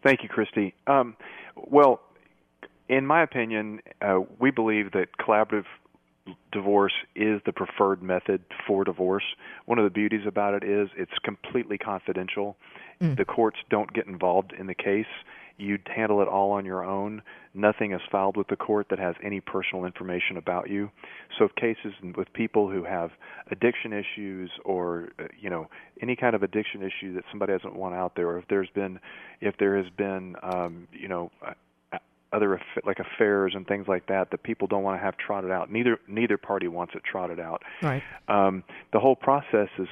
Thank 0.02 0.22
you, 0.22 0.28
Christy. 0.28 0.74
Um, 0.86 1.16
well, 1.56 2.00
in 2.88 3.06
my 3.06 3.22
opinion, 3.22 3.80
uh, 4.00 4.20
we 4.38 4.50
believe 4.50 4.92
that 4.92 5.08
collaborative 5.18 5.64
divorce 6.52 6.92
is 7.14 7.40
the 7.44 7.52
preferred 7.52 8.02
method 8.02 8.42
for 8.66 8.84
divorce. 8.84 9.24
One 9.66 9.78
of 9.78 9.84
the 9.84 9.90
beauties 9.90 10.26
about 10.26 10.54
it 10.54 10.64
is 10.64 10.88
it's 10.96 11.12
completely 11.22 11.78
confidential. 11.78 12.56
Mm. 13.00 13.16
The 13.16 13.24
courts 13.24 13.58
don't 13.70 13.92
get 13.92 14.06
involved 14.06 14.52
in 14.58 14.66
the 14.66 14.74
case. 14.74 15.06
You 15.56 15.78
handle 15.86 16.20
it 16.20 16.26
all 16.26 16.50
on 16.52 16.64
your 16.64 16.84
own. 16.84 17.22
Nothing 17.54 17.92
is 17.92 18.00
filed 18.10 18.36
with 18.36 18.48
the 18.48 18.56
court 18.56 18.88
that 18.90 18.98
has 18.98 19.14
any 19.22 19.40
personal 19.40 19.84
information 19.84 20.36
about 20.36 20.68
you. 20.68 20.90
So, 21.38 21.44
if 21.44 21.54
cases 21.54 21.92
with 22.16 22.32
people 22.32 22.68
who 22.68 22.82
have 22.82 23.10
addiction 23.52 23.92
issues 23.92 24.50
or 24.64 25.10
uh, 25.20 25.24
you 25.40 25.50
know 25.50 25.68
any 26.02 26.16
kind 26.16 26.34
of 26.34 26.42
addiction 26.42 26.82
issue 26.82 27.14
that 27.14 27.22
somebody 27.30 27.52
doesn't 27.52 27.76
want 27.76 27.94
out 27.94 28.16
there, 28.16 28.26
or 28.30 28.38
if 28.38 28.48
there's 28.48 28.70
been 28.74 28.98
if 29.40 29.56
there 29.58 29.76
has 29.76 29.86
been 29.96 30.34
um, 30.42 30.88
you 30.92 31.06
know 31.06 31.30
other 32.34 32.60
like 32.84 32.98
affairs 32.98 33.52
and 33.54 33.66
things 33.66 33.86
like 33.88 34.06
that 34.06 34.30
that 34.30 34.42
people 34.42 34.66
don't 34.66 34.82
want 34.82 34.98
to 34.98 35.04
have 35.04 35.16
trotted 35.16 35.50
out. 35.50 35.70
Neither 35.70 35.98
neither 36.08 36.36
party 36.36 36.68
wants 36.68 36.94
it 36.94 37.02
trotted 37.04 37.40
out. 37.40 37.62
Right. 37.82 38.02
Um, 38.28 38.64
the 38.92 39.00
whole 39.00 39.16
process 39.16 39.68
is 39.78 39.88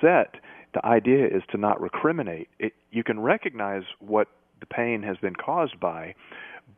set. 0.00 0.36
The 0.74 0.84
idea 0.84 1.26
is 1.26 1.42
to 1.52 1.58
not 1.58 1.78
recriminate. 1.78 2.48
It, 2.58 2.72
you 2.90 3.04
can 3.04 3.20
recognize 3.20 3.84
what 4.00 4.28
the 4.60 4.66
pain 4.66 5.02
has 5.02 5.16
been 5.18 5.36
caused 5.36 5.78
by, 5.78 6.14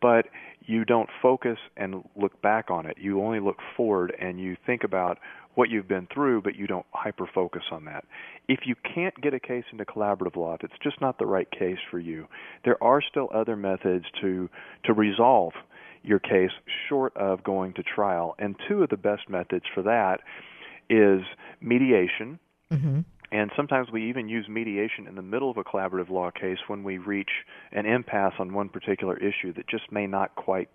but 0.03 0.27
you 0.67 0.85
don't 0.85 1.09
focus 1.23 1.59
and 1.77 2.05
look 2.17 2.41
back 2.43 2.71
on 2.71 2.87
it. 2.87 2.97
You 2.99 3.23
only 3.23 3.41
look 3.41 3.59
forward 3.77 4.15
and 4.21 4.41
you 4.41 4.57
think 4.67 4.85
about 4.85 5.19
what 5.57 5.71
you've 5.71 5.89
been 5.89 6.07
through, 6.13 6.43
but 6.43 6.55
you 6.55 6.67
don't 6.67 6.87
hyper 6.93 7.29
focus 7.35 7.63
on 7.73 7.87
that. 7.87 8.05
If 8.47 8.61
you 8.67 8.75
can't 8.95 9.19
get 9.21 9.35
a 9.35 9.41
case 9.41 9.65
into 9.73 9.85
collaborative 9.87 10.37
law, 10.37 10.55
if 10.55 10.63
it's 10.63 10.75
just 10.83 11.01
not 11.01 11.19
the 11.19 11.27
right 11.27 11.51
case 11.51 11.79
for 11.91 11.99
you, 11.99 12.29
there 12.65 12.81
are 12.83 13.01
still 13.03 13.29
other 13.35 13.57
methods 13.57 14.05
to 14.21 14.49
to 14.85 14.93
resolve 14.93 15.53
your 16.03 16.19
case 16.21 16.51
short 16.89 17.17
of 17.17 17.43
going 17.43 17.73
to 17.73 17.83
trial. 17.83 18.37
And 18.39 18.55
two 18.69 18.83
of 18.83 18.91
the 18.91 18.97
best 18.99 19.29
methods 19.29 19.65
for 19.75 19.83
that 19.83 20.21
is 20.89 21.23
mediation. 21.61 22.39
Mm-hmm. 22.71 23.01
And 23.33 23.51
sometimes 23.57 23.89
we 23.91 24.09
even 24.09 24.29
use 24.29 24.47
mediation 24.49 25.09
in 25.09 25.17
the 25.17 25.23
middle 25.23 25.51
of 25.51 25.57
a 25.57 25.65
collaborative 25.65 26.11
law 26.11 26.31
case 26.31 26.59
when 26.69 26.85
we 26.85 26.99
reach 26.99 27.31
an 27.73 27.87
impasse 27.87 28.35
on 28.39 28.53
one 28.53 28.69
particular 28.69 29.17
issue 29.17 29.53
that 29.55 29.69
just 29.69 29.91
may 29.91 30.07
not 30.07 30.37
quite 30.37 30.69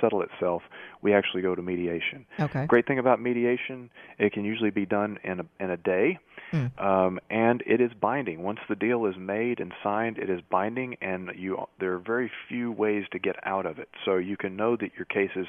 settle 0.00 0.22
itself. 0.22 0.62
We 1.02 1.14
actually 1.14 1.42
go 1.42 1.54
to 1.54 1.62
mediation. 1.62 2.26
Okay. 2.40 2.66
Great 2.66 2.86
thing 2.86 2.98
about 2.98 3.20
mediation, 3.20 3.90
it 4.18 4.32
can 4.32 4.44
usually 4.44 4.70
be 4.70 4.86
done 4.86 5.18
in 5.24 5.40
a, 5.40 5.44
in 5.60 5.70
a 5.70 5.76
day, 5.76 6.18
Mm. 6.52 6.80
um, 6.82 7.20
and 7.28 7.62
it 7.66 7.78
is 7.78 7.90
binding. 8.00 8.42
Once 8.42 8.60
the 8.70 8.74
deal 8.74 9.04
is 9.04 9.14
made 9.18 9.60
and 9.60 9.70
signed, 9.82 10.16
it 10.16 10.30
is 10.30 10.40
binding, 10.50 10.96
and 11.02 11.30
you 11.36 11.58
there 11.78 11.92
are 11.92 11.98
very 11.98 12.30
few 12.48 12.72
ways 12.72 13.04
to 13.12 13.18
get 13.18 13.36
out 13.44 13.66
of 13.66 13.78
it. 13.78 13.88
So 14.06 14.16
you 14.16 14.38
can 14.38 14.56
know 14.56 14.74
that 14.76 14.92
your 14.96 15.04
case 15.04 15.30
is 15.36 15.46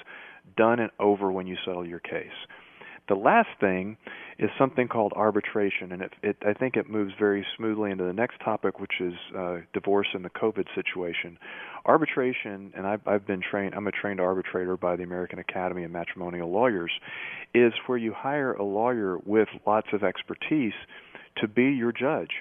done 0.57 0.79
and 0.81 0.91
over 0.99 1.31
when 1.31 1.47
you 1.47 1.55
settle 1.63 1.85
your 1.85 1.99
case. 1.99 2.35
The 3.09 3.15
last 3.15 3.49
thing 3.59 3.97
is 4.37 4.49
something 4.57 4.87
called 4.87 5.13
arbitration, 5.15 5.91
and 5.91 6.03
it, 6.03 6.13
it, 6.21 6.37
I 6.45 6.53
think 6.53 6.77
it 6.77 6.89
moves 6.89 7.11
very 7.19 7.45
smoothly 7.57 7.89
into 7.89 8.03
the 8.03 8.13
next 8.13 8.39
topic, 8.39 8.79
which 8.79 9.01
is 9.01 9.13
uh, 9.35 9.57
divorce 9.73 10.07
in 10.13 10.21
the 10.21 10.29
COVID 10.29 10.65
situation. 10.75 11.37
Arbitration, 11.85 12.71
and 12.75 12.85
I've, 12.85 13.01
I've 13.07 13.25
been 13.25 13.41
trained, 13.41 13.73
I'm 13.73 13.87
a 13.87 13.91
trained 13.91 14.21
arbitrator 14.21 14.77
by 14.77 14.95
the 14.95 15.03
American 15.03 15.39
Academy 15.39 15.83
of 15.83 15.91
Matrimonial 15.91 16.51
Lawyers, 16.51 16.91
is 17.55 17.73
where 17.87 17.97
you 17.97 18.13
hire 18.15 18.53
a 18.53 18.63
lawyer 18.63 19.17
with 19.25 19.49
lots 19.65 19.87
of 19.91 20.03
expertise 20.03 20.73
to 21.37 21.47
be 21.47 21.65
your 21.65 21.91
judge. 21.91 22.31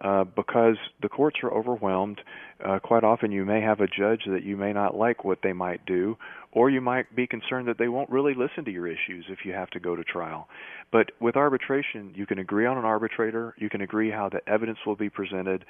Uh, 0.00 0.22
because 0.22 0.76
the 1.02 1.08
courts 1.08 1.38
are 1.42 1.50
overwhelmed. 1.52 2.20
Uh, 2.64 2.78
quite 2.78 3.02
often, 3.02 3.32
you 3.32 3.44
may 3.44 3.60
have 3.60 3.80
a 3.80 3.88
judge 3.88 4.20
that 4.28 4.44
you 4.44 4.56
may 4.56 4.72
not 4.72 4.94
like 4.94 5.24
what 5.24 5.38
they 5.42 5.52
might 5.52 5.84
do, 5.86 6.16
or 6.52 6.70
you 6.70 6.80
might 6.80 7.12
be 7.16 7.26
concerned 7.26 7.66
that 7.66 7.78
they 7.78 7.88
won't 7.88 8.08
really 8.08 8.32
listen 8.32 8.64
to 8.64 8.70
your 8.70 8.86
issues 8.86 9.24
if 9.28 9.38
you 9.44 9.52
have 9.52 9.68
to 9.70 9.80
go 9.80 9.96
to 9.96 10.04
trial. 10.04 10.46
But 10.92 11.10
with 11.20 11.34
arbitration, 11.34 12.12
you 12.14 12.26
can 12.26 12.38
agree 12.38 12.64
on 12.64 12.78
an 12.78 12.84
arbitrator, 12.84 13.56
you 13.58 13.68
can 13.68 13.80
agree 13.80 14.08
how 14.08 14.28
the 14.28 14.40
evidence 14.48 14.78
will 14.86 14.94
be 14.94 15.10
presented, 15.10 15.64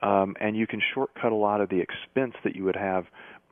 um, 0.00 0.34
and 0.40 0.56
you 0.56 0.66
can 0.66 0.80
shortcut 0.94 1.32
a 1.32 1.36
lot 1.36 1.60
of 1.60 1.68
the 1.68 1.80
expense 1.80 2.34
that 2.42 2.56
you 2.56 2.64
would 2.64 2.76
have 2.76 3.04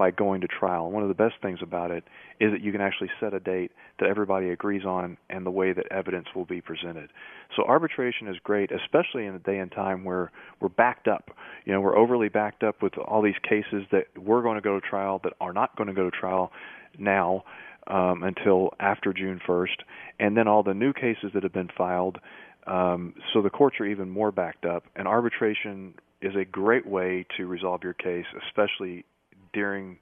by 0.02 0.10
going 0.10 0.40
to 0.40 0.48
trial. 0.48 0.90
One 0.90 1.04
of 1.04 1.08
the 1.08 1.14
best 1.14 1.34
things 1.40 1.60
about 1.62 1.92
it 1.92 2.02
is 2.40 2.50
that 2.50 2.60
you 2.60 2.72
can 2.72 2.80
actually 2.80 3.08
set 3.20 3.34
a 3.34 3.38
date 3.38 3.70
that 4.00 4.08
everybody 4.08 4.50
agrees 4.50 4.84
on 4.84 5.16
and 5.30 5.46
the 5.46 5.50
way 5.52 5.72
that 5.72 5.86
evidence 5.92 6.26
will 6.34 6.44
be 6.44 6.60
presented. 6.60 7.08
So 7.54 7.62
arbitration 7.62 8.26
is 8.26 8.34
great, 8.42 8.72
especially 8.72 9.26
in 9.26 9.36
a 9.36 9.38
day 9.38 9.58
and 9.58 9.70
time 9.70 10.02
where 10.02 10.32
we're 10.58 10.70
backed 10.70 11.06
up. 11.06 11.30
You 11.64 11.72
know, 11.72 11.80
we're 11.80 11.96
overly 11.96 12.28
backed 12.28 12.64
up 12.64 12.82
with 12.82 12.98
all 12.98 13.22
these 13.22 13.38
cases 13.48 13.84
that 13.92 14.06
we're 14.18 14.42
going 14.42 14.56
to 14.56 14.60
go 14.60 14.80
to 14.80 14.84
trial 14.84 15.20
that 15.22 15.34
are 15.40 15.52
not 15.52 15.76
going 15.76 15.86
to 15.86 15.94
go 15.94 16.10
to 16.10 16.10
trial 16.10 16.50
now 16.98 17.44
um, 17.86 18.24
until 18.24 18.70
after 18.80 19.12
June 19.12 19.40
1st, 19.46 19.84
and 20.18 20.36
then 20.36 20.48
all 20.48 20.64
the 20.64 20.74
new 20.74 20.92
cases 20.92 21.30
that 21.32 21.44
have 21.44 21.52
been 21.52 21.70
filed. 21.78 22.18
Um, 22.66 23.14
so 23.32 23.40
the 23.40 23.50
courts 23.50 23.76
are 23.78 23.86
even 23.86 24.10
more 24.10 24.32
backed 24.32 24.64
up, 24.64 24.82
and 24.96 25.06
arbitration 25.06 25.94
is 26.20 26.34
a 26.34 26.44
great 26.44 26.86
way 26.86 27.24
to 27.36 27.46
resolve 27.46 27.84
your 27.84 27.94
case, 27.94 28.26
especially 28.48 29.04
during 29.52 29.98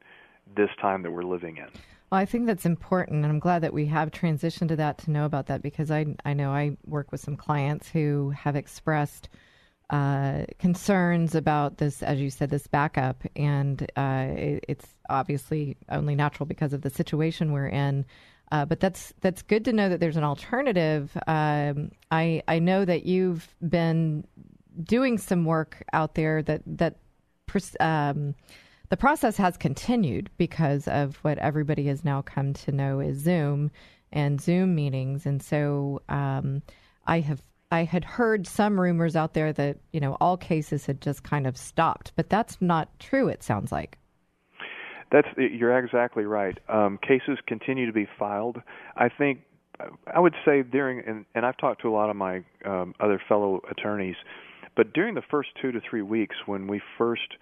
this 0.57 0.71
time 0.81 1.03
that 1.03 1.11
we're 1.11 1.23
living 1.23 1.57
in. 1.57 1.69
Well, 2.11 2.21
I 2.21 2.25
think 2.25 2.47
that's 2.47 2.67
important, 2.67 3.25
and 3.25 3.33
I'm 3.33 3.39
glad 3.39 3.63
that 3.63 3.73
we 3.73 3.87
have 3.87 4.11
transitioned 4.11 4.69
to 4.69 4.77
that 4.77 4.99
to 4.99 5.11
know 5.13 5.25
about 5.25 5.47
that 5.47 5.63
because 5.63 5.91
I 5.93 6.07
I 6.25 6.35
know 6.35 6.51
I 6.51 6.77
work 6.85 7.13
with 7.13 7.21
some 7.21 7.37
clients 7.37 7.89
who 7.89 8.31
have 8.31 8.57
expressed 8.57 9.29
uh, 9.91 10.45
concerns 10.59 11.35
about 11.35 11.79
this, 11.79 12.03
as 12.03 12.21
you 12.21 12.31
said, 12.31 12.51
this 12.51 12.67
backup, 12.67 13.23
and 13.37 13.83
uh, 13.97 14.27
it, 14.31 14.65
it's 14.69 14.87
obviously 15.09 15.77
only 15.89 16.17
natural 16.17 16.47
because 16.47 16.73
of 16.73 16.83
the 16.83 16.91
situation 16.91 17.53
we're 17.53 17.69
in. 17.69 18.05
Uh, 18.51 18.65
but 18.65 18.81
that's 18.81 19.15
that's 19.21 19.43
good 19.43 19.65
to 19.65 19.73
know 19.73 19.89
that 19.89 20.01
there's 20.01 20.17
an 20.17 20.25
alternative. 20.25 21.17
Um, 21.29 21.93
I 22.11 22.43
I 22.49 22.59
know 22.59 22.85
that 22.85 23.07
you've 23.07 23.55
been 23.69 24.25
doing 24.83 25.19
some 25.19 25.45
work 25.45 25.85
out 25.93 26.17
there 26.17 26.43
that 26.43 26.63
that. 26.67 26.97
Um, 27.79 28.35
the 28.91 28.97
process 28.97 29.37
has 29.37 29.57
continued 29.57 30.31
because 30.37 30.87
of 30.89 31.17
what 31.23 31.39
everybody 31.39 31.87
has 31.87 32.05
now 32.05 32.23
come 32.23 32.53
to 32.53 32.73
know 32.73 32.99
is 33.01 33.19
Zoom 33.19 33.71
and 34.13 34.41
Zoom 34.41 34.75
meetings. 34.75 35.27
And 35.27 35.41
so 35.41 36.03
um, 36.09 36.63
I 37.07 37.21
have 37.21 37.43
I 37.73 37.85
had 37.85 38.05
heard 38.05 38.49
some 38.49 38.81
rumors 38.81 39.15
out 39.15 39.33
there 39.33 39.53
that 39.53 39.79
you 39.93 40.01
know 40.01 40.17
all 40.21 40.37
cases 40.37 40.87
had 40.87 41.01
just 41.01 41.23
kind 41.23 41.47
of 41.47 41.57
stopped, 41.57 42.13
but 42.17 42.29
that's 42.29 42.61
not 42.61 42.99
true. 42.99 43.29
It 43.29 43.45
sounds 43.45 43.71
like. 43.71 43.97
That's 45.13 45.29
you're 45.37 45.77
exactly 45.79 46.25
right. 46.25 46.59
Um, 46.69 46.99
cases 46.99 47.39
continue 47.47 47.87
to 47.87 47.93
be 47.93 48.09
filed. 48.19 48.61
I 48.97 49.09
think 49.09 49.43
I 50.13 50.19
would 50.19 50.35
say 50.45 50.63
during 50.63 51.05
and, 51.07 51.25
and 51.37 51.47
I've 51.47 51.57
talked 51.59 51.83
to 51.83 51.89
a 51.89 51.95
lot 51.95 52.11
of 52.11 52.17
my 52.17 52.43
um, 52.67 52.95
other 52.99 53.23
fellow 53.29 53.61
attorneys, 53.71 54.17
but 54.77 54.93
during 54.93 55.15
the 55.15 55.23
first 55.31 55.51
two 55.63 55.71
to 55.71 55.81
three 55.89 56.03
weeks 56.03 56.35
when 56.47 56.67
we 56.67 56.81
first 56.99 57.37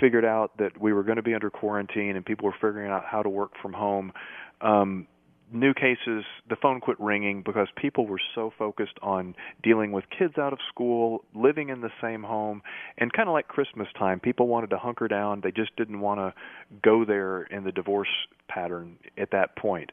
figured 0.00 0.24
out 0.24 0.56
that 0.58 0.80
we 0.80 0.92
were 0.92 1.02
going 1.02 1.16
to 1.16 1.22
be 1.22 1.34
under 1.34 1.50
quarantine 1.50 2.16
and 2.16 2.24
people 2.24 2.46
were 2.46 2.54
figuring 2.54 2.90
out 2.90 3.04
how 3.04 3.22
to 3.22 3.28
work 3.28 3.52
from 3.60 3.72
home, 3.72 4.12
um, 4.60 5.06
new 5.52 5.72
cases, 5.74 6.24
the 6.48 6.56
phone 6.60 6.80
quit 6.80 6.98
ringing 7.00 7.42
because 7.42 7.68
people 7.76 8.06
were 8.06 8.20
so 8.34 8.52
focused 8.58 8.98
on 9.02 9.34
dealing 9.62 9.92
with 9.92 10.04
kids 10.16 10.34
out 10.38 10.52
of 10.52 10.58
school, 10.68 11.24
living 11.34 11.68
in 11.68 11.80
the 11.80 11.90
same 12.02 12.22
home, 12.22 12.62
and 12.98 13.12
kind 13.12 13.28
of 13.28 13.32
like 13.32 13.48
Christmas 13.48 13.88
time, 13.98 14.18
people 14.18 14.48
wanted 14.48 14.70
to 14.70 14.78
hunker 14.78 15.08
down. 15.08 15.40
They 15.42 15.52
just 15.52 15.74
didn't 15.76 16.00
want 16.00 16.18
to 16.20 16.34
go 16.82 17.04
there 17.04 17.44
in 17.44 17.64
the 17.64 17.72
divorce 17.72 18.08
pattern 18.48 18.98
at 19.16 19.30
that 19.30 19.56
point. 19.56 19.90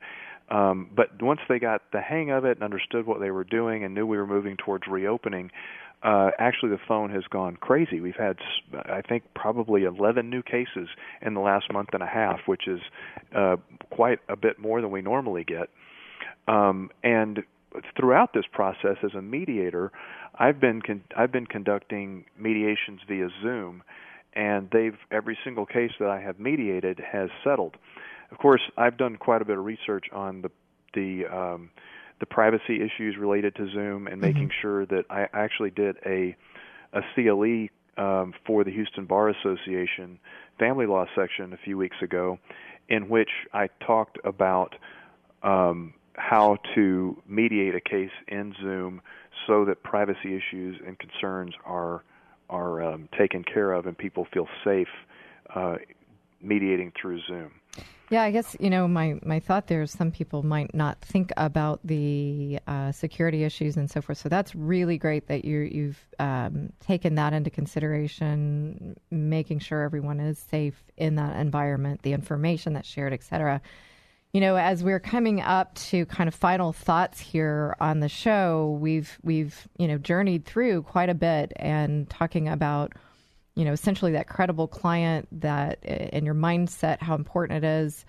Um, 0.49 0.89
but 0.95 1.21
once 1.21 1.39
they 1.47 1.59
got 1.59 1.83
the 1.91 2.01
hang 2.01 2.31
of 2.31 2.45
it 2.45 2.57
and 2.57 2.63
understood 2.63 3.05
what 3.05 3.19
they 3.19 3.31
were 3.31 3.45
doing 3.45 3.83
and 3.83 3.93
knew 3.93 4.05
we 4.05 4.17
were 4.17 4.27
moving 4.27 4.57
towards 4.57 4.87
reopening, 4.87 5.51
uh, 6.03 6.31
actually 6.37 6.69
the 6.69 6.79
phone 6.87 7.09
has 7.11 7.23
gone 7.29 7.55
crazy. 7.55 8.01
We've 8.01 8.15
had, 8.15 8.37
I 8.73 9.01
think, 9.01 9.23
probably 9.35 9.83
11 9.83 10.29
new 10.29 10.43
cases 10.43 10.89
in 11.21 11.33
the 11.33 11.39
last 11.39 11.71
month 11.71 11.89
and 11.93 12.03
a 12.03 12.07
half, 12.07 12.41
which 12.45 12.67
is 12.67 12.81
uh, 13.35 13.55
quite 13.89 14.19
a 14.27 14.35
bit 14.35 14.59
more 14.59 14.81
than 14.81 14.91
we 14.91 15.01
normally 15.01 15.45
get. 15.45 15.69
Um, 16.47 16.89
and 17.03 17.43
throughout 17.97 18.33
this 18.33 18.43
process, 18.51 18.97
as 19.03 19.13
a 19.17 19.21
mediator, 19.21 19.91
I've 20.35 20.59
been 20.59 20.81
con- 20.81 21.03
I've 21.15 21.31
been 21.31 21.47
conducting 21.47 22.25
mediations 22.37 22.99
via 23.07 23.29
Zoom, 23.41 23.83
and 24.33 24.69
they've 24.71 24.97
every 25.09 25.37
single 25.43 25.65
case 25.65 25.91
that 25.99 26.09
I 26.09 26.19
have 26.19 26.39
mediated 26.39 26.99
has 26.99 27.29
settled. 27.43 27.77
Of 28.31 28.39
course, 28.39 28.61
I've 28.77 28.97
done 28.97 29.15
quite 29.17 29.41
a 29.41 29.45
bit 29.45 29.57
of 29.57 29.63
research 29.63 30.05
on 30.11 30.41
the 30.41 30.51
the 30.93 31.25
um, 31.33 31.69
the 32.23 32.27
privacy 32.27 32.79
issues 32.81 33.17
related 33.17 33.53
to 33.53 33.69
Zoom 33.71 34.07
and 34.07 34.21
making 34.21 34.49
sure 34.61 34.85
that 34.85 35.03
I 35.09 35.27
actually 35.33 35.71
did 35.71 35.97
a 36.05 36.37
a 36.93 37.01
CLE 37.13 37.67
um, 37.97 38.33
for 38.47 38.63
the 38.63 38.71
Houston 38.71 39.05
Bar 39.05 39.27
Association 39.27 40.19
family 40.57 40.85
law 40.85 41.05
section 41.17 41.51
a 41.51 41.57
few 41.57 41.77
weeks 41.77 41.97
ago, 42.01 42.39
in 42.87 43.09
which 43.09 43.27
I 43.51 43.67
talked 43.85 44.19
about 44.23 44.73
um, 45.41 45.95
how 46.15 46.59
to 46.75 47.21
mediate 47.27 47.75
a 47.75 47.81
case 47.81 48.15
in 48.29 48.55
Zoom 48.61 49.01
so 49.45 49.65
that 49.65 49.83
privacy 49.83 50.33
issues 50.37 50.79
and 50.87 50.97
concerns 50.97 51.53
are 51.65 52.05
are 52.49 52.81
um, 52.83 53.09
taken 53.17 53.43
care 53.43 53.73
of 53.73 53.85
and 53.85 53.97
people 53.97 54.27
feel 54.33 54.47
safe 54.63 54.87
uh, 55.53 55.75
mediating 56.41 56.93
through 57.01 57.19
Zoom. 57.27 57.51
Yeah, 58.09 58.21
I 58.21 58.29
guess 58.31 58.55
you 58.59 58.69
know 58.69 58.87
my 58.87 59.15
my 59.23 59.39
thought 59.39 59.65
there 59.67 59.81
is 59.81 59.89
some 59.89 60.11
people 60.11 60.43
might 60.43 60.75
not 60.75 61.01
think 61.01 61.31
about 61.35 61.79
the 61.83 62.59
uh, 62.67 62.91
security 62.91 63.43
issues 63.43 63.75
and 63.75 63.89
so 63.89 64.01
forth. 64.01 64.19
So 64.19 64.29
that's 64.29 64.53
really 64.53 64.99
great 64.99 65.27
that 65.29 65.45
you 65.45 65.61
you've 65.61 66.05
um, 66.19 66.73
taken 66.79 67.15
that 67.15 67.33
into 67.33 67.49
consideration, 67.49 68.97
making 69.09 69.59
sure 69.59 69.81
everyone 69.81 70.19
is 70.19 70.37
safe 70.37 70.83
in 70.95 71.15
that 71.15 71.37
environment, 71.37 72.03
the 72.03 72.13
information 72.13 72.73
that's 72.73 72.87
shared, 72.87 73.13
et 73.13 73.23
cetera. 73.23 73.61
You 74.31 74.41
know, 74.41 74.57
as 74.57 74.83
we're 74.83 74.99
coming 74.99 75.41
up 75.41 75.73
to 75.75 76.05
kind 76.05 76.27
of 76.27 76.35
final 76.35 76.71
thoughts 76.71 77.19
here 77.19 77.75
on 77.79 77.99
the 77.99 78.09
show, 78.09 78.77
we've 78.79 79.17
we've 79.23 79.67
you 79.79 79.87
know 79.87 79.97
journeyed 79.97 80.45
through 80.45 80.83
quite 80.83 81.09
a 81.09 81.15
bit 81.15 81.53
and 81.55 82.07
talking 82.11 82.47
about 82.47 82.93
you 83.55 83.65
know, 83.65 83.71
essentially 83.71 84.11
that 84.13 84.27
credible 84.27 84.67
client 84.67 85.27
that 85.31 85.79
and 85.83 86.25
your 86.25 86.35
mindset, 86.35 87.01
how 87.01 87.15
important 87.15 87.63
it 87.63 87.67
is, 87.67 88.05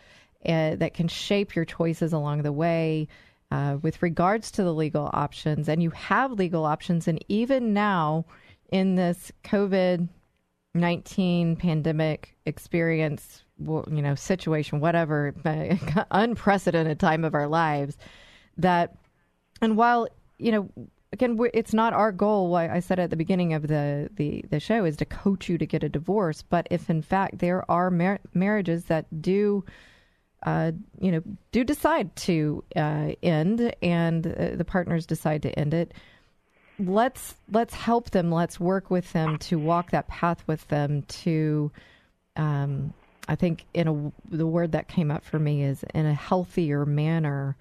uh, 0.46 0.76
that 0.76 0.94
can 0.94 1.08
shape 1.08 1.54
your 1.54 1.64
choices 1.64 2.12
along 2.12 2.42
the 2.42 2.52
way 2.52 3.08
uh, 3.50 3.78
with 3.82 4.02
regards 4.02 4.50
to 4.52 4.62
the 4.62 4.72
legal 4.72 5.10
options. 5.12 5.68
And 5.68 5.82
you 5.82 5.90
have 5.90 6.32
legal 6.32 6.64
options, 6.64 7.06
and 7.08 7.22
even 7.28 7.72
now 7.72 8.24
in 8.70 8.94
this 8.94 9.32
COVID 9.44 10.08
nineteen 10.74 11.56
pandemic 11.56 12.36
experience, 12.46 13.44
you 13.58 14.02
know, 14.02 14.14
situation, 14.14 14.80
whatever, 14.80 15.34
unprecedented 16.10 16.98
time 16.98 17.24
of 17.24 17.34
our 17.34 17.48
lives, 17.48 17.96
that, 18.56 18.96
and 19.60 19.76
while 19.76 20.08
you 20.38 20.52
know 20.52 20.68
again, 21.14 21.38
it's 21.54 21.72
not 21.72 21.92
our 21.92 22.10
goal. 22.10 22.50
Why 22.50 22.68
I 22.68 22.80
said 22.80 22.98
at 22.98 23.08
the 23.08 23.16
beginning 23.16 23.54
of 23.54 23.68
the, 23.68 24.10
the, 24.16 24.44
the 24.50 24.58
show 24.58 24.84
is 24.84 24.96
to 24.96 25.04
coach 25.04 25.48
you 25.48 25.56
to 25.56 25.64
get 25.64 25.84
a 25.84 25.88
divorce. 25.88 26.42
But 26.42 26.66
if 26.70 26.90
in 26.90 27.02
fact 27.02 27.38
there 27.38 27.68
are 27.70 27.88
mar- 27.88 28.20
marriages 28.34 28.86
that 28.86 29.06
do, 29.22 29.64
uh, 30.42 30.72
you 31.00 31.12
know, 31.12 31.22
do 31.52 31.62
decide 31.62 32.14
to 32.16 32.64
uh, 32.74 33.12
end, 33.22 33.74
and 33.80 34.26
uh, 34.26 34.56
the 34.56 34.64
partners 34.64 35.06
decide 35.06 35.42
to 35.42 35.56
end 35.56 35.72
it, 35.72 35.94
let's 36.80 37.36
let's 37.50 37.74
help 37.74 38.10
them. 38.10 38.32
Let's 38.32 38.58
work 38.58 38.90
with 38.90 39.12
them 39.12 39.38
to 39.38 39.56
walk 39.56 39.92
that 39.92 40.08
path 40.08 40.42
with 40.48 40.66
them. 40.66 41.02
To, 41.02 41.70
um, 42.34 42.92
I 43.28 43.36
think, 43.36 43.66
in 43.72 43.86
a 43.88 44.36
the 44.36 44.46
word 44.46 44.72
that 44.72 44.88
came 44.88 45.12
up 45.12 45.24
for 45.24 45.38
me 45.38 45.62
is 45.62 45.84
in 45.94 46.06
a 46.06 46.14
healthier 46.14 46.84
manner 46.84 47.56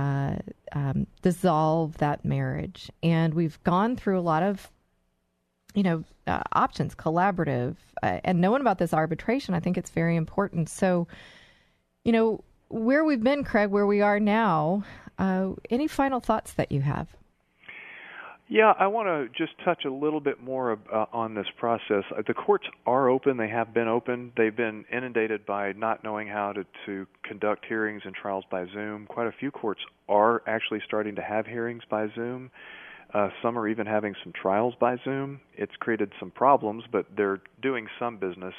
uh, 0.00 0.36
um, 0.72 1.06
dissolve 1.22 1.96
that 1.98 2.24
marriage. 2.24 2.90
And 3.02 3.34
we've 3.34 3.62
gone 3.64 3.96
through 3.96 4.18
a 4.18 4.28
lot 4.32 4.42
of, 4.42 4.70
you 5.74 5.82
know, 5.82 6.04
uh, 6.26 6.42
options, 6.52 6.94
collaborative, 6.94 7.76
uh, 8.02 8.20
and 8.24 8.40
knowing 8.40 8.60
about 8.60 8.78
this 8.78 8.94
arbitration, 8.94 9.54
I 9.54 9.60
think 9.60 9.76
it's 9.76 9.90
very 9.90 10.16
important. 10.16 10.68
So, 10.68 11.06
you 12.04 12.12
know, 12.12 12.44
where 12.68 13.04
we've 13.04 13.22
been, 13.22 13.44
Craig, 13.44 13.70
where 13.70 13.86
we 13.86 14.00
are 14.00 14.20
now, 14.20 14.84
uh, 15.18 15.50
any 15.70 15.88
final 15.88 16.20
thoughts 16.20 16.52
that 16.54 16.72
you 16.72 16.80
have? 16.80 17.08
Yeah, 18.52 18.72
I 18.80 18.88
want 18.88 19.06
to 19.06 19.28
just 19.38 19.56
touch 19.64 19.84
a 19.84 19.90
little 19.90 20.18
bit 20.18 20.42
more 20.42 20.76
uh, 20.92 21.06
on 21.12 21.34
this 21.34 21.46
process. 21.56 22.02
Uh, 22.10 22.22
the 22.26 22.34
courts 22.34 22.66
are 22.84 23.08
open; 23.08 23.36
they 23.36 23.48
have 23.48 23.72
been 23.72 23.86
open. 23.86 24.32
They've 24.36 24.54
been 24.54 24.84
inundated 24.92 25.46
by 25.46 25.70
not 25.74 26.02
knowing 26.02 26.26
how 26.26 26.52
to 26.54 26.64
to 26.86 27.06
conduct 27.22 27.64
hearings 27.64 28.02
and 28.04 28.12
trials 28.12 28.44
by 28.50 28.66
Zoom. 28.74 29.06
Quite 29.06 29.28
a 29.28 29.32
few 29.38 29.52
courts 29.52 29.80
are 30.08 30.42
actually 30.48 30.80
starting 30.84 31.14
to 31.14 31.22
have 31.22 31.46
hearings 31.46 31.84
by 31.88 32.08
Zoom. 32.16 32.50
Uh, 33.14 33.28
some 33.40 33.56
are 33.56 33.68
even 33.68 33.86
having 33.86 34.16
some 34.24 34.32
trials 34.32 34.74
by 34.80 34.96
Zoom. 35.04 35.40
It's 35.54 35.76
created 35.78 36.10
some 36.18 36.32
problems, 36.32 36.82
but 36.90 37.06
they're 37.16 37.40
doing 37.62 37.86
some 38.00 38.16
business, 38.16 38.54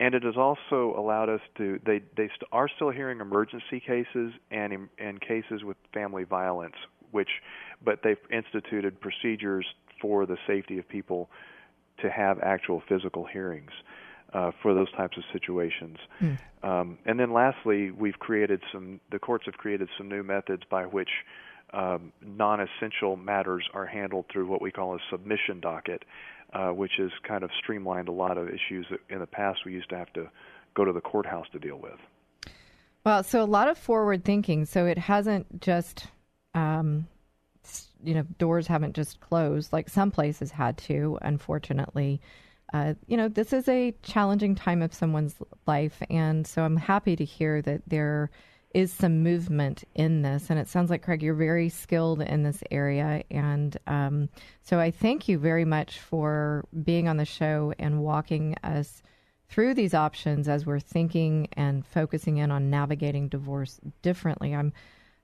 and 0.00 0.14
it 0.14 0.22
has 0.22 0.38
also 0.38 0.94
allowed 0.96 1.28
us 1.28 1.42
to. 1.58 1.78
They 1.84 1.98
they 2.16 2.28
st- 2.28 2.48
are 2.52 2.70
still 2.74 2.90
hearing 2.90 3.20
emergency 3.20 3.80
cases 3.86 4.32
and 4.50 4.88
and 4.98 5.20
cases 5.20 5.62
with 5.62 5.76
family 5.92 6.24
violence, 6.24 6.76
which 7.10 7.28
but 7.84 8.00
they've 8.02 8.16
instituted 8.30 9.00
procedures 9.00 9.66
for 10.00 10.26
the 10.26 10.36
safety 10.46 10.78
of 10.78 10.88
people 10.88 11.28
to 12.02 12.10
have 12.10 12.38
actual 12.40 12.82
physical 12.88 13.24
hearings 13.24 13.70
uh, 14.32 14.50
for 14.62 14.74
those 14.74 14.90
types 14.92 15.16
of 15.16 15.24
situations. 15.32 15.96
Mm. 16.20 16.38
Um, 16.62 16.98
and 17.06 17.18
then 17.18 17.32
lastly, 17.32 17.90
we've 17.90 18.18
created 18.18 18.60
some. 18.72 19.00
The 19.10 19.18
courts 19.18 19.44
have 19.46 19.54
created 19.54 19.88
some 19.96 20.08
new 20.08 20.22
methods 20.22 20.62
by 20.70 20.84
which 20.84 21.08
um, 21.72 22.12
non-essential 22.20 23.16
matters 23.16 23.64
are 23.74 23.86
handled 23.86 24.26
through 24.32 24.46
what 24.46 24.60
we 24.60 24.70
call 24.70 24.94
a 24.94 24.98
submission 25.10 25.60
docket, 25.60 26.04
uh, 26.52 26.68
which 26.68 26.92
has 26.98 27.10
kind 27.26 27.44
of 27.44 27.50
streamlined 27.62 28.08
a 28.08 28.12
lot 28.12 28.38
of 28.38 28.48
issues 28.48 28.86
that 28.90 29.00
in 29.10 29.20
the 29.20 29.26
past 29.26 29.60
we 29.64 29.72
used 29.72 29.88
to 29.90 29.96
have 29.96 30.12
to 30.14 30.28
go 30.74 30.84
to 30.84 30.92
the 30.92 31.00
courthouse 31.00 31.46
to 31.52 31.58
deal 31.58 31.78
with. 31.78 31.98
Well, 33.04 33.22
so 33.22 33.42
a 33.42 33.44
lot 33.44 33.68
of 33.68 33.78
forward 33.78 34.24
thinking. 34.24 34.64
So 34.64 34.86
it 34.86 34.98
hasn't 34.98 35.60
just 35.60 36.08
um, 36.54 37.06
you 38.02 38.14
know 38.14 38.24
doors 38.38 38.66
haven't 38.66 38.94
just 38.94 39.20
closed. 39.20 39.72
Like 39.72 39.88
some 39.88 40.10
places 40.10 40.50
had 40.50 40.78
to 40.78 41.18
unfortunately. 41.22 42.20
Uh, 42.72 42.94
you 43.06 43.16
know 43.16 43.28
this 43.28 43.52
is 43.52 43.68
a 43.68 43.94
challenging 44.02 44.56
time 44.56 44.82
of 44.82 44.92
someone's 44.92 45.36
life 45.68 46.02
and 46.10 46.44
so 46.44 46.64
i'm 46.64 46.76
happy 46.76 47.14
to 47.14 47.24
hear 47.24 47.62
that 47.62 47.80
there 47.86 48.28
is 48.76 48.92
some 48.92 49.22
movement 49.22 49.84
in 49.94 50.20
this. 50.20 50.50
And 50.50 50.58
it 50.58 50.68
sounds 50.68 50.90
like 50.90 51.02
craig 51.02 51.22
you're 51.22 51.32
very 51.32 51.70
skilled 51.70 52.20
in 52.20 52.42
this 52.42 52.62
area. 52.70 53.22
And 53.30 53.74
um, 53.86 54.28
so 54.60 54.78
i 54.78 54.90
thank 54.90 55.28
you 55.28 55.38
very 55.38 55.64
much 55.64 55.98
for 55.98 56.66
being 56.84 57.08
on 57.08 57.16
the 57.16 57.24
show 57.24 57.72
and 57.78 58.02
walking 58.02 58.54
us 58.62 59.02
through 59.48 59.72
these 59.72 59.94
options 59.94 60.46
as 60.46 60.66
we're 60.66 60.80
thinking 60.80 61.48
and 61.54 61.86
focusing 61.86 62.36
in 62.36 62.50
on 62.50 62.68
navigating 62.68 63.28
divorce 63.28 63.80
differently. 64.02 64.54
I'm 64.54 64.74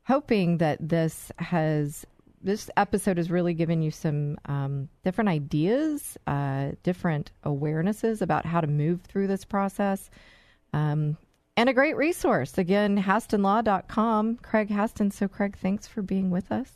hoping 0.07 0.59
that 0.59 0.79
this 0.81 1.31
has 1.39 2.07
this 2.43 2.71
episode 2.77 3.17
has 3.17 3.31
really 3.31 3.55
given 3.55 3.83
you 3.83 3.91
some 3.91 4.37
um, 4.47 4.89
different 5.05 5.29
ideas, 5.29 6.17
uh, 6.27 6.73
different 6.83 7.33
awarenesses 7.45 8.23
about 8.23 8.45
how 8.45 8.61
to 8.61 8.67
move 8.67 9.03
through 9.03 9.27
this 9.27 9.45
process, 9.45 10.11
um, 10.73 11.17
and 11.57 11.69
a 11.69 11.73
great 11.73 11.97
resource. 11.97 12.59
Again, 12.59 13.03
HastonLaw.com. 13.03 14.39
Craig 14.39 14.69
Haston. 14.71 15.13
So, 15.13 15.29
Craig, 15.29 15.57
thanks 15.57 15.87
for 15.87 16.03
being 16.03 16.31
with 16.31 16.51
us. 16.51 16.73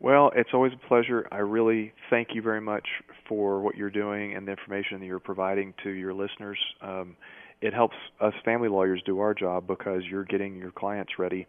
Well, 0.00 0.30
it's 0.36 0.50
always 0.52 0.72
a 0.72 0.88
pleasure. 0.88 1.26
I 1.32 1.38
really 1.38 1.92
thank 2.10 2.28
you 2.34 2.42
very 2.42 2.60
much 2.60 2.86
for 3.28 3.60
what 3.60 3.76
you're 3.76 3.90
doing 3.90 4.34
and 4.34 4.46
the 4.46 4.52
information 4.52 5.00
that 5.00 5.06
you're 5.06 5.18
providing 5.18 5.74
to 5.82 5.90
your 5.90 6.12
listeners. 6.12 6.58
Um, 6.82 7.16
it 7.60 7.72
helps 7.72 7.96
us 8.20 8.34
family 8.44 8.68
lawyers 8.68 9.02
do 9.06 9.18
our 9.20 9.32
job 9.32 9.66
because 9.66 10.02
you're 10.10 10.24
getting 10.24 10.56
your 10.56 10.72
clients 10.72 11.12
ready 11.18 11.46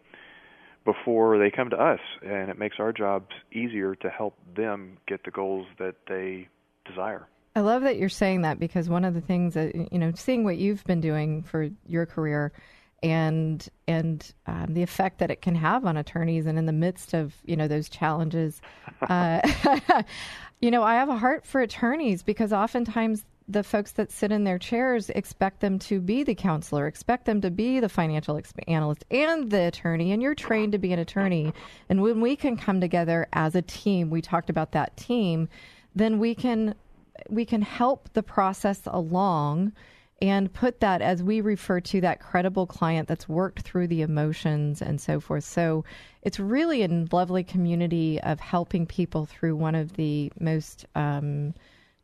before 0.86 1.38
they 1.38 1.50
come 1.50 1.68
to 1.68 1.76
us, 1.76 2.00
and 2.22 2.48
it 2.48 2.58
makes 2.58 2.76
our 2.78 2.92
jobs 2.92 3.28
easier 3.52 3.94
to 3.96 4.08
help 4.08 4.38
them 4.56 4.96
get 5.06 5.24
the 5.24 5.30
goals 5.30 5.66
that 5.78 5.96
they 6.08 6.48
desire. 6.86 7.28
I 7.54 7.60
love 7.60 7.82
that 7.82 7.98
you're 7.98 8.08
saying 8.08 8.42
that 8.42 8.58
because 8.58 8.88
one 8.88 9.04
of 9.04 9.12
the 9.12 9.20
things 9.20 9.54
that 9.54 9.92
you 9.92 9.98
know, 9.98 10.12
seeing 10.14 10.44
what 10.44 10.56
you've 10.56 10.84
been 10.84 11.00
doing 11.00 11.42
for 11.42 11.68
your 11.86 12.06
career, 12.06 12.52
and 13.02 13.68
and 13.86 14.32
um, 14.46 14.72
the 14.72 14.82
effect 14.82 15.18
that 15.18 15.30
it 15.30 15.42
can 15.42 15.54
have 15.56 15.84
on 15.84 15.96
attorneys, 15.96 16.46
and 16.46 16.58
in 16.58 16.64
the 16.64 16.72
midst 16.72 17.12
of 17.12 17.34
you 17.44 17.56
know 17.56 17.68
those 17.68 17.88
challenges, 17.88 18.62
uh, 19.08 19.40
you 20.60 20.70
know, 20.70 20.82
I 20.82 20.94
have 20.94 21.08
a 21.08 21.18
heart 21.18 21.44
for 21.44 21.60
attorneys 21.60 22.22
because 22.22 22.52
oftentimes 22.52 23.26
the 23.48 23.62
folks 23.62 23.92
that 23.92 24.10
sit 24.10 24.32
in 24.32 24.44
their 24.44 24.58
chairs 24.58 25.08
expect 25.10 25.60
them 25.60 25.78
to 25.78 26.00
be 26.00 26.24
the 26.24 26.34
counselor, 26.34 26.86
expect 26.86 27.26
them 27.26 27.40
to 27.40 27.50
be 27.50 27.78
the 27.78 27.88
financial 27.88 28.40
analyst 28.66 29.04
and 29.10 29.50
the 29.50 29.66
attorney, 29.66 30.12
and 30.12 30.20
you're 30.20 30.34
trained 30.34 30.72
to 30.72 30.78
be 30.78 30.92
an 30.92 30.98
attorney. 30.98 31.52
And 31.88 32.02
when 32.02 32.20
we 32.20 32.34
can 32.34 32.56
come 32.56 32.80
together 32.80 33.28
as 33.32 33.54
a 33.54 33.62
team, 33.62 34.10
we 34.10 34.20
talked 34.20 34.50
about 34.50 34.72
that 34.72 34.96
team, 34.96 35.48
then 35.94 36.18
we 36.18 36.34
can 36.34 36.74
we 37.30 37.44
can 37.44 37.62
help 37.62 38.12
the 38.12 38.22
process 38.22 38.82
along 38.86 39.72
and 40.22 40.52
put 40.52 40.80
that 40.80 41.02
as 41.02 41.22
we 41.22 41.40
refer 41.40 41.80
to 41.80 42.00
that 42.00 42.20
credible 42.20 42.66
client 42.66 43.06
that's 43.06 43.28
worked 43.28 43.60
through 43.60 43.86
the 43.86 44.02
emotions 44.02 44.80
and 44.80 45.00
so 45.00 45.20
forth. 45.20 45.44
So 45.44 45.84
it's 46.22 46.40
really 46.40 46.82
a 46.82 46.88
lovely 47.12 47.44
community 47.44 48.20
of 48.20 48.40
helping 48.40 48.86
people 48.86 49.26
through 49.26 49.56
one 49.56 49.74
of 49.74 49.94
the 49.94 50.32
most 50.40 50.86
um, 50.94 51.54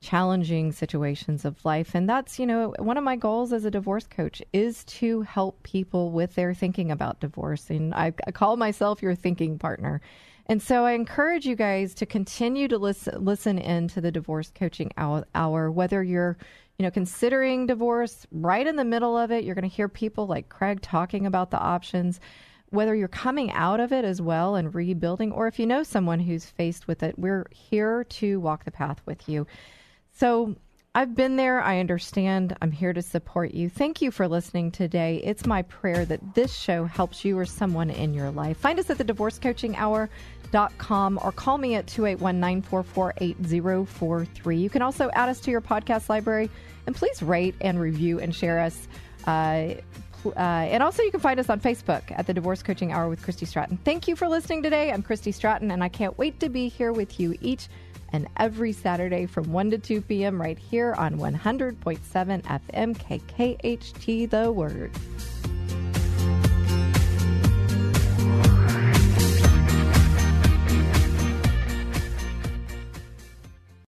challenging 0.02 0.72
situations 0.72 1.44
of 1.44 1.64
life. 1.64 1.94
And 1.94 2.08
that's 2.08 2.38
you 2.38 2.46
know 2.46 2.74
one 2.78 2.98
of 2.98 3.04
my 3.04 3.16
goals 3.16 3.52
as 3.52 3.64
a 3.64 3.70
divorce 3.70 4.06
coach 4.06 4.42
is 4.52 4.84
to 4.84 5.22
help 5.22 5.62
people 5.62 6.10
with 6.10 6.34
their 6.34 6.52
thinking 6.52 6.90
about 6.90 7.20
divorce. 7.20 7.70
And 7.70 7.94
I, 7.94 8.12
I, 8.26 8.32
call 8.32 8.56
myself 8.56 9.00
your 9.00 9.14
thinking 9.14 9.58
partner. 9.58 10.02
And 10.46 10.60
so 10.60 10.84
i 10.84 10.92
encourage 10.92 11.46
you 11.46 11.54
guys 11.54 11.94
to 11.94 12.04
continue 12.04 12.66
to 12.68 12.76
listen 12.76 13.24
listen 13.24 13.58
in 13.58 13.88
to 13.88 14.00
the 14.00 14.10
divorce 14.10 14.52
coaching 14.54 14.90
hour, 14.96 15.24
hour 15.34 15.70
whether 15.70 16.02
you're 16.02 16.36
you 16.78 16.82
know 16.82 16.90
considering 16.90 17.66
divorce 17.66 18.26
right 18.32 18.66
in 18.66 18.76
the 18.76 18.84
middle 18.84 19.16
of 19.16 19.30
it 19.30 19.44
you're 19.44 19.54
going 19.54 19.68
to 19.68 19.74
hear 19.74 19.88
people 19.88 20.26
like 20.26 20.48
craig 20.48 20.82
talking 20.82 21.26
about 21.26 21.52
the 21.52 21.58
options 21.58 22.18
whether 22.70 22.94
you're 22.94 23.06
coming 23.06 23.52
out 23.52 23.80
of 23.80 23.92
it 23.92 24.04
as 24.04 24.20
well 24.20 24.56
and 24.56 24.74
rebuilding 24.74 25.30
or 25.30 25.46
if 25.46 25.58
you 25.58 25.66
know 25.66 25.82
someone 25.82 26.18
who's 26.18 26.46
faced 26.46 26.88
with 26.88 27.02
it 27.02 27.16
we're 27.18 27.46
here 27.50 28.04
to 28.04 28.40
walk 28.40 28.64
the 28.64 28.70
path 28.70 29.00
with 29.06 29.28
you 29.28 29.46
so 30.14 30.54
I've 30.94 31.14
been 31.14 31.36
there. 31.36 31.62
I 31.62 31.80
understand. 31.80 32.54
I'm 32.60 32.70
here 32.70 32.92
to 32.92 33.00
support 33.00 33.52
you. 33.52 33.70
Thank 33.70 34.02
you 34.02 34.10
for 34.10 34.28
listening 34.28 34.70
today. 34.70 35.22
It's 35.24 35.46
my 35.46 35.62
prayer 35.62 36.04
that 36.04 36.34
this 36.34 36.54
show 36.54 36.84
helps 36.84 37.24
you 37.24 37.38
or 37.38 37.46
someone 37.46 37.88
in 37.88 38.12
your 38.12 38.30
life. 38.30 38.58
Find 38.58 38.78
us 38.78 38.90
at 38.90 38.98
the 38.98 39.04
com 40.76 41.18
or 41.22 41.32
call 41.32 41.56
me 41.56 41.76
at 41.76 41.86
281 41.86 42.38
944 42.38 43.14
8043. 43.16 44.58
You 44.58 44.68
can 44.68 44.82
also 44.82 45.10
add 45.14 45.30
us 45.30 45.40
to 45.40 45.50
your 45.50 45.62
podcast 45.62 46.10
library 46.10 46.50
and 46.86 46.94
please 46.94 47.22
rate 47.22 47.54
and 47.62 47.80
review 47.80 48.20
and 48.20 48.34
share 48.34 48.60
us. 48.60 48.86
Uh, 49.26 49.74
uh, 50.24 50.38
and 50.38 50.82
also, 50.82 51.02
you 51.02 51.10
can 51.10 51.20
find 51.20 51.40
us 51.40 51.48
on 51.48 51.58
Facebook 51.58 52.02
at 52.16 52.26
the 52.26 52.34
Divorce 52.34 52.62
Coaching 52.62 52.92
Hour 52.92 53.08
with 53.08 53.22
Christy 53.22 53.46
Stratton. 53.46 53.78
Thank 53.78 54.06
you 54.06 54.14
for 54.14 54.28
listening 54.28 54.62
today. 54.62 54.92
I'm 54.92 55.02
Christy 55.02 55.32
Stratton, 55.32 55.70
and 55.70 55.82
I 55.82 55.88
can't 55.88 56.16
wait 56.18 56.38
to 56.40 56.48
be 56.48 56.68
here 56.68 56.92
with 56.92 57.18
you 57.18 57.36
each 57.40 57.68
and 58.12 58.28
every 58.36 58.72
Saturday 58.72 59.26
from 59.26 59.52
1 59.52 59.70
to 59.70 59.78
2 59.78 60.02
p.m. 60.02 60.40
right 60.40 60.58
here 60.58 60.94
on 60.94 61.18
100.7 61.18 62.02
FM 62.42 62.96
KKHT 62.96 64.30
The 64.30 64.52
Word. 64.52 64.92